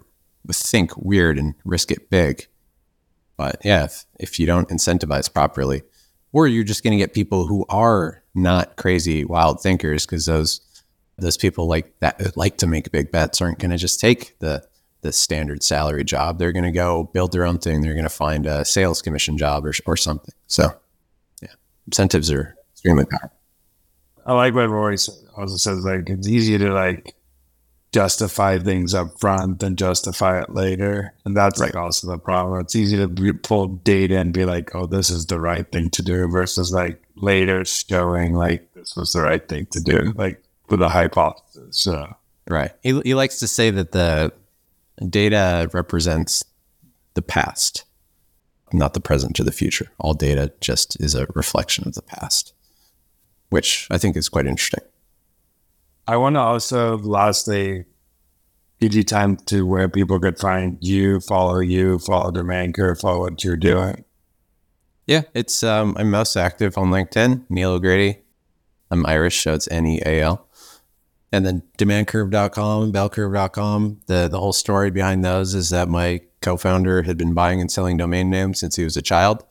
think 0.52 0.96
weird 0.98 1.38
and 1.38 1.56
risk 1.64 1.92
it 1.92 2.10
big. 2.10 2.48
But 3.38 3.62
yeah, 3.64 3.86
if, 3.86 4.06
if 4.20 4.40
you 4.40 4.46
don't 4.46 4.70
incentivize 4.70 5.34
properly, 5.34 5.84
or 6.34 6.48
you're 6.48 6.64
just 6.64 6.84
going 6.84 6.92
to 6.92 6.98
get 6.98 7.14
people 7.14 7.48
who 7.48 7.66
are 7.70 8.24
not 8.36 8.76
crazy 8.78 9.26
wild 9.26 9.62
thinkers 9.62 10.06
because 10.06 10.26
those 10.26 10.62
those 11.18 11.38
people 11.38 11.68
like 11.68 11.94
that 12.00 12.36
like 12.36 12.58
to 12.58 12.68
make 12.68 12.92
big 12.92 13.12
bets 13.12 13.42
aren't 13.42 13.60
going 13.60 13.72
to 13.72 13.78
just 13.78 14.00
take 14.00 14.38
the 14.40 14.64
the 15.02 15.12
standard 15.12 15.64
salary 15.64 16.04
job. 16.04 16.38
They're 16.40 16.52
going 16.52 16.66
to 16.66 16.72
go 16.72 17.06
build 17.14 17.32
their 17.32 17.46
own 17.46 17.58
thing. 17.58 17.82
They're 17.82 17.94
going 17.94 18.04
to 18.04 18.10
find 18.10 18.46
a 18.46 18.64
sales 18.66 19.02
commission 19.02 19.38
job 19.38 19.66
or 19.66 19.74
or 19.86 19.98
something. 19.98 20.34
So, 20.48 20.74
yeah, 21.42 21.54
incentives 21.88 22.32
are 22.32 22.56
extremely 22.82 23.06
powerful. 23.06 23.38
I 24.26 24.34
like 24.34 24.54
what 24.54 24.70
Rory 24.70 24.98
also 25.36 25.58
says. 25.58 25.86
Like 25.86 26.10
it's 26.10 26.28
easier 26.28 26.60
to 26.60 26.74
like 26.74 27.16
justify 27.92 28.58
things 28.58 28.94
up 28.94 29.20
front 29.20 29.60
than 29.60 29.76
justify 29.76 30.42
it 30.42 30.50
later. 30.52 31.14
And 31.26 31.36
that's 31.36 31.60
right. 31.60 31.68
like 31.68 31.76
also 31.76 32.08
the 32.08 32.18
problem. 32.18 32.60
It's 32.62 32.76
easy 32.76 32.98
to 32.98 33.34
pull 33.34 33.68
data 33.68 34.18
and 34.18 34.34
be 34.34 34.46
like, 34.46 34.74
oh, 34.76 34.86
this 34.86 35.10
is 35.10 35.26
the 35.26 35.40
right 35.40 35.70
thing 35.72 35.90
to 35.92 36.02
do 36.02 36.28
versus 36.28 36.72
like 36.72 37.02
later 37.16 37.66
showing 37.66 38.34
like 38.34 38.74
this 38.74 38.96
was 38.96 39.14
the 39.14 39.22
right 39.22 39.48
thing 39.48 39.68
to 39.72 39.80
do, 39.82 40.14
like 40.16 40.42
with 40.70 40.82
a 40.82 40.90
hypothesis. 40.90 41.78
So. 41.78 42.16
Right. 42.50 42.72
He, 42.82 43.00
he 43.02 43.14
likes 43.14 43.40
to 43.40 43.48
say 43.48 43.70
that 43.70 43.92
the 43.92 44.34
data 45.08 45.70
represents 45.74 46.44
the 47.14 47.22
past, 47.22 47.84
not 48.74 48.94
the 48.94 49.00
present 49.00 49.40
or 49.40 49.44
the 49.44 49.52
future. 49.52 49.92
All 50.00 50.14
data 50.14 50.52
just 50.60 51.00
is 51.02 51.16
a 51.16 51.28
reflection 51.36 51.88
of 51.88 51.94
the 51.94 52.02
past, 52.02 52.54
which 53.52 53.88
I 53.92 53.98
think 53.98 54.16
is 54.16 54.30
quite 54.30 54.48
interesting. 54.48 54.84
I 56.08 56.18
want 56.18 56.36
to 56.36 56.40
also 56.40 56.98
lastly 56.98 57.86
give 58.80 58.96
you 58.96 59.04
time 59.04 59.38
to 59.46 59.66
where 59.66 59.88
people 59.88 60.20
could 60.20 60.40
find 60.40 60.78
you, 60.82 61.20
follow 61.20 61.60
you, 61.60 62.00
follow 62.00 62.32
Demand 62.32 62.74
Curve, 62.74 63.00
follow 63.00 63.20
what 63.20 63.44
you're 63.44 63.56
doing. 63.58 64.04
Yeah, 65.06 65.24
it's 65.34 65.64
um, 65.64 65.96
I'm 66.00 66.10
most 66.10 66.36
active 66.38 66.78
on 66.78 66.90
LinkedIn, 66.90 67.44
Neal 67.50 67.72
O'Grady. 67.72 68.20
I'm 68.90 69.06
Irish, 69.06 69.44
so 69.44 69.54
it's 69.54 69.70
N 69.70 69.86
E 69.86 70.02
A 70.06 70.22
L. 70.22 70.48
And 71.34 71.46
then 71.46 71.64
demandcurve.com, 71.78 72.92
bellcurve.com. 72.94 74.02
The 74.08 74.30
the 74.30 74.40
whole 74.40 74.54
story 74.54 74.92
behind 74.92 75.26
those 75.26 75.54
is 75.54 75.70
that 75.72 75.90
my 75.90 76.22
co-founder 76.42 77.04
had 77.04 77.18
been 77.18 77.34
buying 77.34 77.60
and 77.60 77.72
selling 77.72 77.98
domain 77.98 78.30
names 78.30 78.60
since 78.60 78.78
he 78.78 78.84
was 78.86 78.96
a 78.96 79.02
child. 79.02 79.44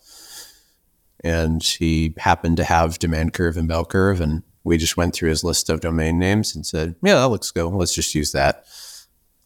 And 1.22 1.62
he 1.62 2.14
happened 2.18 2.56
to 2.56 2.64
have 2.64 2.98
Demand 2.98 3.32
Curve 3.32 3.56
and 3.56 3.68
Bell 3.68 3.84
Curve, 3.84 4.20
and 4.20 4.42
we 4.64 4.78
just 4.78 4.96
went 4.96 5.14
through 5.14 5.30
his 5.30 5.44
list 5.44 5.68
of 5.68 5.80
domain 5.80 6.18
names 6.18 6.54
and 6.54 6.64
said, 6.64 6.94
"Yeah, 7.02 7.16
that 7.16 7.28
looks 7.28 7.50
good. 7.50 7.66
Let's 7.66 7.94
just 7.94 8.14
use 8.14 8.32
that." 8.32 8.64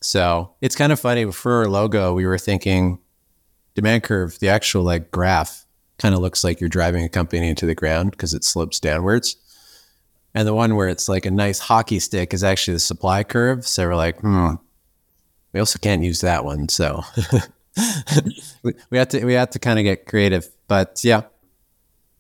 So 0.00 0.54
it's 0.60 0.76
kind 0.76 0.92
of 0.92 1.00
funny. 1.00 1.30
For 1.32 1.60
our 1.60 1.68
logo, 1.68 2.14
we 2.14 2.26
were 2.26 2.38
thinking 2.38 2.98
Demand 3.74 4.02
Curve, 4.02 4.38
the 4.38 4.48
actual 4.48 4.82
like 4.82 5.10
graph, 5.10 5.64
kind 5.98 6.14
of 6.14 6.20
looks 6.20 6.44
like 6.44 6.60
you're 6.60 6.68
driving 6.68 7.04
a 7.04 7.08
company 7.08 7.48
into 7.48 7.66
the 7.66 7.74
ground 7.74 8.10
because 8.12 8.34
it 8.34 8.44
slopes 8.44 8.80
downwards. 8.80 9.36
And 10.34 10.46
the 10.48 10.54
one 10.54 10.74
where 10.74 10.88
it's 10.88 11.08
like 11.08 11.26
a 11.26 11.30
nice 11.30 11.60
hockey 11.60 12.00
stick 12.00 12.34
is 12.34 12.42
actually 12.42 12.74
the 12.74 12.80
supply 12.80 13.22
curve. 13.22 13.66
So 13.66 13.86
we're 13.86 13.94
like, 13.94 14.20
hmm, 14.20 14.54
we 15.52 15.60
also 15.60 15.78
can't 15.78 16.02
use 16.02 16.20
that 16.22 16.44
one. 16.44 16.68
So 16.68 17.02
we, 18.62 18.98
have 18.98 19.08
to 19.08 19.24
we 19.24 19.34
have 19.34 19.50
to 19.50 19.58
kind 19.58 19.78
of 19.78 19.84
get 19.84 20.06
creative. 20.06 20.48
But 20.66 21.00
yeah, 21.04 21.22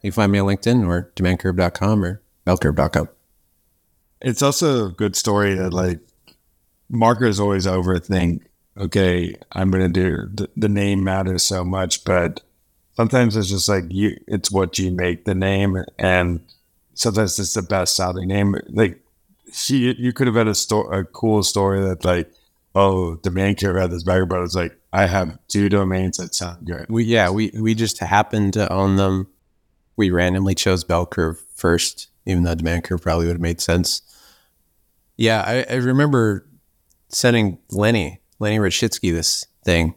you 0.04 0.10
can 0.10 0.16
find 0.16 0.32
me 0.32 0.38
on 0.38 0.46
LinkedIn 0.46 0.86
or 0.86 1.10
demandcurve.com 1.16 2.04
or 2.04 2.20
bellcurve.com. 2.46 3.08
It's 4.20 4.42
also 4.42 4.88
a 4.88 4.92
good 4.92 5.16
story 5.16 5.54
that 5.54 5.72
like 5.72 6.00
marketers 6.90 7.40
always 7.40 7.66
overthink, 7.66 8.42
okay, 8.76 9.34
I'm 9.52 9.70
going 9.70 9.82
to 9.82 9.88
do 9.88 10.28
the, 10.34 10.50
the 10.58 10.68
name 10.68 11.02
matters 11.02 11.42
so 11.42 11.64
much, 11.64 12.04
but 12.04 12.42
sometimes 12.96 13.34
it's 13.34 13.48
just 13.48 13.66
like 13.66 13.84
you, 13.88 14.20
it's 14.28 14.50
what 14.50 14.78
you 14.78 14.90
make 14.90 15.24
the 15.24 15.34
name 15.34 15.82
and 15.98 16.40
sometimes 16.92 17.38
it's 17.38 17.54
the 17.54 17.62
best 17.62 17.96
sounding 17.96 18.28
name. 18.28 18.56
Like 18.68 19.00
she, 19.54 19.94
you 19.94 20.12
could 20.12 20.26
have 20.26 20.36
had 20.36 20.48
a 20.48 20.54
story, 20.54 21.00
a 21.00 21.04
cool 21.04 21.42
story 21.42 21.80
that 21.80 22.04
like, 22.04 22.30
oh, 22.74 23.14
Demand 23.16 23.58
Curve 23.58 23.76
had 23.76 23.90
this 23.90 24.02
bagger, 24.02 24.26
but 24.26 24.42
it's 24.42 24.54
like, 24.54 24.76
I 24.92 25.06
have 25.06 25.38
two 25.48 25.70
domains 25.70 26.18
that 26.18 26.34
sound 26.34 26.66
good. 26.66 26.86
We, 26.90 27.04
yeah, 27.04 27.30
we, 27.30 27.52
we 27.58 27.74
just 27.74 28.00
happened 28.00 28.52
to 28.52 28.70
own 28.70 28.96
them. 28.96 29.28
We 29.96 30.10
randomly 30.10 30.54
chose 30.54 30.84
Bell 30.84 31.06
Curve 31.06 31.42
first, 31.54 32.08
even 32.26 32.42
though 32.42 32.54
Demand 32.54 32.84
Curve 32.84 33.02
probably 33.02 33.26
would 33.26 33.34
have 33.34 33.40
made 33.40 33.60
sense. 33.60 34.02
Yeah, 35.16 35.42
I, 35.46 35.64
I 35.72 35.76
remember 35.76 36.46
sending 37.08 37.58
Lenny, 37.70 38.20
Lenny 38.38 38.58
Rachitsky 38.58 39.12
this 39.12 39.46
thing 39.64 39.94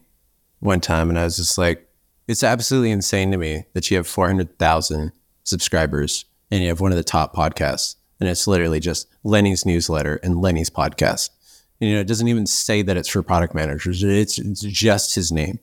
one 0.59 0.79
time, 0.81 1.09
and 1.09 1.17
I 1.17 1.23
was 1.23 1.37
just 1.37 1.57
like, 1.57 1.87
it's 2.27 2.43
absolutely 2.43 2.91
insane 2.91 3.31
to 3.31 3.37
me 3.37 3.65
that 3.73 3.89
you 3.89 3.97
have 3.97 4.07
400,000 4.07 5.11
subscribers 5.43 6.25
and 6.51 6.61
you 6.61 6.69
have 6.69 6.81
one 6.81 6.91
of 6.91 6.97
the 6.97 7.03
top 7.03 7.33
podcasts. 7.33 7.95
And 8.19 8.27
it's 8.27 8.47
literally 8.47 8.79
just 8.79 9.07
Lenny's 9.23 9.65
newsletter 9.65 10.19
and 10.23 10.41
Lenny's 10.41 10.69
podcast. 10.69 11.29
You 11.79 11.93
know, 11.93 11.99
it 11.99 12.07
doesn't 12.07 12.27
even 12.27 12.47
say 12.47 12.81
that 12.81 12.97
it's 12.97 13.07
for 13.07 13.21
product 13.21 13.53
managers. 13.53 14.03
It's, 14.03 14.39
it's 14.39 14.61
just 14.61 15.15
his 15.15 15.31
name. 15.31 15.59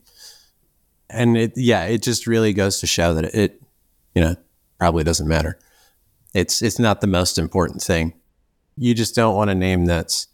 And 1.11 1.37
it, 1.37 1.53
yeah, 1.57 1.85
it 1.85 2.03
just 2.03 2.26
really 2.26 2.53
goes 2.53 2.80
to 2.80 2.87
show 2.87 3.14
that 3.14 3.24
it, 3.35 3.61
you 4.15 4.23
know, 4.23 4.37
probably 4.79 5.05
doesn't 5.05 5.29
matter. 5.29 5.59
It's, 6.35 6.62
it's 6.62 6.79
not 6.79 7.01
the 7.01 7.07
most 7.07 7.39
important 7.39 7.83
thing. 7.83 8.15
You 8.77 8.95
just 8.95 9.15
don't 9.15 9.37
want 9.37 9.51
a 9.51 9.55
name 9.55 9.85
that's 9.85 10.27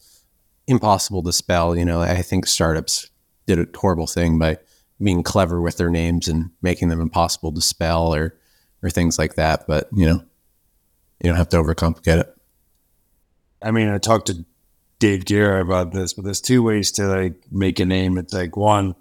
impossible 0.66 1.22
to 1.24 1.32
spell. 1.32 1.76
You 1.76 1.84
know, 1.84 2.00
I 2.00 2.22
think 2.22 2.46
startups 2.46 3.10
did 3.46 3.58
a 3.58 3.66
horrible 3.76 4.06
thing 4.06 4.38
by 4.38 4.58
being 5.02 5.22
clever 5.22 5.60
with 5.60 5.76
their 5.76 5.90
names 5.90 6.28
and 6.28 6.50
making 6.62 6.88
them 6.88 7.00
impossible 7.00 7.52
to 7.52 7.60
spell 7.60 8.14
or 8.14 8.36
or 8.82 8.90
things 8.90 9.18
like 9.18 9.34
that. 9.34 9.66
But 9.66 9.88
you 9.92 10.06
know, 10.06 10.22
you 11.22 11.28
don't 11.28 11.36
have 11.36 11.48
to 11.50 11.56
overcomplicate 11.58 12.20
it. 12.20 12.34
I 13.62 13.70
mean, 13.70 13.88
I 13.88 13.98
talked 13.98 14.28
to 14.28 14.44
Dave 14.98 15.24
Guerra 15.24 15.62
about 15.62 15.92
this, 15.92 16.12
but 16.12 16.24
there's 16.24 16.40
two 16.40 16.62
ways 16.62 16.92
to 16.92 17.06
like 17.06 17.34
make 17.50 17.78
a 17.78 17.84
name. 17.84 18.16
It's 18.18 18.32
like 18.32 18.56
one, 18.56 18.94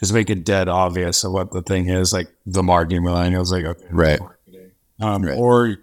just 0.00 0.14
make 0.14 0.30
it 0.30 0.44
dead 0.44 0.68
obvious 0.68 1.22
of 1.24 1.32
what 1.32 1.52
the 1.52 1.62
thing 1.62 1.88
is, 1.88 2.12
like 2.12 2.28
the 2.46 2.62
marketing 2.62 3.02
millennials, 3.02 3.52
like 3.52 3.64
okay, 3.64 3.86
right. 3.90 4.20
Um, 4.98 5.22
right. 5.22 5.38
or 5.38 5.76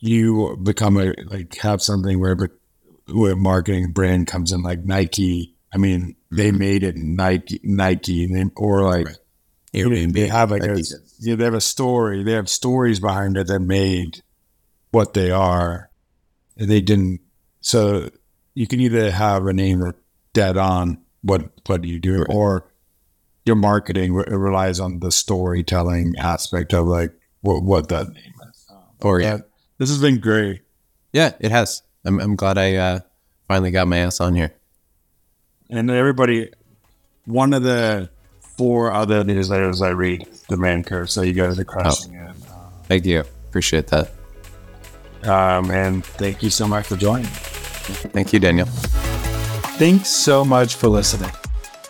you 0.00 0.58
become 0.62 0.98
a 0.98 1.14
like 1.26 1.56
have 1.58 1.80
something 1.80 2.18
where 2.20 2.36
where 3.08 3.36
marketing 3.36 3.92
brand 3.92 4.26
comes 4.26 4.52
in, 4.52 4.62
like 4.62 4.84
Nike. 4.84 5.54
I 5.72 5.76
mean, 5.76 6.16
they 6.30 6.48
mm-hmm. 6.48 6.58
made 6.58 6.82
it 6.84 6.96
Nike, 6.96 7.60
Nike, 7.62 8.50
or 8.56 8.82
like 8.82 9.06
right. 9.06 9.16
Airbnb. 9.74 10.12
They 10.14 10.28
have 10.28 10.50
like 10.50 10.62
a, 10.62 10.80
yeah, 11.20 11.36
they 11.36 11.44
have 11.44 11.54
a 11.54 11.60
story. 11.60 12.22
They 12.22 12.32
have 12.32 12.48
stories 12.48 13.00
behind 13.00 13.36
it 13.36 13.46
that 13.48 13.60
made 13.60 14.22
what 14.90 15.14
they 15.14 15.30
are. 15.30 15.90
They 16.56 16.80
didn't. 16.80 17.20
So 17.60 18.08
you 18.54 18.66
can 18.66 18.80
either 18.80 19.10
have 19.10 19.46
a 19.46 19.52
name 19.52 19.82
or 19.82 19.96
dead 20.32 20.56
on 20.56 20.98
what 21.22 21.50
what 21.66 21.84
you 21.84 21.98
do, 21.98 22.18
right. 22.20 22.26
or 22.30 22.70
your 23.44 23.56
marketing 23.56 24.14
re- 24.14 24.24
relies 24.28 24.80
on 24.80 25.00
the 25.00 25.10
storytelling 25.10 26.14
aspect 26.18 26.72
of 26.72 26.86
like 26.86 27.12
what 27.40 27.62
what 27.62 27.88
that 27.88 28.08
name 28.08 28.32
is. 28.50 28.70
Or 29.02 29.20
yeah, 29.20 29.38
this 29.78 29.90
has 29.90 30.00
been 30.00 30.20
great. 30.20 30.62
Yeah, 31.12 31.32
it 31.40 31.50
has. 31.50 31.82
I'm, 32.04 32.20
I'm 32.20 32.36
glad 32.36 32.58
I 32.58 32.74
uh, 32.74 33.00
finally 33.48 33.70
got 33.70 33.86
my 33.86 33.98
ass 33.98 34.20
on 34.20 34.34
here. 34.34 34.54
And 35.70 35.90
everybody, 35.90 36.50
one 37.24 37.54
of 37.54 37.62
the 37.62 38.10
four 38.40 38.92
other 38.92 39.24
newsletters 39.24 39.84
I 39.84 39.90
read, 39.90 40.28
Demand 40.48 40.86
Curve. 40.86 41.10
So 41.10 41.22
you 41.22 41.32
guys 41.32 41.58
are 41.58 41.64
crushing 41.64 42.18
oh. 42.18 42.30
it. 42.30 42.36
Thank 42.86 43.06
you. 43.06 43.20
Appreciate 43.20 43.86
that. 43.88 44.10
Um, 45.22 45.70
and 45.70 46.04
thank 46.04 46.42
you 46.42 46.50
so 46.50 46.68
much 46.68 46.86
for 46.86 46.96
joining. 46.96 47.26
Thank 47.26 48.32
you, 48.32 48.40
Daniel. 48.40 48.66
Thanks 49.76 50.08
so 50.08 50.44
much 50.44 50.74
for 50.74 50.88
listening. 50.88 51.30